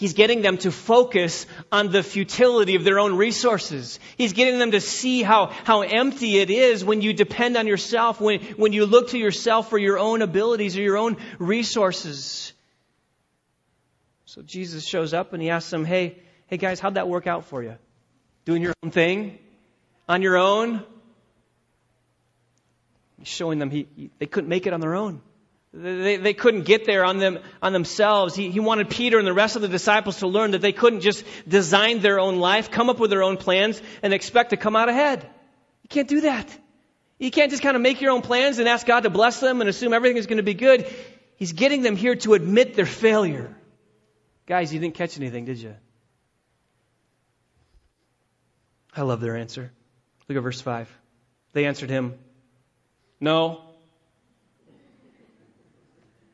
He's 0.00 0.14
getting 0.14 0.40
them 0.40 0.56
to 0.58 0.70
focus 0.70 1.44
on 1.70 1.92
the 1.92 2.02
futility 2.02 2.74
of 2.74 2.84
their 2.84 2.98
own 2.98 3.18
resources. 3.18 4.00
He's 4.16 4.32
getting 4.32 4.58
them 4.58 4.70
to 4.70 4.80
see 4.80 5.22
how, 5.22 5.48
how 5.64 5.82
empty 5.82 6.38
it 6.38 6.48
is 6.48 6.82
when 6.82 7.02
you 7.02 7.12
depend 7.12 7.58
on 7.58 7.66
yourself, 7.66 8.18
when, 8.18 8.40
when 8.56 8.72
you 8.72 8.86
look 8.86 9.10
to 9.10 9.18
yourself 9.18 9.68
for 9.68 9.76
your 9.76 9.98
own 9.98 10.22
abilities 10.22 10.78
or 10.78 10.80
your 10.80 10.96
own 10.96 11.18
resources. 11.38 12.54
So 14.24 14.40
Jesus 14.40 14.86
shows 14.86 15.12
up 15.12 15.34
and 15.34 15.42
he 15.42 15.50
asks 15.50 15.68
them, 15.68 15.84
hey, 15.84 16.16
hey 16.46 16.56
guys, 16.56 16.80
how'd 16.80 16.94
that 16.94 17.06
work 17.06 17.26
out 17.26 17.44
for 17.44 17.62
you? 17.62 17.76
Doing 18.46 18.62
your 18.62 18.72
own 18.82 18.92
thing? 18.92 19.38
On 20.08 20.22
your 20.22 20.38
own? 20.38 20.82
He's 23.18 23.28
showing 23.28 23.58
them 23.58 23.68
he, 23.68 23.86
he, 23.96 24.10
they 24.18 24.24
couldn't 24.24 24.48
make 24.48 24.66
it 24.66 24.72
on 24.72 24.80
their 24.80 24.94
own. 24.94 25.20
They, 25.72 26.16
they 26.16 26.34
couldn't 26.34 26.62
get 26.62 26.84
there 26.84 27.04
on 27.04 27.18
them 27.18 27.38
on 27.62 27.72
themselves. 27.72 28.34
He, 28.34 28.50
he 28.50 28.58
wanted 28.58 28.90
Peter 28.90 29.18
and 29.18 29.26
the 29.26 29.32
rest 29.32 29.54
of 29.54 29.62
the 29.62 29.68
disciples 29.68 30.18
to 30.18 30.26
learn 30.26 30.50
that 30.50 30.60
they 30.60 30.72
couldn't 30.72 31.00
just 31.00 31.24
design 31.46 32.00
their 32.00 32.18
own 32.18 32.40
life, 32.40 32.70
come 32.70 32.90
up 32.90 32.98
with 32.98 33.10
their 33.10 33.22
own 33.22 33.36
plans, 33.36 33.80
and 34.02 34.12
expect 34.12 34.50
to 34.50 34.56
come 34.56 34.74
out 34.74 34.88
ahead. 34.88 35.22
You 35.82 35.88
can't 35.88 36.08
do 36.08 36.22
that. 36.22 36.48
You 37.18 37.30
can't 37.30 37.50
just 37.50 37.62
kind 37.62 37.76
of 37.76 37.82
make 37.82 38.00
your 38.00 38.12
own 38.12 38.22
plans 38.22 38.58
and 38.58 38.68
ask 38.68 38.86
God 38.86 39.00
to 39.00 39.10
bless 39.10 39.40
them 39.40 39.60
and 39.60 39.70
assume 39.70 39.92
everything 39.92 40.16
is 40.16 40.26
going 40.26 40.38
to 40.38 40.42
be 40.42 40.54
good. 40.54 40.92
He's 41.36 41.52
getting 41.52 41.82
them 41.82 41.94
here 41.94 42.16
to 42.16 42.34
admit 42.34 42.74
their 42.74 42.86
failure. 42.86 43.54
Guys, 44.46 44.74
you 44.74 44.80
didn't 44.80 44.94
catch 44.94 45.16
anything, 45.16 45.44
did 45.44 45.58
you? 45.58 45.76
I 48.96 49.02
love 49.02 49.20
their 49.20 49.36
answer. 49.36 49.70
Look 50.28 50.36
at 50.36 50.42
verse 50.42 50.60
5. 50.60 50.90
They 51.52 51.66
answered 51.66 51.90
him, 51.90 52.18
No, 53.20 53.69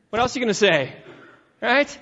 what 0.09 0.19
else 0.19 0.35
are 0.35 0.39
you 0.39 0.45
going 0.45 0.53
to 0.53 0.53
say? 0.53 0.93
Right? 1.61 1.97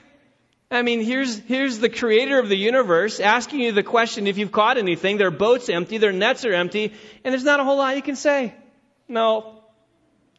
I 0.69 0.81
mean, 0.81 1.01
here's, 1.01 1.37
here's 1.39 1.79
the 1.79 1.89
creator 1.89 2.39
of 2.39 2.49
the 2.49 2.57
universe 2.57 3.19
asking 3.19 3.59
you 3.59 3.71
the 3.71 3.83
question 3.83 4.27
if 4.27 4.37
you've 4.37 4.51
caught 4.51 4.77
anything. 4.77 5.17
Their 5.17 5.31
boat's 5.31 5.69
empty, 5.69 5.97
their 5.97 6.11
nets 6.11 6.43
are 6.43 6.53
empty, 6.53 6.93
and 7.23 7.33
there's 7.33 7.43
not 7.43 7.59
a 7.59 7.63
whole 7.63 7.77
lot 7.77 7.95
you 7.95 8.01
can 8.01 8.15
say. 8.15 8.53
No, 9.07 9.61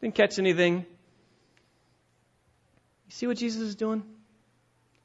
didn't 0.01 0.15
catch 0.15 0.39
anything. 0.39 0.85
You 3.07 3.11
see 3.11 3.27
what 3.27 3.37
Jesus 3.37 3.63
is 3.63 3.77
doing? 3.77 4.03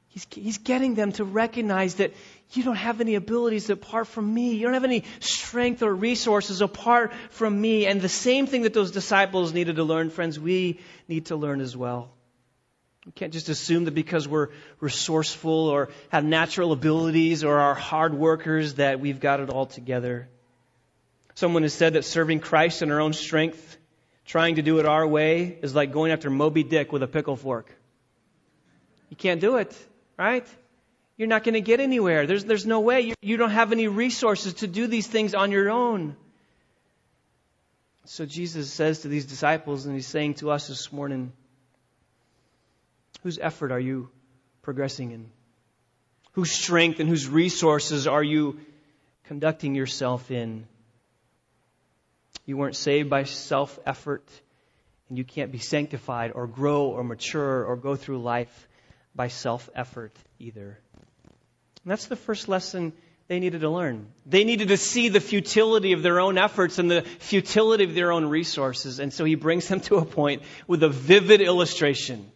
He's, 0.08 0.28
he's 0.32 0.58
getting 0.58 0.96
them 0.96 1.14
to 1.14 1.24
recognize 1.24 1.96
that 1.96 2.14
you 2.52 2.64
don't 2.64 2.76
have 2.76 3.00
any 3.00 3.16
abilities 3.16 3.70
apart 3.70 4.08
from 4.08 4.34
me. 4.34 4.56
You 4.56 4.64
don't 4.64 4.74
have 4.74 4.84
any 4.84 5.06
strength 5.22 5.84
or 5.84 5.94
resources 5.94 6.60
apart 6.62 7.14
from 7.30 7.62
me. 7.62 7.86
And 7.86 8.02
the 8.02 8.10
same 8.10 8.46
thing 8.46 8.64
that 8.64 8.74
those 8.74 8.92
disciples 8.92 9.54
needed 9.54 9.78
to 9.78 9.86
learn, 9.86 10.10
friends, 10.10 10.38
we 10.38 10.82
need 11.08 11.28
to 11.28 11.38
learn 11.38 11.62
as 11.62 11.78
well. 11.78 12.10
We 13.06 13.12
can't 13.14 13.34
just 13.34 13.50
assume 13.50 13.86
that 13.86 13.96
because 13.96 14.28
we're 14.28 14.50
resourceful 14.80 15.70
or 15.70 15.90
have 16.10 16.24
natural 16.24 16.72
abilities 16.72 17.44
or 17.44 17.58
are 17.58 17.74
hard 17.74 18.14
workers 18.14 18.76
that 18.76 19.00
we've 19.00 19.20
got 19.20 19.40
it 19.40 19.50
all 19.50 19.66
together. 19.66 20.30
Someone 21.34 21.64
has 21.64 21.74
said 21.74 21.94
that 21.94 22.06
serving 22.06 22.42
Christ 22.42 22.84
in 22.84 22.92
our 22.92 23.00
own 23.00 23.14
strength, 23.14 23.78
trying 24.26 24.56
to 24.56 24.62
do 24.62 24.78
it 24.80 24.86
our 24.86 25.08
way, 25.08 25.58
is 25.62 25.74
like 25.74 25.92
going 25.92 26.12
after 26.12 26.30
Moby 26.30 26.64
Dick 26.64 26.92
with 26.92 27.02
a 27.02 27.08
pickle 27.08 27.36
fork. 27.36 27.76
You 29.10 29.18
can't 29.18 29.42
do 29.42 29.58
it, 29.58 29.76
right? 30.18 30.48
You're 31.18 31.28
not 31.28 31.44
going 31.44 31.56
to 31.56 31.62
get 31.62 31.80
anywhere. 31.80 32.28
There's, 32.28 32.46
there's 32.46 32.66
no 32.66 32.82
way. 32.82 33.02
You, 33.02 33.16
you 33.22 33.38
don't 33.38 33.52
have 33.52 33.72
any 33.72 33.88
resources 33.88 34.56
to 34.56 34.68
do 34.68 34.86
these 34.86 35.08
things 35.08 35.34
on 35.34 35.52
your 35.52 35.72
own. 35.72 36.16
So 38.06 38.26
Jesus 38.26 38.72
says 38.72 39.00
to 39.00 39.08
these 39.08 39.26
disciples, 39.26 39.86
and 39.86 39.96
he's 39.96 40.08
saying 40.08 40.36
to 40.36 40.52
us 40.52 40.68
this 40.68 40.92
morning, 40.92 41.32
Whose 43.22 43.40
effort 43.40 43.72
are 43.72 43.80
you 43.80 44.10
progressing 44.62 45.12
in? 45.12 45.30
Whose 46.34 46.52
strength 46.52 47.00
and 47.00 47.10
whose 47.10 47.28
resources 47.28 48.08
are 48.08 48.24
you 48.24 48.60
conducting 49.26 49.76
yourself 49.76 50.32
in? 50.32 50.66
You 52.46 52.58
weren't 52.58 52.76
saved 52.76 53.10
by 53.10 53.26
self 53.26 53.78
effort, 53.86 54.28
and 55.10 55.18
you 55.18 55.24
can't 55.24 55.52
be 55.52 55.60
sanctified 55.60 56.32
or 56.34 56.48
grow 56.48 56.86
or 56.86 57.04
mature 57.04 57.64
or 57.66 57.76
go 57.76 57.96
through 57.96 58.22
life 58.22 58.68
by 59.14 59.28
self 59.28 59.70
effort 59.76 60.16
either. 60.40 60.80
And 61.84 61.92
that's 61.92 62.08
the 62.08 62.16
first 62.16 62.48
lesson 62.48 62.94
they 63.28 63.40
needed 63.40 63.62
to 63.62 63.70
learn. 63.70 64.08
They 64.26 64.44
needed 64.44 64.70
to 64.70 64.78
see 64.78 65.10
the 65.10 65.20
futility 65.20 65.94
of 65.94 66.02
their 66.02 66.20
own 66.20 66.38
efforts 66.38 66.80
and 66.80 66.90
the 66.90 67.02
futility 67.02 67.84
of 67.84 67.94
their 67.94 68.12
own 68.12 68.26
resources. 68.26 69.00
And 69.00 69.14
so 69.14 69.26
he 69.26 69.36
brings 69.36 69.68
them 69.68 69.80
to 69.82 69.98
a 69.98 70.06
point 70.06 70.44
with 70.68 70.82
a 70.84 70.90
vivid 70.90 71.42
illustration 71.42 72.32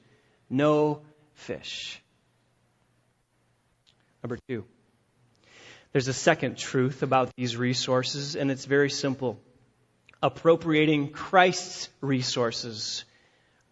no 0.50 1.02
fish. 1.34 2.02
Number 4.24 4.38
two, 4.48 4.66
there's 5.92 6.08
a 6.08 6.14
second 6.14 6.58
truth 6.58 7.04
about 7.04 7.32
these 7.38 7.56
resources, 7.56 8.36
and 8.36 8.52
it's 8.52 8.66
very 8.66 8.90
simple. 8.90 9.40
Appropriating 10.22 11.10
Christ's 11.10 11.90
resources 12.02 13.06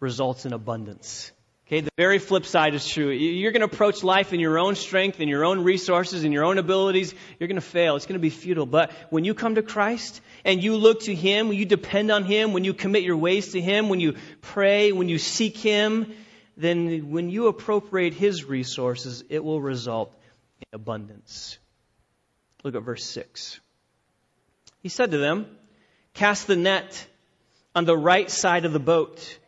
results 0.00 0.46
in 0.46 0.52
abundance. 0.52 1.32
Okay, 1.66 1.80
the 1.80 1.90
very 1.96 2.18
flip 2.18 2.44
side 2.44 2.74
is 2.74 2.86
true. 2.86 3.08
You're 3.08 3.50
going 3.50 3.66
to 3.66 3.74
approach 3.74 4.04
life 4.04 4.34
in 4.34 4.40
your 4.40 4.58
own 4.58 4.74
strength, 4.74 5.18
in 5.18 5.28
your 5.28 5.46
own 5.46 5.64
resources, 5.64 6.22
in 6.22 6.30
your 6.30 6.44
own 6.44 6.58
abilities. 6.58 7.14
You're 7.40 7.48
going 7.48 7.56
to 7.56 7.62
fail. 7.62 7.96
It's 7.96 8.04
going 8.04 8.20
to 8.20 8.22
be 8.22 8.28
futile. 8.28 8.66
But 8.66 8.92
when 9.08 9.24
you 9.24 9.32
come 9.32 9.54
to 9.54 9.62
Christ 9.62 10.20
and 10.44 10.62
you 10.62 10.76
look 10.76 11.00
to 11.04 11.14
Him, 11.14 11.48
when 11.48 11.56
you 11.56 11.64
depend 11.64 12.10
on 12.10 12.24
Him, 12.24 12.52
when 12.52 12.64
you 12.64 12.74
commit 12.74 13.02
your 13.02 13.16
ways 13.16 13.52
to 13.52 13.60
Him, 13.62 13.88
when 13.88 13.98
you 13.98 14.14
pray, 14.42 14.92
when 14.92 15.08
you 15.08 15.16
seek 15.16 15.56
Him, 15.56 16.14
then 16.56 17.10
when 17.10 17.30
you 17.30 17.48
appropriate 17.48 18.14
His 18.14 18.44
resources, 18.44 19.24
it 19.28 19.42
will 19.42 19.60
result 19.60 20.14
in 20.60 20.66
abundance. 20.72 21.58
Look 22.62 22.74
at 22.74 22.82
verse 22.82 23.04
6. 23.04 23.60
He 24.82 24.88
said 24.88 25.10
to 25.10 25.18
them, 25.18 25.46
Cast 26.14 26.46
the 26.46 26.56
net 26.56 27.06
on 27.74 27.84
the 27.84 27.96
right 27.96 28.30
side 28.30 28.64
of 28.64 28.72
the 28.72 28.80
boat 28.80 29.38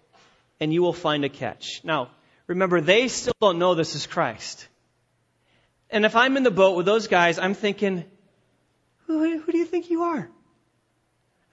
and 0.60 0.72
you 0.72 0.82
will 0.82 0.92
find 0.92 1.24
a 1.24 1.28
catch. 1.28 1.82
Now, 1.84 2.10
remember, 2.46 2.80
they 2.80 3.08
still 3.08 3.34
don't 3.40 3.58
know 3.58 3.74
this 3.74 3.94
is 3.94 4.06
Christ. 4.06 4.66
And 5.90 6.04
if 6.04 6.16
I'm 6.16 6.36
in 6.36 6.42
the 6.42 6.50
boat 6.50 6.76
with 6.76 6.86
those 6.86 7.06
guys, 7.06 7.38
I'm 7.38 7.54
thinking, 7.54 8.04
who, 9.06 9.38
who 9.38 9.52
do 9.52 9.58
you 9.58 9.66
think 9.66 9.90
you 9.90 10.02
are? 10.02 10.28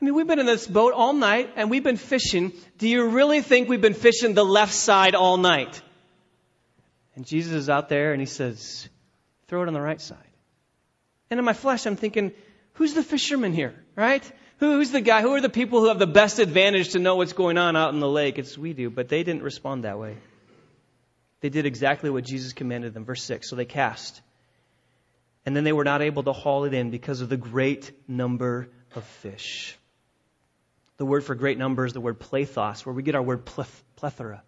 I 0.04 0.06
mean, 0.06 0.16
we've 0.16 0.28
been 0.28 0.40
in 0.40 0.46
this 0.46 0.68
boat 0.68 0.92
all 0.92 1.14
night 1.14 1.54
and 1.56 1.70
we've 1.70 1.82
been 1.82 1.96
fishing. 1.96 2.52
Do 2.78 2.90
you 2.90 3.08
really 3.08 3.40
think 3.40 3.70
we've 3.70 3.80
been 3.80 3.94
fishing 3.94 4.34
the 4.34 4.44
left 4.44 4.74
side 4.74 5.16
all 5.16 5.38
night? 5.38 5.82
And 7.16 7.26
Jesus 7.26 7.54
is 7.54 7.70
out 7.70 7.88
there 7.88 8.12
and 8.12 8.20
he 8.20 8.26
says, 8.26 8.90
throw 9.48 9.64
it 9.64 9.70
on 9.70 9.74
the 9.74 9.80
right 9.80 10.02
side. 10.02 10.18
And 11.30 11.40
in 11.40 11.46
my 11.46 11.54
flesh, 11.54 11.86
I'm 11.86 11.96
thinking, 11.96 12.34
who's 12.74 12.94
the 12.94 13.02
fisherman 13.02 13.54
here, 13.54 13.74
right? 13.96 14.30
Who's 14.58 14.92
the 14.92 15.00
guy? 15.00 15.22
Who 15.22 15.36
are 15.36 15.40
the 15.40 15.48
people 15.48 15.80
who 15.80 15.88
have 15.88 16.00
the 16.00 16.06
best 16.06 16.40
advantage 16.40 16.90
to 16.90 17.00
know 17.00 17.16
what's 17.16 17.32
going 17.32 17.58
on 17.58 17.78
out 17.78 17.94
in 17.94 18.02
the 18.02 18.10
lake? 18.10 18.38
It's 18.38 18.58
we 18.58 18.74
do, 18.74 18.90
but 18.90 19.08
they 19.08 19.24
didn't 19.24 19.44
respond 19.44 19.86
that 19.86 20.00
way. 20.00 20.18
They 21.40 21.48
did 21.48 21.66
exactly 21.66 22.10
what 22.10 22.26
Jesus 22.26 22.52
commanded 22.52 22.94
them. 22.94 23.06
Verse 23.06 23.24
6. 23.24 23.50
So 23.50 23.56
they 23.56 23.64
cast. 23.64 24.22
And 25.46 25.56
then 25.56 25.64
they 25.64 25.72
were 25.72 25.86
not 25.86 26.02
able 26.02 26.24
to 26.24 26.34
haul 26.34 26.66
it 26.66 26.74
in 26.74 26.90
because 26.90 27.22
of 27.22 27.30
the 27.30 27.38
great 27.38 27.90
number 28.06 28.68
of 28.98 29.06
fish. 29.06 29.78
The 30.98 31.06
word 31.06 31.24
for 31.24 31.36
great 31.36 31.58
number 31.58 31.86
is 31.86 31.94
the 31.94 32.02
word 32.02 32.20
plethos, 32.20 32.86
where 32.86 32.94
we 32.94 33.04
get 33.04 33.16
our 33.16 33.22
word 33.22 33.46
plethora. 33.96 34.44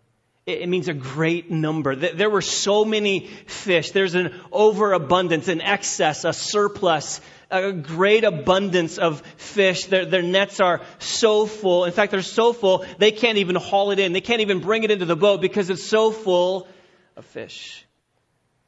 It 0.45 0.69
means 0.69 0.87
a 0.87 0.93
great 0.93 1.49
number. 1.49 1.95
There 1.95 2.29
were 2.29 2.41
so 2.41 2.85
many 2.85 3.27
fish. 3.47 3.91
There's 3.91 4.13
an 4.13 4.39
overabundance, 4.51 5.47
an 5.47 5.59
excess, 5.59 6.23
a 6.23 6.33
surplus, 6.33 7.19
a 7.49 7.71
great 7.71 8.23
abundance 8.23 8.99
of 8.99 9.21
fish. 9.37 9.85
Their, 9.85 10.05
their 10.05 10.21
nets 10.21 10.59
are 10.59 10.81
so 10.99 11.47
full. 11.47 11.85
In 11.85 11.93
fact, 11.93 12.11
they're 12.11 12.21
so 12.21 12.53
full, 12.53 12.85
they 12.99 13.11
can't 13.11 13.39
even 13.39 13.55
haul 13.55 13.89
it 13.89 13.97
in. 13.97 14.13
They 14.13 14.21
can't 14.21 14.41
even 14.41 14.59
bring 14.59 14.83
it 14.83 14.91
into 14.91 15.05
the 15.05 15.15
boat 15.15 15.41
because 15.41 15.71
it's 15.71 15.83
so 15.83 16.11
full 16.11 16.67
of 17.15 17.25
fish. 17.25 17.84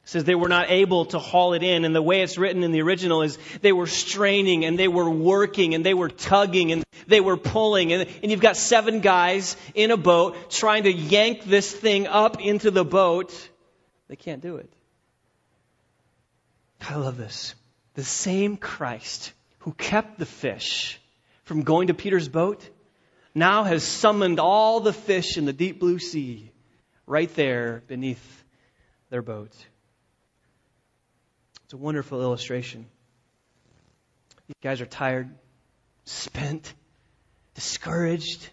Says 0.08 0.24
they 0.24 0.34
were 0.34 0.48
not 0.48 0.70
able 0.70 1.04
to 1.04 1.18
haul 1.18 1.52
it 1.52 1.62
in. 1.62 1.84
And 1.84 1.94
the 1.94 2.00
way 2.00 2.22
it's 2.22 2.38
written 2.38 2.62
in 2.62 2.72
the 2.72 2.80
original 2.80 3.20
is 3.20 3.36
they 3.60 3.72
were 3.72 3.86
straining 3.86 4.64
and 4.64 4.78
they 4.78 4.88
were 4.88 5.10
working 5.10 5.74
and 5.74 5.84
they 5.84 5.92
were 5.92 6.08
tugging 6.08 6.72
and 6.72 6.82
they 7.06 7.20
were 7.20 7.36
pulling. 7.36 7.92
And, 7.92 8.08
and 8.22 8.30
you've 8.30 8.40
got 8.40 8.56
seven 8.56 9.00
guys 9.00 9.54
in 9.74 9.90
a 9.90 9.98
boat 9.98 10.50
trying 10.50 10.84
to 10.84 10.90
yank 10.90 11.44
this 11.44 11.70
thing 11.70 12.06
up 12.06 12.40
into 12.40 12.70
the 12.70 12.86
boat. 12.86 13.34
They 14.08 14.16
can't 14.16 14.40
do 14.40 14.56
it. 14.56 14.72
I 16.88 16.94
love 16.94 17.18
this 17.18 17.54
the 17.92 18.02
same 18.02 18.56
Christ 18.56 19.34
who 19.58 19.72
kept 19.74 20.18
the 20.18 20.24
fish 20.24 20.98
from 21.44 21.64
going 21.64 21.88
to 21.88 21.94
Peter's 21.94 22.30
boat 22.30 22.66
now 23.34 23.64
has 23.64 23.84
summoned 23.84 24.40
all 24.40 24.80
the 24.80 24.94
fish 24.94 25.36
in 25.36 25.44
the 25.44 25.52
deep 25.52 25.78
blue 25.78 25.98
sea 25.98 26.50
right 27.06 27.34
there 27.34 27.82
beneath 27.88 28.42
their 29.10 29.20
boat. 29.20 29.52
It's 31.68 31.74
a 31.74 31.76
wonderful 31.76 32.22
illustration. 32.22 32.86
These 34.46 34.56
guys 34.62 34.80
are 34.80 34.86
tired, 34.86 35.28
spent, 36.06 36.72
discouraged. 37.54 38.48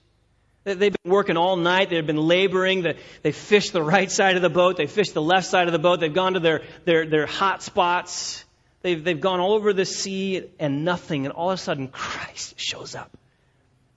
They've 0.66 0.78
been 0.78 0.96
working 1.06 1.38
all 1.38 1.56
night. 1.56 1.90
They've 1.90 2.06
been 2.06 2.18
laboring. 2.18 2.86
They 3.22 3.32
fished 3.32 3.72
the 3.72 3.82
right 3.82 4.12
side 4.12 4.36
of 4.36 4.42
the 4.42 4.50
boat. 4.50 4.76
They 4.76 4.88
fished 4.88 5.14
the 5.14 5.22
left 5.22 5.48
side 5.48 5.68
of 5.68 5.72
the 5.72 5.80
boat. 5.80 6.02
They've 6.02 6.14
gone 6.14 6.34
to 6.34 6.42
their, 6.42 6.64
their, 6.84 7.06
their 7.06 7.26
hot 7.26 7.64
spots. 7.64 8.44
They've, 8.82 9.02
they've 9.02 9.22
gone 9.22 9.40
all 9.40 9.54
over 9.54 9.72
the 9.72 9.86
sea 9.86 10.50
and 10.60 10.84
nothing, 10.84 11.26
and 11.26 11.34
all 11.34 11.52
of 11.52 11.58
a 11.58 11.62
sudden 11.62 11.88
Christ 11.88 12.60
shows 12.60 12.96
up. 12.96 13.18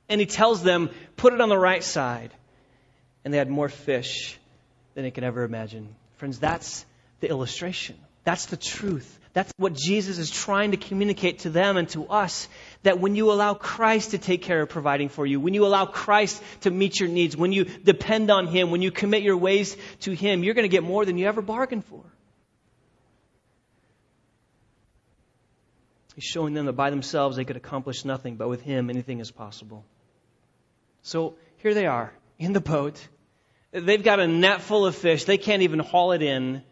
And 0.08 0.20
he 0.20 0.28
tells 0.28 0.62
them, 0.62 0.90
put 1.16 1.32
it 1.32 1.40
on 1.40 1.48
the 1.48 1.58
right 1.58 1.82
side. 1.82 2.32
And 3.24 3.34
they 3.34 3.38
had 3.38 3.50
more 3.50 3.68
fish 3.68 4.38
than 4.94 5.02
they 5.02 5.10
could 5.10 5.24
ever 5.24 5.42
imagine. 5.42 5.96
Friends, 6.18 6.38
that's 6.38 6.86
the 7.18 7.28
illustration. 7.28 7.96
That's 8.28 8.44
the 8.44 8.58
truth. 8.58 9.18
That's 9.32 9.50
what 9.56 9.72
Jesus 9.72 10.18
is 10.18 10.30
trying 10.30 10.72
to 10.72 10.76
communicate 10.76 11.38
to 11.40 11.48
them 11.48 11.78
and 11.78 11.88
to 11.96 12.08
us. 12.08 12.46
That 12.82 13.00
when 13.00 13.16
you 13.16 13.32
allow 13.32 13.54
Christ 13.54 14.10
to 14.10 14.18
take 14.18 14.42
care 14.42 14.60
of 14.60 14.68
providing 14.68 15.08
for 15.08 15.24
you, 15.24 15.40
when 15.40 15.54
you 15.54 15.64
allow 15.64 15.86
Christ 15.86 16.42
to 16.60 16.70
meet 16.70 17.00
your 17.00 17.08
needs, 17.08 17.38
when 17.38 17.52
you 17.54 17.64
depend 17.64 18.30
on 18.30 18.46
Him, 18.46 18.70
when 18.70 18.82
you 18.82 18.90
commit 18.90 19.22
your 19.22 19.38
ways 19.38 19.78
to 20.00 20.12
Him, 20.12 20.44
you're 20.44 20.52
going 20.52 20.68
to 20.68 20.76
get 20.76 20.82
more 20.82 21.06
than 21.06 21.16
you 21.16 21.26
ever 21.26 21.40
bargained 21.40 21.86
for. 21.86 22.02
He's 26.14 26.24
showing 26.24 26.52
them 26.52 26.66
that 26.66 26.74
by 26.74 26.90
themselves 26.90 27.38
they 27.38 27.46
could 27.46 27.56
accomplish 27.56 28.04
nothing, 28.04 28.36
but 28.36 28.50
with 28.50 28.60
Him 28.60 28.90
anything 28.90 29.20
is 29.20 29.30
possible. 29.30 29.86
So 31.00 31.36
here 31.62 31.72
they 31.72 31.86
are 31.86 32.12
in 32.38 32.52
the 32.52 32.60
boat. 32.60 33.00
They've 33.72 34.04
got 34.04 34.20
a 34.20 34.28
net 34.28 34.60
full 34.60 34.84
of 34.84 34.94
fish. 34.94 35.24
They 35.24 35.38
can't 35.38 35.62
even 35.62 35.78
haul 35.78 36.12
it 36.12 36.20
in. 36.20 36.62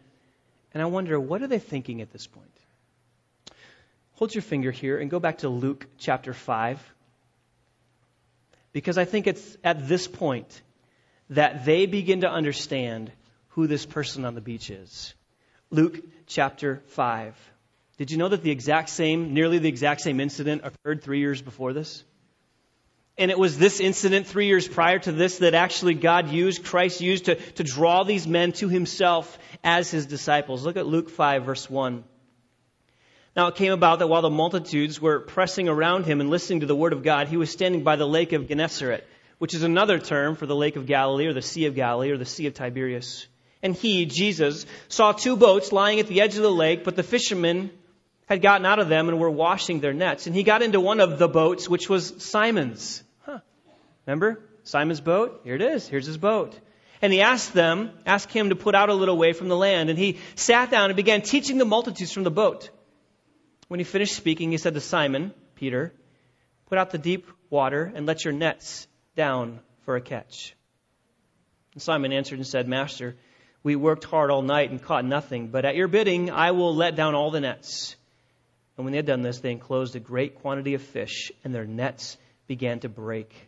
And 0.77 0.81
I 0.83 0.85
wonder, 0.85 1.19
what 1.19 1.41
are 1.41 1.47
they 1.47 1.57
thinking 1.57 2.01
at 2.01 2.13
this 2.13 2.27
point? 2.27 2.55
Hold 4.11 4.35
your 4.35 4.43
finger 4.43 4.69
here 4.69 4.99
and 4.99 5.09
go 5.09 5.19
back 5.19 5.39
to 5.39 5.49
Luke 5.49 5.87
chapter 5.97 6.35
5. 6.35 6.93
Because 8.73 8.99
I 8.99 9.05
think 9.05 9.25
it's 9.25 9.57
at 9.63 9.87
this 9.87 10.07
point 10.07 10.61
that 11.31 11.65
they 11.65 11.87
begin 11.87 12.21
to 12.21 12.29
understand 12.29 13.11
who 13.47 13.65
this 13.65 13.87
person 13.87 14.23
on 14.23 14.35
the 14.35 14.39
beach 14.39 14.69
is. 14.69 15.15
Luke 15.71 15.99
chapter 16.27 16.83
5. 16.89 17.35
Did 17.97 18.11
you 18.11 18.19
know 18.19 18.29
that 18.29 18.43
the 18.43 18.51
exact 18.51 18.89
same, 18.89 19.33
nearly 19.33 19.57
the 19.57 19.69
exact 19.69 20.01
same 20.01 20.19
incident 20.19 20.61
occurred 20.63 21.01
three 21.01 21.21
years 21.21 21.41
before 21.41 21.73
this? 21.73 22.03
And 23.19 23.31
it 23.31 23.39
was 23.39 23.57
this 23.57 23.79
incident 23.79 24.27
three 24.27 24.45
years 24.45 24.67
prior 24.67 24.99
to 24.99 25.11
this 25.11 25.39
that 25.39 25.55
actually 25.55 25.95
God 25.95 26.29
used, 26.29 26.63
Christ 26.63 27.01
used 27.01 27.25
to, 27.25 27.35
to 27.35 27.63
draw 27.63 28.03
these 28.03 28.27
men 28.27 28.51
to 28.53 28.69
himself 28.69 29.39
as 29.63 29.89
his 29.89 30.05
disciples. 30.05 30.63
Look 30.63 30.77
at 30.77 30.85
Luke 30.85 31.09
5, 31.09 31.43
verse 31.43 31.67
1. 31.67 32.03
Now 33.35 33.47
it 33.47 33.55
came 33.55 33.73
about 33.73 33.99
that 33.99 34.07
while 34.07 34.21
the 34.21 34.29
multitudes 34.29 35.01
were 35.01 35.19
pressing 35.19 35.67
around 35.67 36.05
him 36.05 36.21
and 36.21 36.29
listening 36.29 36.59
to 36.59 36.67
the 36.67 36.75
word 36.75 36.93
of 36.93 37.03
God, 37.03 37.27
he 37.27 37.37
was 37.37 37.49
standing 37.49 37.83
by 37.83 37.95
the 37.95 38.07
lake 38.07 38.33
of 38.33 38.47
Gennesaret, 38.47 39.07
which 39.39 39.55
is 39.55 39.63
another 39.63 39.99
term 39.99 40.35
for 40.35 40.45
the 40.45 40.55
lake 40.55 40.75
of 40.75 40.85
Galilee 40.85 41.27
or 41.27 41.33
the 41.33 41.41
Sea 41.41 41.65
of 41.65 41.75
Galilee 41.75 42.11
or 42.11 42.17
the 42.17 42.25
Sea 42.25 42.47
of 42.47 42.53
Tiberias. 42.53 43.27
And 43.63 43.75
he, 43.75 44.05
Jesus, 44.05 44.67
saw 44.89 45.11
two 45.11 45.35
boats 45.35 45.71
lying 45.71 45.99
at 45.99 46.07
the 46.07 46.21
edge 46.21 46.35
of 46.35 46.43
the 46.43 46.51
lake, 46.51 46.83
but 46.83 46.95
the 46.95 47.03
fishermen 47.03 47.71
had 48.27 48.41
gotten 48.41 48.65
out 48.65 48.79
of 48.79 48.89
them 48.89 49.09
and 49.09 49.19
were 49.19 49.29
washing 49.29 49.79
their 49.79 49.93
nets. 49.93 50.27
And 50.27 50.35
he 50.35 50.43
got 50.43 50.61
into 50.61 50.79
one 50.79 50.99
of 50.99 51.17
the 51.17 51.27
boats, 51.27 51.69
which 51.69 51.89
was 51.89 52.23
Simon's. 52.23 53.03
Remember? 54.07 54.39
Simon's 54.63 55.01
boat? 55.01 55.41
Here 55.43 55.55
it 55.55 55.61
is. 55.61 55.87
Here's 55.87 56.05
his 56.05 56.17
boat. 56.17 56.57
And 57.01 57.13
he 57.13 57.21
asked 57.21 57.53
them, 57.53 57.91
asked 58.05 58.31
him 58.31 58.49
to 58.49 58.55
put 58.55 58.73
out 58.73 58.89
a 58.89 58.93
little 58.93 59.17
way 59.17 59.33
from 59.33 59.49
the 59.49 59.55
land. 59.55 59.89
And 59.89 59.99
he 59.99 60.17
sat 60.35 60.71
down 60.71 60.89
and 60.89 60.95
began 60.95 61.21
teaching 61.21 61.57
the 61.57 61.65
multitudes 61.65 62.11
from 62.11 62.23
the 62.23 62.31
boat. 62.31 62.69
When 63.67 63.79
he 63.79 63.83
finished 63.83 64.15
speaking, 64.15 64.51
he 64.51 64.57
said 64.57 64.73
to 64.73 64.81
Simon, 64.81 65.33
Peter, 65.55 65.93
put 66.67 66.77
out 66.77 66.89
the 66.89 66.97
deep 66.97 67.27
water 67.49 67.91
and 67.93 68.05
let 68.05 68.23
your 68.23 68.33
nets 68.33 68.87
down 69.15 69.59
for 69.83 69.95
a 69.95 70.01
catch. 70.01 70.55
And 71.73 71.81
Simon 71.81 72.13
answered 72.13 72.39
and 72.39 72.47
said, 72.47 72.67
Master, 72.67 73.15
we 73.61 73.75
worked 73.75 74.05
hard 74.05 74.31
all 74.31 74.41
night 74.41 74.71
and 74.71 74.81
caught 74.81 75.05
nothing, 75.05 75.49
but 75.49 75.65
at 75.65 75.75
your 75.75 75.87
bidding, 75.87 76.31
I 76.31 76.51
will 76.51 76.73
let 76.73 76.95
down 76.95 77.13
all 77.13 77.31
the 77.31 77.41
nets. 77.41 77.95
And 78.77 78.85
when 78.85 78.93
they 78.93 78.97
had 78.97 79.05
done 79.05 79.21
this, 79.21 79.39
they 79.39 79.51
enclosed 79.51 79.95
a 79.95 79.99
great 79.99 80.35
quantity 80.35 80.73
of 80.73 80.81
fish, 80.81 81.31
and 81.43 81.53
their 81.53 81.65
nets 81.65 82.17
began 82.47 82.79
to 82.79 82.89
break. 82.89 83.46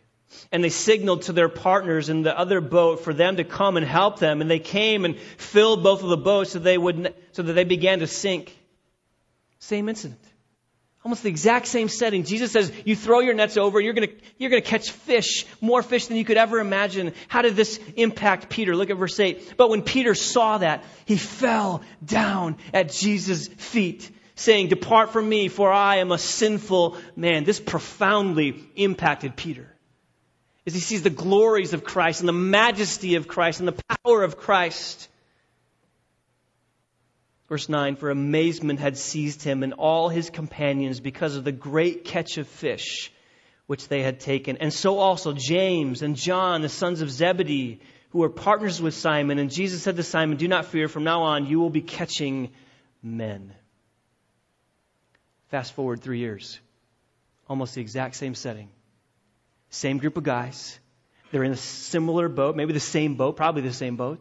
And 0.52 0.62
they 0.62 0.68
signaled 0.68 1.22
to 1.22 1.32
their 1.32 1.48
partners 1.48 2.08
in 2.08 2.22
the 2.22 2.36
other 2.36 2.60
boat 2.60 3.00
for 3.00 3.12
them 3.12 3.36
to 3.36 3.44
come 3.44 3.76
and 3.76 3.86
help 3.86 4.18
them. 4.18 4.40
And 4.40 4.50
they 4.50 4.58
came 4.58 5.04
and 5.04 5.18
filled 5.18 5.82
both 5.82 6.02
of 6.02 6.08
the 6.08 6.16
boats 6.16 6.52
so, 6.52 6.58
they 6.58 6.78
would, 6.78 7.14
so 7.32 7.42
that 7.42 7.52
they 7.52 7.64
began 7.64 8.00
to 8.00 8.06
sink. 8.06 8.56
Same 9.58 9.88
incident. 9.88 10.20
Almost 11.04 11.22
the 11.22 11.30
exact 11.30 11.66
same 11.66 11.88
setting. 11.88 12.24
Jesus 12.24 12.52
says, 12.52 12.70
you 12.84 12.94
throw 12.94 13.20
your 13.20 13.32
nets 13.32 13.56
over 13.56 13.80
you're 13.80 13.94
gonna, 13.94 14.08
you're 14.36 14.50
gonna 14.50 14.60
catch 14.60 14.90
fish, 14.90 15.46
more 15.60 15.82
fish 15.82 16.06
than 16.06 16.18
you 16.18 16.26
could 16.26 16.36
ever 16.36 16.60
imagine. 16.60 17.14
How 17.28 17.40
did 17.40 17.56
this 17.56 17.80
impact 17.96 18.50
Peter? 18.50 18.76
Look 18.76 18.90
at 18.90 18.98
verse 18.98 19.18
8. 19.18 19.54
But 19.56 19.70
when 19.70 19.80
Peter 19.80 20.14
saw 20.14 20.58
that, 20.58 20.84
he 21.06 21.16
fell 21.16 21.82
down 22.04 22.56
at 22.74 22.92
Jesus' 22.92 23.48
feet 23.48 24.10
saying, 24.34 24.68
Depart 24.68 25.10
from 25.10 25.26
me, 25.26 25.48
for 25.48 25.72
I 25.72 25.96
am 25.96 26.12
a 26.12 26.18
sinful 26.18 26.98
man. 27.16 27.44
This 27.44 27.60
profoundly 27.60 28.62
impacted 28.76 29.36
Peter. 29.36 29.69
As 30.66 30.74
he 30.74 30.80
sees 30.80 31.02
the 31.02 31.10
glories 31.10 31.72
of 31.72 31.84
Christ 31.84 32.20
and 32.20 32.28
the 32.28 32.32
majesty 32.32 33.14
of 33.14 33.28
Christ 33.28 33.60
and 33.60 33.68
the 33.68 33.82
power 34.04 34.22
of 34.22 34.36
Christ. 34.36 35.08
Verse 37.48 37.68
9 37.68 37.96
For 37.96 38.10
amazement 38.10 38.78
had 38.80 38.96
seized 38.96 39.42
him 39.42 39.62
and 39.62 39.72
all 39.74 40.08
his 40.08 40.30
companions 40.30 41.00
because 41.00 41.36
of 41.36 41.44
the 41.44 41.52
great 41.52 42.04
catch 42.04 42.38
of 42.38 42.46
fish 42.46 43.12
which 43.66 43.88
they 43.88 44.02
had 44.02 44.20
taken. 44.20 44.56
And 44.56 44.72
so 44.72 44.98
also 44.98 45.32
James 45.32 46.02
and 46.02 46.16
John, 46.16 46.62
the 46.62 46.68
sons 46.68 47.02
of 47.02 47.10
Zebedee, 47.10 47.80
who 48.10 48.18
were 48.18 48.28
partners 48.28 48.82
with 48.82 48.94
Simon. 48.94 49.38
And 49.38 49.50
Jesus 49.50 49.82
said 49.82 49.96
to 49.96 50.02
Simon, 50.02 50.38
Do 50.38 50.48
not 50.48 50.66
fear, 50.66 50.88
from 50.88 51.04
now 51.04 51.22
on 51.22 51.46
you 51.46 51.60
will 51.60 51.70
be 51.70 51.80
catching 51.80 52.50
men. 53.02 53.54
Fast 55.48 55.72
forward 55.72 56.00
three 56.00 56.18
years, 56.18 56.58
almost 57.48 57.74
the 57.74 57.80
exact 57.80 58.16
same 58.16 58.34
setting. 58.34 58.68
Same 59.70 59.98
group 59.98 60.16
of 60.16 60.24
guys. 60.24 60.78
They're 61.30 61.44
in 61.44 61.52
a 61.52 61.56
similar 61.56 62.28
boat, 62.28 62.56
maybe 62.56 62.72
the 62.72 62.80
same 62.80 63.14
boat, 63.14 63.36
probably 63.36 63.62
the 63.62 63.72
same 63.72 63.96
boat. 63.96 64.20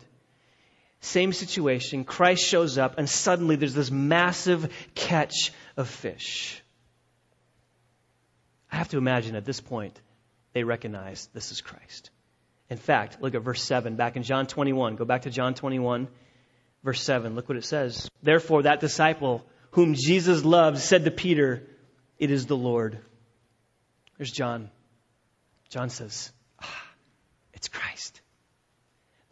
Same 1.02 1.34
situation. 1.34 2.04
Christ 2.04 2.44
shows 2.44 2.78
up, 2.78 2.98
and 2.98 3.10
suddenly 3.10 3.56
there's 3.56 3.74
this 3.74 3.90
massive 3.90 4.72
catch 4.96 5.52
of 5.78 5.88
fish. 5.88 6.62
I 8.72 8.76
have 8.76 8.90
to 8.90 8.98
imagine 8.98 9.36
at 9.36 9.46
this 9.46 9.60
point 9.60 10.00
they 10.54 10.64
recognize 10.64 11.30
this 11.34 11.52
is 11.52 11.62
Christ. 11.62 12.12
In 12.70 12.78
fact, 12.78 13.22
look 13.22 13.34
at 13.34 13.42
verse 13.42 13.64
7 13.64 13.96
back 13.96 14.16
in 14.16 14.24
John 14.24 14.46
21. 14.46 14.96
Go 14.96 15.06
back 15.06 15.24
to 15.24 15.32
John 15.32 15.56
21, 15.56 16.08
verse 16.84 17.02
7. 17.02 17.36
Look 17.36 17.50
what 17.50 17.58
it 17.58 17.66
says. 17.66 18.08
Therefore, 18.22 18.64
that 18.64 18.80
disciple 18.80 19.44
whom 19.72 19.96
Jesus 19.96 20.44
loved 20.44 20.78
said 20.80 21.06
to 21.06 21.12
Peter, 21.12 21.64
It 22.20 22.30
is 22.30 22.46
the 22.46 22.58
Lord. 22.58 23.00
There's 24.18 24.32
John. 24.32 24.70
John 25.70 25.90
says, 25.90 26.32
ah, 26.62 26.84
It's 27.54 27.68
Christ. 27.68 28.22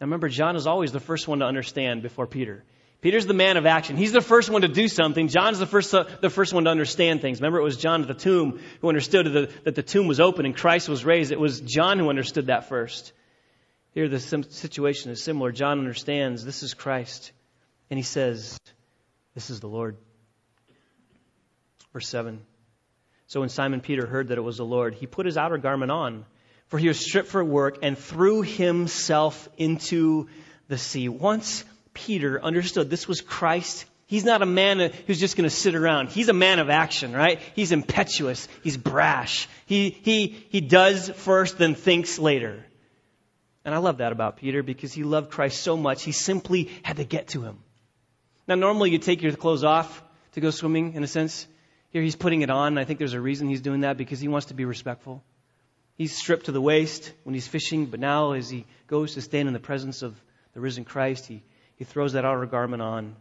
Now 0.00 0.06
remember, 0.06 0.28
John 0.28 0.56
is 0.56 0.66
always 0.66 0.92
the 0.92 1.00
first 1.00 1.26
one 1.26 1.40
to 1.40 1.44
understand 1.44 2.02
before 2.02 2.26
Peter. 2.26 2.64
Peter's 3.00 3.26
the 3.26 3.34
man 3.34 3.56
of 3.56 3.66
action. 3.66 3.96
He's 3.96 4.12
the 4.12 4.20
first 4.20 4.50
one 4.50 4.62
to 4.62 4.68
do 4.68 4.88
something. 4.88 5.28
John's 5.28 5.60
the 5.60 5.66
first, 5.66 5.92
the 5.92 6.30
first 6.30 6.52
one 6.52 6.64
to 6.64 6.70
understand 6.70 7.20
things. 7.20 7.40
Remember, 7.40 7.60
it 7.60 7.64
was 7.64 7.76
John 7.76 8.02
at 8.02 8.08
the 8.08 8.14
tomb 8.14 8.60
who 8.80 8.88
understood 8.88 9.26
the, 9.26 9.52
that 9.64 9.76
the 9.76 9.84
tomb 9.84 10.08
was 10.08 10.18
open 10.18 10.46
and 10.46 10.56
Christ 10.56 10.88
was 10.88 11.04
raised. 11.04 11.30
It 11.30 11.38
was 11.38 11.60
John 11.60 12.00
who 12.00 12.10
understood 12.10 12.46
that 12.46 12.68
first. 12.68 13.12
Here, 13.92 14.08
the 14.08 14.18
situation 14.20 15.12
is 15.12 15.22
similar. 15.22 15.52
John 15.52 15.78
understands 15.78 16.44
this 16.44 16.62
is 16.62 16.74
Christ, 16.74 17.32
and 17.88 17.98
he 17.98 18.02
says, 18.02 18.58
This 19.34 19.50
is 19.50 19.60
the 19.60 19.68
Lord. 19.68 19.96
Verse 21.92 22.08
7. 22.08 22.40
So 23.28 23.40
when 23.40 23.50
Simon 23.50 23.82
Peter 23.82 24.06
heard 24.06 24.28
that 24.28 24.38
it 24.38 24.42
was 24.42 24.56
the 24.56 24.64
Lord, 24.64 24.94
he 24.94 25.06
put 25.06 25.26
his 25.26 25.36
outer 25.36 25.58
garment 25.58 25.90
on, 25.90 26.24
for 26.68 26.78
he 26.78 26.88
was 26.88 26.98
stripped 26.98 27.28
for 27.28 27.44
work, 27.44 27.78
and 27.82 27.96
threw 27.96 28.40
himself 28.40 29.48
into 29.58 30.28
the 30.68 30.78
sea. 30.78 31.10
Once 31.10 31.62
Peter 31.92 32.42
understood 32.42 32.88
this 32.88 33.06
was 33.06 33.20
Christ, 33.20 33.84
he's 34.06 34.24
not 34.24 34.40
a 34.40 34.46
man 34.46 34.90
who's 35.06 35.20
just 35.20 35.36
going 35.36 35.48
to 35.48 35.54
sit 35.54 35.74
around. 35.74 36.08
He's 36.08 36.30
a 36.30 36.32
man 36.34 36.58
of 36.58 36.70
action, 36.70 37.12
right? 37.12 37.38
He's 37.54 37.70
impetuous. 37.70 38.48
He's 38.62 38.78
brash. 38.78 39.46
He, 39.66 39.90
he, 39.90 40.28
he 40.48 40.62
does 40.62 41.10
first, 41.10 41.58
then 41.58 41.74
thinks 41.74 42.18
later. 42.18 42.64
And 43.62 43.74
I 43.74 43.78
love 43.78 43.98
that 43.98 44.12
about 44.12 44.38
Peter 44.38 44.62
because 44.62 44.94
he 44.94 45.02
loved 45.02 45.30
Christ 45.30 45.62
so 45.62 45.76
much, 45.76 46.02
he 46.02 46.12
simply 46.12 46.70
had 46.82 46.96
to 46.96 47.04
get 47.04 47.28
to 47.28 47.42
him. 47.42 47.58
Now, 48.46 48.54
normally 48.54 48.90
you 48.90 48.96
take 48.96 49.20
your 49.20 49.32
clothes 49.32 49.64
off 49.64 50.02
to 50.32 50.40
go 50.40 50.48
swimming, 50.48 50.94
in 50.94 51.02
a 51.02 51.06
sense. 51.06 51.46
Here 51.90 52.02
he's 52.02 52.16
putting 52.16 52.42
it 52.42 52.50
on. 52.50 52.68
and 52.68 52.78
I 52.78 52.84
think 52.84 52.98
there's 52.98 53.14
a 53.14 53.20
reason 53.20 53.48
he's 53.48 53.60
doing 53.60 53.80
that 53.80 53.96
because 53.96 54.20
he 54.20 54.28
wants 54.28 54.46
to 54.46 54.54
be 54.54 54.64
respectful. 54.64 55.22
He's 55.94 56.16
stripped 56.16 56.46
to 56.46 56.52
the 56.52 56.60
waist 56.60 57.12
when 57.24 57.34
he's 57.34 57.48
fishing, 57.48 57.86
but 57.86 57.98
now 57.98 58.32
as 58.32 58.48
he 58.48 58.66
goes 58.86 59.14
to 59.14 59.20
stand 59.20 59.48
in 59.48 59.54
the 59.54 59.60
presence 59.60 60.02
of 60.02 60.14
the 60.54 60.60
risen 60.60 60.84
Christ, 60.84 61.26
he, 61.26 61.42
he 61.76 61.84
throws 61.84 62.12
that 62.12 62.24
outer 62.24 62.46
garment 62.46 62.82
on. 62.82 63.16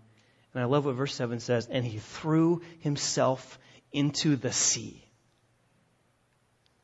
And 0.53 0.63
I 0.63 0.65
love 0.65 0.85
what 0.85 0.95
verse 0.95 1.13
7 1.15 1.39
says, 1.39 1.67
and 1.67 1.85
he 1.85 1.97
threw 1.97 2.61
himself 2.79 3.59
into 3.91 4.35
the 4.35 4.51
sea. 4.51 5.03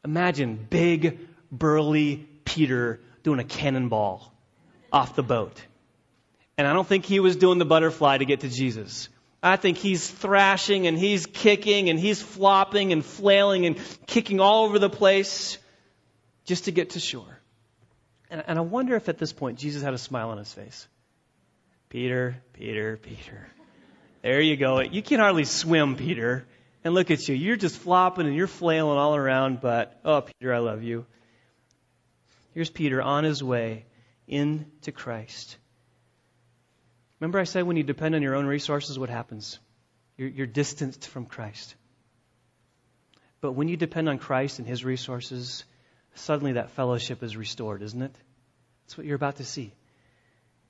Imagine 0.04 0.68
big, 0.70 1.20
burly 1.52 2.28
Peter 2.44 3.00
doing 3.24 3.40
a 3.40 3.44
cannonball 3.44 4.34
off 4.92 5.16
the 5.16 5.24
boat. 5.24 5.62
And 6.58 6.68
I 6.68 6.74
don't 6.74 6.88
think 6.88 7.06
he 7.06 7.20
was 7.20 7.36
doing 7.36 7.58
the 7.58 7.66
butterfly 7.66 8.18
to 8.18 8.26
get 8.26 8.42
to 8.42 8.50
Jesus. 8.50 9.10
I 9.44 9.58
think 9.58 9.78
he's 9.78 10.10
thrashing 10.10 10.88
and 10.88 10.98
he's 10.98 11.26
kicking 11.26 11.90
and 11.90 12.00
he's 12.00 12.22
flopping 12.22 12.94
and 12.94 13.04
flailing 13.04 13.66
and 13.66 13.78
kicking 14.08 14.40
all 14.40 14.64
over 14.64 14.80
the 14.80 14.90
place 14.90 15.58
just 16.46 16.66
to 16.66 16.72
get 16.72 16.92
to 16.92 17.00
shore. 17.02 17.40
And, 18.30 18.42
and 18.48 18.58
I 18.58 18.62
wonder 18.62 18.96
if 18.96 19.10
at 19.10 19.18
this 19.18 19.34
point 19.34 19.60
Jesus 19.60 19.84
had 19.84 19.94
a 19.94 19.98
smile 19.98 20.30
on 20.30 20.38
his 20.38 20.52
face. 20.52 20.88
Peter, 21.90 22.38
Peter, 22.54 22.96
Peter. 22.98 23.48
There 24.22 24.40
you 24.40 24.56
go. 24.56 24.80
You 24.80 25.04
can 25.04 25.20
hardly 25.20 25.44
swim, 25.44 25.98
Peter. 25.98 26.46
And 26.86 26.94
look 26.94 27.12
at 27.12 27.28
you. 27.28 27.36
You're 27.36 27.58
just 27.58 27.78
flopping 27.78 28.26
and 28.26 28.36
you're 28.36 28.48
flailing 28.48 28.98
all 28.98 29.16
around, 29.16 29.60
but, 29.62 30.00
oh, 30.04 30.22
Peter, 30.22 30.54
I 30.54 30.60
love 30.60 30.84
you. 30.84 31.06
Here's 32.54 32.70
Peter 32.70 33.02
on 33.02 33.26
his 33.26 33.44
way 33.44 33.86
into 34.28 34.92
Christ. 34.92 35.58
Remember, 37.24 37.40
I 37.40 37.46
said 37.46 37.64
when 37.64 37.78
you 37.78 37.84
depend 37.84 38.16
on 38.16 38.22
your 38.22 38.36
own 38.36 38.46
resources, 38.46 39.00
what 39.00 39.10
happens? 39.10 39.58
You're, 40.18 40.28
you're 40.28 40.46
distanced 40.46 41.08
from 41.08 41.26
Christ. 41.26 41.74
But 43.40 43.54
when 43.54 43.70
you 43.70 43.78
depend 43.78 44.10
on 44.10 44.18
Christ 44.18 44.60
and 44.60 44.68
His 44.68 44.84
resources, 44.84 45.64
suddenly 46.16 46.54
that 46.54 46.72
fellowship 46.72 47.24
is 47.24 47.38
restored, 47.38 47.82
isn't 47.82 48.02
it? 48.02 48.14
That's 48.84 48.98
what 48.98 49.08
you're 49.08 49.16
about 49.16 49.38
to 49.38 49.46
see. 49.46 49.72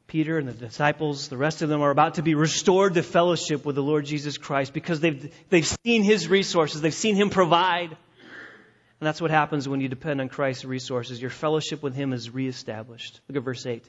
Peter 0.05 0.37
and 0.37 0.47
the 0.47 0.53
disciples, 0.53 1.27
the 1.27 1.37
rest 1.37 1.63
of 1.63 1.69
them 1.69 1.81
are 1.81 1.89
about 1.89 2.15
to 2.15 2.21
be 2.21 2.35
restored 2.35 2.93
to 2.93 3.01
fellowship 3.01 3.65
with 3.65 3.75
the 3.75 3.81
Lord 3.81 4.05
Jesus 4.05 4.37
Christ 4.37 4.73
because 4.73 4.99
they've, 4.99 5.33
they've 5.49 5.75
seen 5.83 6.03
His 6.03 6.27
resources. 6.27 6.81
They've 6.81 6.93
seen 6.93 7.15
Him 7.15 7.31
provide. 7.31 7.89
And 7.89 9.07
that's 9.07 9.19
what 9.19 9.31
happens 9.31 9.67
when 9.67 9.81
you 9.81 9.87
depend 9.87 10.21
on 10.21 10.29
Christ's 10.29 10.65
resources. 10.65 11.19
Your 11.19 11.31
fellowship 11.31 11.81
with 11.81 11.95
Him 11.95 12.13
is 12.13 12.29
reestablished. 12.29 13.21
Look 13.27 13.37
at 13.37 13.43
verse 13.43 13.65
8. 13.65 13.83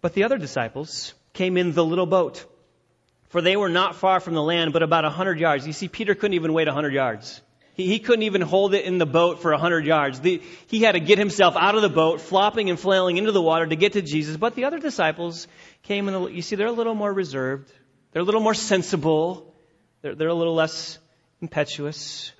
But 0.00 0.14
the 0.14 0.24
other 0.24 0.38
disciples 0.38 1.14
came 1.32 1.56
in 1.56 1.72
the 1.72 1.84
little 1.84 2.06
boat, 2.06 2.44
for 3.28 3.40
they 3.40 3.56
were 3.56 3.68
not 3.68 3.96
far 3.96 4.20
from 4.20 4.34
the 4.34 4.42
land, 4.42 4.72
but 4.72 4.82
about 4.82 5.04
a 5.04 5.10
hundred 5.10 5.38
yards. 5.38 5.66
You 5.66 5.72
see, 5.72 5.88
Peter 5.88 6.14
couldn't 6.14 6.34
even 6.34 6.52
wait 6.52 6.68
a 6.68 6.72
hundred 6.72 6.94
yards. 6.94 7.40
He, 7.74 7.86
he, 7.88 7.98
couldn't 7.98 8.22
even 8.22 8.40
hold 8.40 8.72
it 8.72 8.86
in 8.86 8.96
the 8.96 9.06
boat 9.06 9.42
for 9.42 9.52
a 9.52 9.58
hundred 9.58 9.84
yards. 9.84 10.20
The, 10.20 10.42
he 10.68 10.80
had 10.80 10.92
to 10.92 11.00
get 11.00 11.18
himself 11.18 11.56
out 11.56 11.74
of 11.74 11.82
the 11.82 11.90
boat, 11.90 12.22
flopping 12.22 12.70
and 12.70 12.80
flailing 12.80 13.18
into 13.18 13.32
the 13.32 13.42
water 13.42 13.66
to 13.66 13.76
get 13.76 13.92
to 13.92 14.02
Jesus. 14.02 14.36
But 14.38 14.54
the 14.54 14.64
other 14.64 14.78
disciples 14.78 15.46
came 15.82 16.08
in 16.08 16.14
the, 16.14 16.26
you 16.28 16.40
see, 16.40 16.56
they're 16.56 16.68
a 16.68 16.72
little 16.72 16.94
more 16.94 17.12
reserved. 17.12 17.70
They're 18.12 18.22
a 18.22 18.24
little 18.24 18.40
more 18.40 18.54
sensible. 18.54 19.54
They're, 20.00 20.14
they're 20.14 20.28
a 20.28 20.34
little 20.34 20.54
less 20.54 20.98
impetuous. 21.42 22.32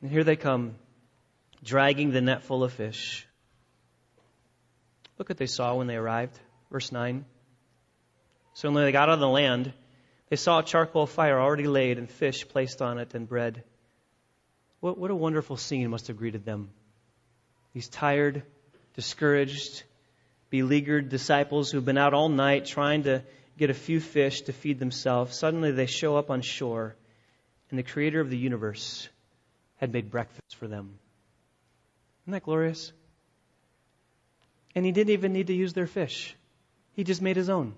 And 0.00 0.10
here 0.10 0.24
they 0.24 0.36
come, 0.36 0.76
dragging 1.62 2.10
the 2.10 2.22
net 2.22 2.42
full 2.42 2.64
of 2.64 2.72
fish. 2.72 3.26
Look 5.18 5.28
what 5.28 5.36
they 5.36 5.46
saw 5.46 5.74
when 5.74 5.86
they 5.86 5.96
arrived. 5.96 6.38
Verse 6.70 6.92
9. 6.92 7.24
So 8.54 8.70
when 8.70 8.84
they 8.84 8.92
got 8.92 9.08
on 9.08 9.20
the 9.20 9.28
land, 9.28 9.72
they 10.28 10.36
saw 10.36 10.60
a 10.60 10.64
charcoal 10.64 11.06
fire 11.06 11.40
already 11.40 11.66
laid 11.66 11.98
and 11.98 12.08
fish 12.08 12.46
placed 12.48 12.80
on 12.80 12.98
it 12.98 13.14
and 13.14 13.28
bread. 13.28 13.64
What, 14.80 14.96
what 14.96 15.10
a 15.10 15.14
wonderful 15.14 15.56
scene 15.56 15.90
must 15.90 16.06
have 16.06 16.16
greeted 16.16 16.44
them. 16.44 16.70
These 17.74 17.88
tired, 17.88 18.42
discouraged, 18.94 19.82
beleaguered 20.48 21.08
disciples 21.08 21.70
who've 21.70 21.84
been 21.84 21.98
out 21.98 22.14
all 22.14 22.28
night 22.28 22.66
trying 22.66 23.04
to 23.04 23.22
get 23.58 23.70
a 23.70 23.74
few 23.74 24.00
fish 24.00 24.42
to 24.42 24.52
feed 24.52 24.78
themselves, 24.78 25.36
suddenly 25.36 25.70
they 25.70 25.86
show 25.86 26.16
up 26.16 26.30
on 26.30 26.40
shore, 26.40 26.96
and 27.68 27.78
the 27.78 27.82
creator 27.82 28.20
of 28.20 28.30
the 28.30 28.38
universe 28.38 29.08
had 29.76 29.92
made 29.92 30.10
breakfast 30.10 30.56
for 30.56 30.66
them. 30.66 30.98
Isn't 32.24 32.32
that 32.32 32.42
glorious? 32.42 32.92
And 34.74 34.84
he 34.84 34.92
didn't 34.92 35.10
even 35.10 35.32
need 35.32 35.48
to 35.48 35.54
use 35.54 35.72
their 35.72 35.86
fish. 35.86 36.34
He 37.00 37.04
just 37.04 37.22
made 37.22 37.36
his 37.36 37.48
own. 37.48 37.72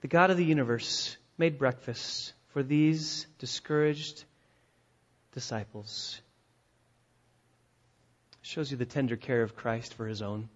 The 0.00 0.06
God 0.06 0.30
of 0.30 0.36
the 0.36 0.44
universe 0.44 1.16
made 1.36 1.58
breakfast 1.58 2.34
for 2.52 2.62
these 2.62 3.26
discouraged 3.40 4.22
disciples. 5.32 6.20
Shows 8.42 8.70
you 8.70 8.76
the 8.76 8.84
tender 8.84 9.16
care 9.16 9.42
of 9.42 9.56
Christ 9.56 9.94
for 9.94 10.06
his 10.06 10.22
own. 10.22 10.48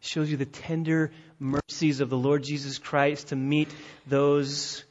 Shows 0.00 0.30
you 0.30 0.36
the 0.36 0.44
tender 0.44 1.10
mercies 1.38 2.00
of 2.00 2.10
the 2.10 2.18
Lord 2.18 2.42
Jesus 2.42 2.76
Christ 2.76 3.28
to 3.28 3.36
meet 3.36 3.74
those 4.06 4.84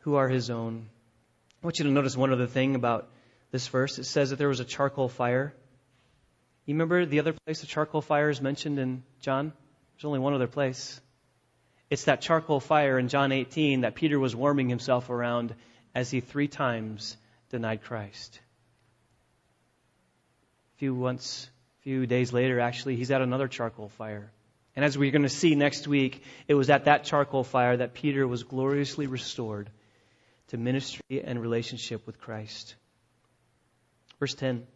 who 0.00 0.16
are 0.16 0.28
his 0.28 0.50
own. 0.50 0.88
I 1.62 1.66
want 1.66 1.78
you 1.78 1.84
to 1.84 1.92
notice 1.92 2.16
one 2.16 2.32
other 2.32 2.48
thing 2.48 2.74
about 2.74 3.08
this 3.52 3.68
verse. 3.68 4.00
It 4.00 4.04
says 4.06 4.30
that 4.30 4.36
there 4.40 4.48
was 4.48 4.58
a 4.58 4.64
charcoal 4.64 5.08
fire 5.08 5.54
you 6.66 6.74
remember 6.74 7.04
the 7.04 7.20
other 7.20 7.34
place 7.44 7.60
the 7.60 7.66
charcoal 7.66 8.00
fire 8.00 8.30
is 8.30 8.40
mentioned 8.40 8.78
in 8.78 9.02
John? 9.20 9.52
There's 9.94 10.04
only 10.04 10.18
one 10.18 10.34
other 10.34 10.46
place. 10.46 11.00
It's 11.90 12.04
that 12.04 12.22
charcoal 12.22 12.60
fire 12.60 12.98
in 12.98 13.08
John 13.08 13.32
18 13.32 13.82
that 13.82 13.94
Peter 13.94 14.18
was 14.18 14.34
warming 14.34 14.68
himself 14.68 15.10
around 15.10 15.54
as 15.94 16.10
he 16.10 16.20
three 16.20 16.48
times 16.48 17.16
denied 17.50 17.82
Christ. 17.82 18.40
A 20.74 20.78
few 20.78 21.18
few 21.82 22.06
days 22.06 22.32
later, 22.32 22.60
actually, 22.60 22.96
he's 22.96 23.10
at 23.10 23.20
another 23.20 23.46
charcoal 23.46 23.90
fire. 23.90 24.32
And 24.74 24.84
as 24.84 24.96
we're 24.96 25.12
going 25.12 25.22
to 25.22 25.28
see 25.28 25.54
next 25.54 25.86
week, 25.86 26.24
it 26.48 26.54
was 26.54 26.70
at 26.70 26.86
that 26.86 27.04
charcoal 27.04 27.44
fire 27.44 27.76
that 27.76 27.94
Peter 27.94 28.26
was 28.26 28.42
gloriously 28.42 29.06
restored 29.06 29.70
to 30.48 30.56
ministry 30.56 31.22
and 31.22 31.40
relationship 31.40 32.06
with 32.06 32.18
Christ. 32.18 32.74
Verse 34.18 34.34
10 34.34 34.66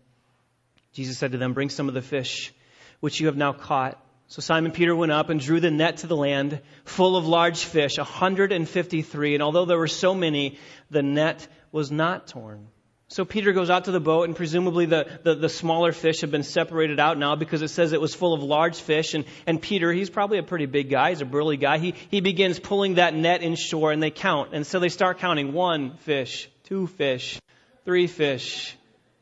Jesus 0.92 1.18
said 1.18 1.32
to 1.32 1.38
them, 1.38 1.54
Bring 1.54 1.70
some 1.70 1.88
of 1.88 1.94
the 1.94 2.02
fish 2.02 2.52
which 3.00 3.20
you 3.20 3.26
have 3.26 3.36
now 3.36 3.52
caught. 3.52 4.02
So 4.28 4.42
Simon 4.42 4.72
Peter 4.72 4.94
went 4.94 5.12
up 5.12 5.30
and 5.30 5.40
drew 5.40 5.58
the 5.58 5.70
net 5.70 5.98
to 5.98 6.06
the 6.06 6.16
land, 6.16 6.60
full 6.84 7.16
of 7.16 7.26
large 7.26 7.64
fish, 7.64 7.96
153. 7.96 9.34
And 9.34 9.42
although 9.42 9.64
there 9.64 9.78
were 9.78 9.88
so 9.88 10.14
many, 10.14 10.58
the 10.90 11.02
net 11.02 11.46
was 11.72 11.90
not 11.90 12.26
torn. 12.26 12.68
So 13.10 13.24
Peter 13.24 13.54
goes 13.54 13.70
out 13.70 13.86
to 13.86 13.90
the 13.90 14.00
boat, 14.00 14.24
and 14.24 14.36
presumably 14.36 14.84
the, 14.84 15.06
the, 15.22 15.34
the, 15.34 15.48
smaller 15.48 15.92
fish 15.92 16.20
have 16.20 16.30
been 16.30 16.42
separated 16.42 17.00
out 17.00 17.16
now 17.16 17.36
because 17.36 17.62
it 17.62 17.68
says 17.68 17.94
it 17.94 18.02
was 18.02 18.14
full 18.14 18.34
of 18.34 18.42
large 18.42 18.78
fish. 18.78 19.14
And, 19.14 19.24
and 19.46 19.62
Peter, 19.62 19.90
he's 19.90 20.10
probably 20.10 20.36
a 20.36 20.42
pretty 20.42 20.66
big 20.66 20.90
guy, 20.90 21.08
he's 21.08 21.22
a 21.22 21.24
burly 21.24 21.56
guy. 21.56 21.78
He, 21.78 21.94
he 22.10 22.20
begins 22.20 22.60
pulling 22.60 22.96
that 22.96 23.14
net 23.14 23.42
inshore, 23.42 23.92
and 23.92 24.02
they 24.02 24.10
count. 24.10 24.50
And 24.52 24.66
so 24.66 24.78
they 24.78 24.90
start 24.90 25.20
counting 25.20 25.54
one 25.54 25.96
fish, 25.98 26.50
two 26.64 26.86
fish, 26.86 27.40
three 27.86 28.08
fish, 28.08 28.76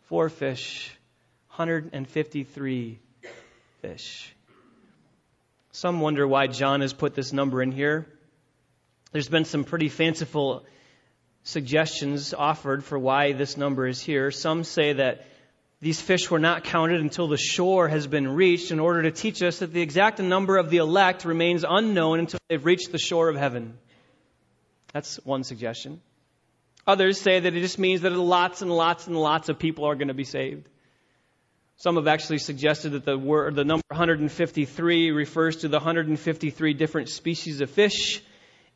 four 0.08 0.30
fish, 0.30 0.90
153 1.56 2.98
fish. 3.80 4.34
Some 5.72 6.00
wonder 6.00 6.28
why 6.28 6.48
John 6.48 6.82
has 6.82 6.92
put 6.92 7.14
this 7.14 7.32
number 7.32 7.62
in 7.62 7.72
here. 7.72 8.06
There's 9.12 9.30
been 9.30 9.46
some 9.46 9.64
pretty 9.64 9.88
fanciful 9.88 10.66
suggestions 11.44 12.34
offered 12.34 12.84
for 12.84 12.98
why 12.98 13.32
this 13.32 13.56
number 13.56 13.86
is 13.86 14.02
here. 14.02 14.30
Some 14.30 14.64
say 14.64 14.92
that 14.94 15.24
these 15.80 15.98
fish 15.98 16.30
were 16.30 16.38
not 16.38 16.64
counted 16.64 17.00
until 17.00 17.26
the 17.26 17.38
shore 17.38 17.88
has 17.88 18.06
been 18.06 18.28
reached 18.28 18.70
in 18.70 18.78
order 18.78 19.04
to 19.04 19.10
teach 19.10 19.42
us 19.42 19.60
that 19.60 19.72
the 19.72 19.80
exact 19.80 20.18
number 20.18 20.58
of 20.58 20.68
the 20.68 20.76
elect 20.76 21.24
remains 21.24 21.64
unknown 21.66 22.18
until 22.18 22.40
they've 22.50 22.66
reached 22.66 22.92
the 22.92 22.98
shore 22.98 23.30
of 23.30 23.36
heaven. 23.36 23.78
That's 24.92 25.16
one 25.24 25.42
suggestion. 25.42 26.02
Others 26.86 27.18
say 27.18 27.40
that 27.40 27.56
it 27.56 27.60
just 27.62 27.78
means 27.78 28.02
that 28.02 28.12
lots 28.12 28.60
and 28.60 28.70
lots 28.70 29.06
and 29.06 29.16
lots 29.16 29.48
of 29.48 29.58
people 29.58 29.86
are 29.86 29.94
going 29.94 30.08
to 30.08 30.14
be 30.14 30.24
saved. 30.24 30.68
Some 31.78 31.96
have 31.96 32.06
actually 32.06 32.38
suggested 32.38 32.90
that 32.90 33.04
the 33.04 33.18
word, 33.18 33.54
the 33.54 33.64
number 33.64 33.84
153 33.88 35.10
refers 35.10 35.58
to 35.58 35.68
the 35.68 35.76
153 35.76 36.72
different 36.72 37.10
species 37.10 37.60
of 37.60 37.70
fish, 37.70 38.22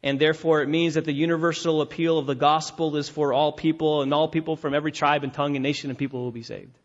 and 0.02 0.20
therefore 0.20 0.60
it 0.60 0.68
means 0.68 0.94
that 0.94 1.06
the 1.06 1.12
universal 1.12 1.80
appeal 1.80 2.18
of 2.18 2.26
the 2.26 2.34
gospel 2.34 2.94
is 2.96 3.08
for 3.08 3.32
all 3.32 3.52
people, 3.52 4.02
and 4.02 4.12
all 4.12 4.28
people 4.28 4.54
from 4.54 4.74
every 4.74 4.92
tribe 4.92 5.24
and 5.24 5.32
tongue 5.32 5.56
and 5.56 5.62
nation 5.62 5.88
and 5.88 5.98
people 5.98 6.22
will 6.22 6.30
be 6.30 6.42
saved. 6.42 6.76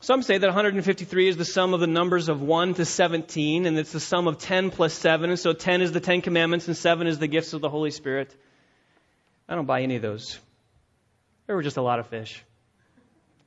Some 0.00 0.22
say 0.22 0.36
that 0.36 0.46
153 0.46 1.28
is 1.28 1.36
the 1.36 1.44
sum 1.44 1.72
of 1.72 1.80
the 1.80 1.86
numbers 1.86 2.28
of 2.28 2.42
1 2.42 2.74
to 2.74 2.84
17, 2.84 3.66
and 3.66 3.78
it's 3.78 3.92
the 3.92 4.00
sum 4.00 4.26
of 4.26 4.38
10 4.38 4.70
plus 4.70 4.92
7, 4.92 5.30
and 5.30 5.38
so 5.38 5.52
10 5.52 5.82
is 5.82 5.92
the 5.92 6.00
Ten 6.00 6.20
Commandments, 6.20 6.66
and 6.66 6.76
7 6.76 7.06
is 7.06 7.20
the 7.20 7.28
gifts 7.28 7.52
of 7.52 7.60
the 7.60 7.70
Holy 7.70 7.92
Spirit. 7.92 8.34
I 9.48 9.54
don't 9.54 9.66
buy 9.66 9.82
any 9.82 9.96
of 9.96 10.02
those. 10.02 10.38
There 11.46 11.54
were 11.54 11.62
just 11.62 11.76
a 11.76 11.82
lot 11.82 12.00
of 12.00 12.08
fish. 12.08 12.42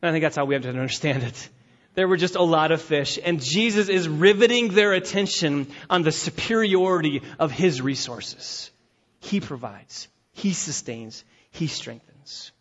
And 0.07 0.13
I 0.13 0.15
think 0.15 0.23
that's 0.23 0.37
how 0.37 0.45
we 0.45 0.53
have 0.55 0.63
to 0.63 0.69
understand 0.69 1.23
it. 1.23 1.49
There 1.93 2.07
were 2.07 2.15
just 2.15 2.35
a 2.35 2.41
lot 2.41 2.71
of 2.71 2.81
fish, 2.81 3.19
and 3.21 3.41
Jesus 3.41 3.89
is 3.89 4.07
riveting 4.07 4.69
their 4.69 4.93
attention 4.93 5.67
on 5.89 6.03
the 6.03 6.13
superiority 6.13 7.23
of 7.39 7.51
his 7.51 7.81
resources. 7.81 8.71
He 9.19 9.41
provides, 9.41 10.07
he 10.31 10.53
sustains, 10.53 11.25
he 11.51 11.67
strengthens. 11.67 12.53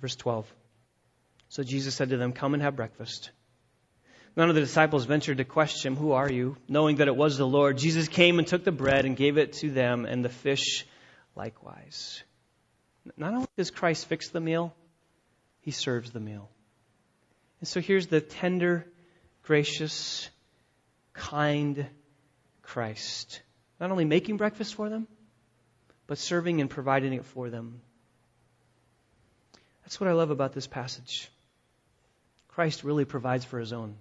Verse 0.00 0.16
12. 0.16 0.52
So 1.48 1.62
Jesus 1.62 1.94
said 1.94 2.08
to 2.08 2.16
them, 2.16 2.32
Come 2.32 2.54
and 2.54 2.62
have 2.64 2.74
breakfast. 2.74 3.30
None 4.34 4.48
of 4.48 4.56
the 4.56 4.62
disciples 4.62 5.04
ventured 5.04 5.38
to 5.38 5.44
question, 5.44 5.94
Who 5.94 6.12
are 6.12 6.32
you? 6.32 6.56
Knowing 6.66 6.96
that 6.96 7.06
it 7.06 7.14
was 7.14 7.38
the 7.38 7.46
Lord, 7.46 7.78
Jesus 7.78 8.08
came 8.08 8.40
and 8.40 8.48
took 8.48 8.64
the 8.64 8.72
bread 8.72 9.04
and 9.04 9.16
gave 9.16 9.38
it 9.38 9.52
to 9.54 9.70
them, 9.70 10.06
and 10.06 10.24
the 10.24 10.28
fish 10.28 10.86
likewise. 11.36 12.24
Not 13.16 13.34
only 13.34 13.48
does 13.56 13.70
Christ 13.70 14.06
fix 14.06 14.28
the 14.28 14.40
meal, 14.40 14.74
he 15.60 15.70
serves 15.70 16.10
the 16.10 16.20
meal. 16.20 16.48
And 17.60 17.68
so 17.68 17.80
here's 17.80 18.06
the 18.06 18.20
tender, 18.20 18.86
gracious, 19.42 20.28
kind 21.12 21.86
Christ. 22.62 23.42
Not 23.78 23.90
only 23.90 24.04
making 24.04 24.36
breakfast 24.36 24.74
for 24.74 24.88
them, 24.88 25.06
but 26.06 26.18
serving 26.18 26.60
and 26.60 26.70
providing 26.70 27.12
it 27.12 27.24
for 27.24 27.50
them. 27.50 27.80
That's 29.82 30.00
what 30.00 30.08
I 30.08 30.12
love 30.12 30.30
about 30.30 30.52
this 30.52 30.66
passage. 30.66 31.28
Christ 32.48 32.84
really 32.84 33.04
provides 33.04 33.44
for 33.44 33.58
his 33.58 33.72
own. 33.72 33.96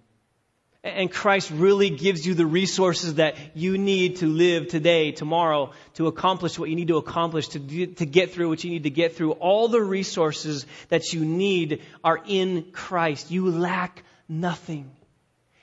And 0.82 1.12
Christ 1.12 1.52
really 1.52 1.90
gives 1.90 2.26
you 2.26 2.34
the 2.34 2.46
resources 2.46 3.16
that 3.16 3.36
you 3.54 3.78
need 3.78 4.18
to 4.18 4.28
live 4.28 4.70
today, 4.70 5.12
tomorrow, 5.12 5.74
to 5.96 6.08
accomplish 6.08 6.58
what 6.58 6.70
you 6.70 6.76
need 6.76 6.88
to 6.88 6.96
accomplish, 6.96 7.50
to, 7.50 7.88
to 7.88 8.06
get 8.06 8.32
through 8.32 8.48
what 8.48 8.64
you 8.64 8.70
need 8.70 8.84
to 8.84 8.90
get 8.90 9.16
through. 9.16 9.34
All 9.34 9.68
the 9.68 9.82
resources 9.82 10.66
that 10.88 11.12
you 11.12 11.26
need 11.26 11.82
are 12.02 12.22
in 12.26 12.72
Christ. 12.72 13.30
You 13.30 13.52
lack 13.52 14.04
nothing. 14.30 14.90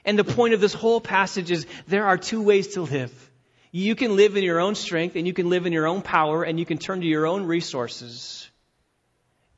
And 0.05 0.19
the 0.19 0.25
point 0.25 0.53
of 0.53 0.61
this 0.61 0.75
whole 0.75 1.01
passage 1.01 1.51
is 1.51 1.67
there 1.89 2.05
are 2.05 2.19
two 2.19 2.43
ways 2.43 2.75
to 2.75 2.83
live. 2.83 3.31
You 3.73 3.95
can 3.95 4.17
live 4.17 4.37
in 4.37 4.45
your 4.45 4.61
own 4.61 4.75
strength 4.75 5.17
and 5.17 5.27
you 5.27 5.33
can 5.33 5.49
live 5.49 5.65
in 5.65 5.73
your 5.73 5.87
own 5.87 6.03
power 6.03 6.45
and 6.45 6.59
you 6.61 6.67
can 6.67 6.77
turn 6.77 7.01
to 7.01 7.07
your 7.07 7.27
own 7.27 7.45
resources. 7.45 8.49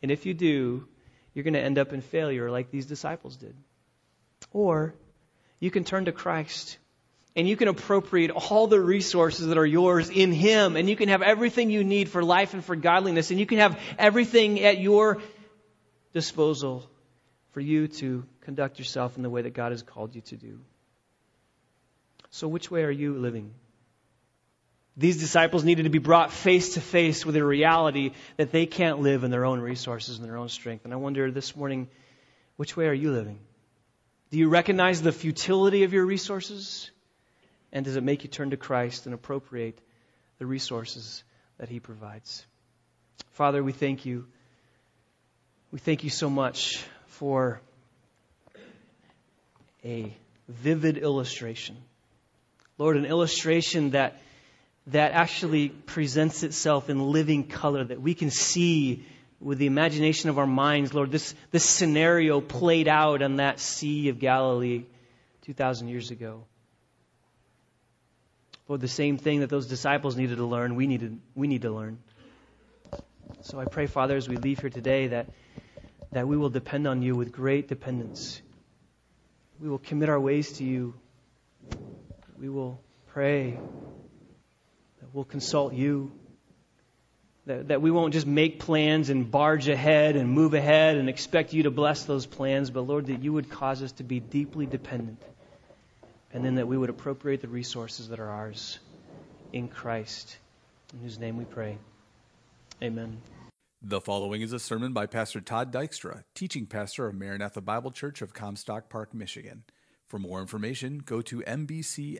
And 0.02 0.10
if 0.12 0.24
you 0.24 0.34
do, 0.34 0.86
you're 1.34 1.42
going 1.42 1.54
to 1.54 1.60
end 1.60 1.78
up 1.78 1.92
in 1.92 2.00
failure 2.00 2.48
like 2.50 2.70
these 2.70 2.86
disciples 2.86 3.36
did. 3.36 3.56
Or 4.52 4.94
you 5.60 5.70
can 5.70 5.84
turn 5.84 6.06
to 6.06 6.12
Christ 6.12 6.78
and 7.38 7.48
you 7.48 7.56
can 7.56 7.68
appropriate 7.68 8.30
all 8.30 8.66
the 8.66 8.80
resources 8.80 9.46
that 9.46 9.58
are 9.58 9.66
yours 9.66 10.10
in 10.10 10.32
Him, 10.32 10.74
and 10.74 10.90
you 10.90 10.96
can 10.96 11.08
have 11.08 11.22
everything 11.22 11.70
you 11.70 11.84
need 11.84 12.08
for 12.08 12.24
life 12.24 12.52
and 12.52 12.64
for 12.64 12.74
godliness, 12.74 13.30
and 13.30 13.38
you 13.38 13.46
can 13.46 13.58
have 13.58 13.78
everything 13.96 14.60
at 14.64 14.78
your 14.80 15.22
disposal 16.12 16.90
for 17.52 17.60
you 17.60 17.86
to 17.86 18.24
conduct 18.40 18.80
yourself 18.80 19.16
in 19.16 19.22
the 19.22 19.30
way 19.30 19.42
that 19.42 19.54
God 19.54 19.70
has 19.70 19.82
called 19.82 20.16
you 20.16 20.20
to 20.22 20.36
do. 20.36 20.58
So, 22.30 22.48
which 22.48 22.72
way 22.72 22.82
are 22.82 22.90
you 22.90 23.14
living? 23.14 23.54
These 24.96 25.18
disciples 25.18 25.62
needed 25.62 25.84
to 25.84 25.90
be 25.90 25.98
brought 25.98 26.32
face 26.32 26.74
to 26.74 26.80
face 26.80 27.24
with 27.24 27.36
a 27.36 27.44
reality 27.44 28.14
that 28.36 28.50
they 28.50 28.66
can't 28.66 28.98
live 28.98 29.22
in 29.22 29.30
their 29.30 29.44
own 29.44 29.60
resources 29.60 30.18
and 30.18 30.26
their 30.26 30.36
own 30.36 30.48
strength. 30.48 30.84
And 30.84 30.92
I 30.92 30.96
wonder 30.96 31.30
this 31.30 31.54
morning, 31.54 31.88
which 32.56 32.76
way 32.76 32.88
are 32.88 32.92
you 32.92 33.12
living? 33.12 33.38
Do 34.30 34.38
you 34.38 34.48
recognize 34.48 35.00
the 35.00 35.12
futility 35.12 35.84
of 35.84 35.92
your 35.92 36.04
resources? 36.04 36.90
And 37.72 37.84
does 37.84 37.96
it 37.96 38.02
make 38.02 38.24
you 38.24 38.30
turn 38.30 38.50
to 38.50 38.56
Christ 38.56 39.06
and 39.06 39.14
appropriate 39.14 39.78
the 40.38 40.46
resources 40.46 41.24
that 41.58 41.68
He 41.68 41.80
provides? 41.80 42.44
Father, 43.32 43.62
we 43.62 43.72
thank 43.72 44.04
you. 44.04 44.26
We 45.72 45.78
thank 45.78 46.04
you 46.04 46.10
so 46.10 46.28
much 46.28 46.84
for 47.06 47.60
a 49.84 50.14
vivid 50.48 50.98
illustration. 50.98 51.76
Lord, 52.78 52.96
an 52.96 53.06
illustration 53.06 53.90
that, 53.90 54.20
that 54.88 55.12
actually 55.12 55.68
presents 55.68 56.42
itself 56.42 56.90
in 56.90 57.00
living 57.00 57.48
color, 57.48 57.84
that 57.84 58.00
we 58.00 58.14
can 58.14 58.30
see 58.30 59.04
with 59.40 59.58
the 59.58 59.66
imagination 59.66 60.30
of 60.30 60.38
our 60.38 60.46
minds, 60.46 60.92
Lord, 60.92 61.12
this, 61.12 61.34
this 61.50 61.64
scenario 61.64 62.40
played 62.40 62.88
out 62.88 63.22
on 63.22 63.36
that 63.36 63.60
Sea 63.60 64.08
of 64.08 64.18
Galilee 64.18 64.84
2,000 65.42 65.88
years 65.88 66.10
ago. 66.10 66.44
Lord, 68.66 68.80
the 68.80 68.88
same 68.88 69.16
thing 69.16 69.40
that 69.40 69.48
those 69.48 69.66
disciples 69.66 70.16
needed 70.16 70.36
to 70.36 70.44
learn, 70.44 70.74
we, 70.74 70.86
needed, 70.86 71.18
we 71.34 71.46
need 71.46 71.62
to 71.62 71.70
learn. 71.70 71.98
So 73.42 73.60
I 73.60 73.64
pray, 73.64 73.86
Father, 73.86 74.16
as 74.16 74.28
we 74.28 74.36
leave 74.36 74.58
here 74.58 74.70
today, 74.70 75.08
that, 75.08 75.30
that 76.12 76.26
we 76.26 76.36
will 76.36 76.50
depend 76.50 76.86
on 76.86 77.00
you 77.02 77.14
with 77.14 77.32
great 77.32 77.68
dependence. 77.68 78.42
We 79.60 79.68
will 79.68 79.78
commit 79.78 80.08
our 80.08 80.20
ways 80.20 80.52
to 80.54 80.64
you. 80.64 80.94
We 82.38 82.48
will 82.48 82.80
pray. 83.06 83.52
That 85.00 85.14
we'll 85.14 85.24
consult 85.24 85.72
you. 85.72 86.12
That, 87.48 87.68
that 87.68 87.80
we 87.80 87.90
won't 87.90 88.12
just 88.12 88.26
make 88.26 88.58
plans 88.58 89.08
and 89.08 89.30
barge 89.30 89.68
ahead 89.68 90.16
and 90.16 90.28
move 90.28 90.52
ahead 90.52 90.98
and 90.98 91.08
expect 91.08 91.54
you 91.54 91.62
to 91.62 91.70
bless 91.70 92.04
those 92.04 92.26
plans, 92.26 92.68
but 92.68 92.82
Lord, 92.82 93.06
that 93.06 93.22
you 93.22 93.32
would 93.32 93.48
cause 93.48 93.82
us 93.82 93.92
to 93.92 94.04
be 94.04 94.20
deeply 94.20 94.66
dependent. 94.66 95.22
And 96.30 96.44
then 96.44 96.56
that 96.56 96.68
we 96.68 96.76
would 96.76 96.90
appropriate 96.90 97.40
the 97.40 97.48
resources 97.48 98.10
that 98.10 98.20
are 98.20 98.28
ours 98.28 98.78
in 99.50 99.68
Christ, 99.68 100.36
in 100.92 101.00
whose 101.00 101.18
name 101.18 101.38
we 101.38 101.46
pray. 101.46 101.78
Amen. 102.82 103.16
The 103.80 104.02
following 104.02 104.42
is 104.42 104.52
a 104.52 104.58
sermon 104.58 104.92
by 104.92 105.06
Pastor 105.06 105.40
Todd 105.40 105.72
Dykstra, 105.72 106.24
teaching 106.34 106.66
pastor 106.66 107.06
of 107.06 107.14
Maranatha 107.14 107.62
Bible 107.62 107.92
Church 107.92 108.20
of 108.20 108.34
Comstock 108.34 108.90
Park, 108.90 109.14
Michigan. 109.14 109.64
For 110.06 110.18
more 110.18 110.42
information, 110.42 110.98
go 110.98 111.22
to 111.22 111.40
mbcmi.org. 111.40 112.18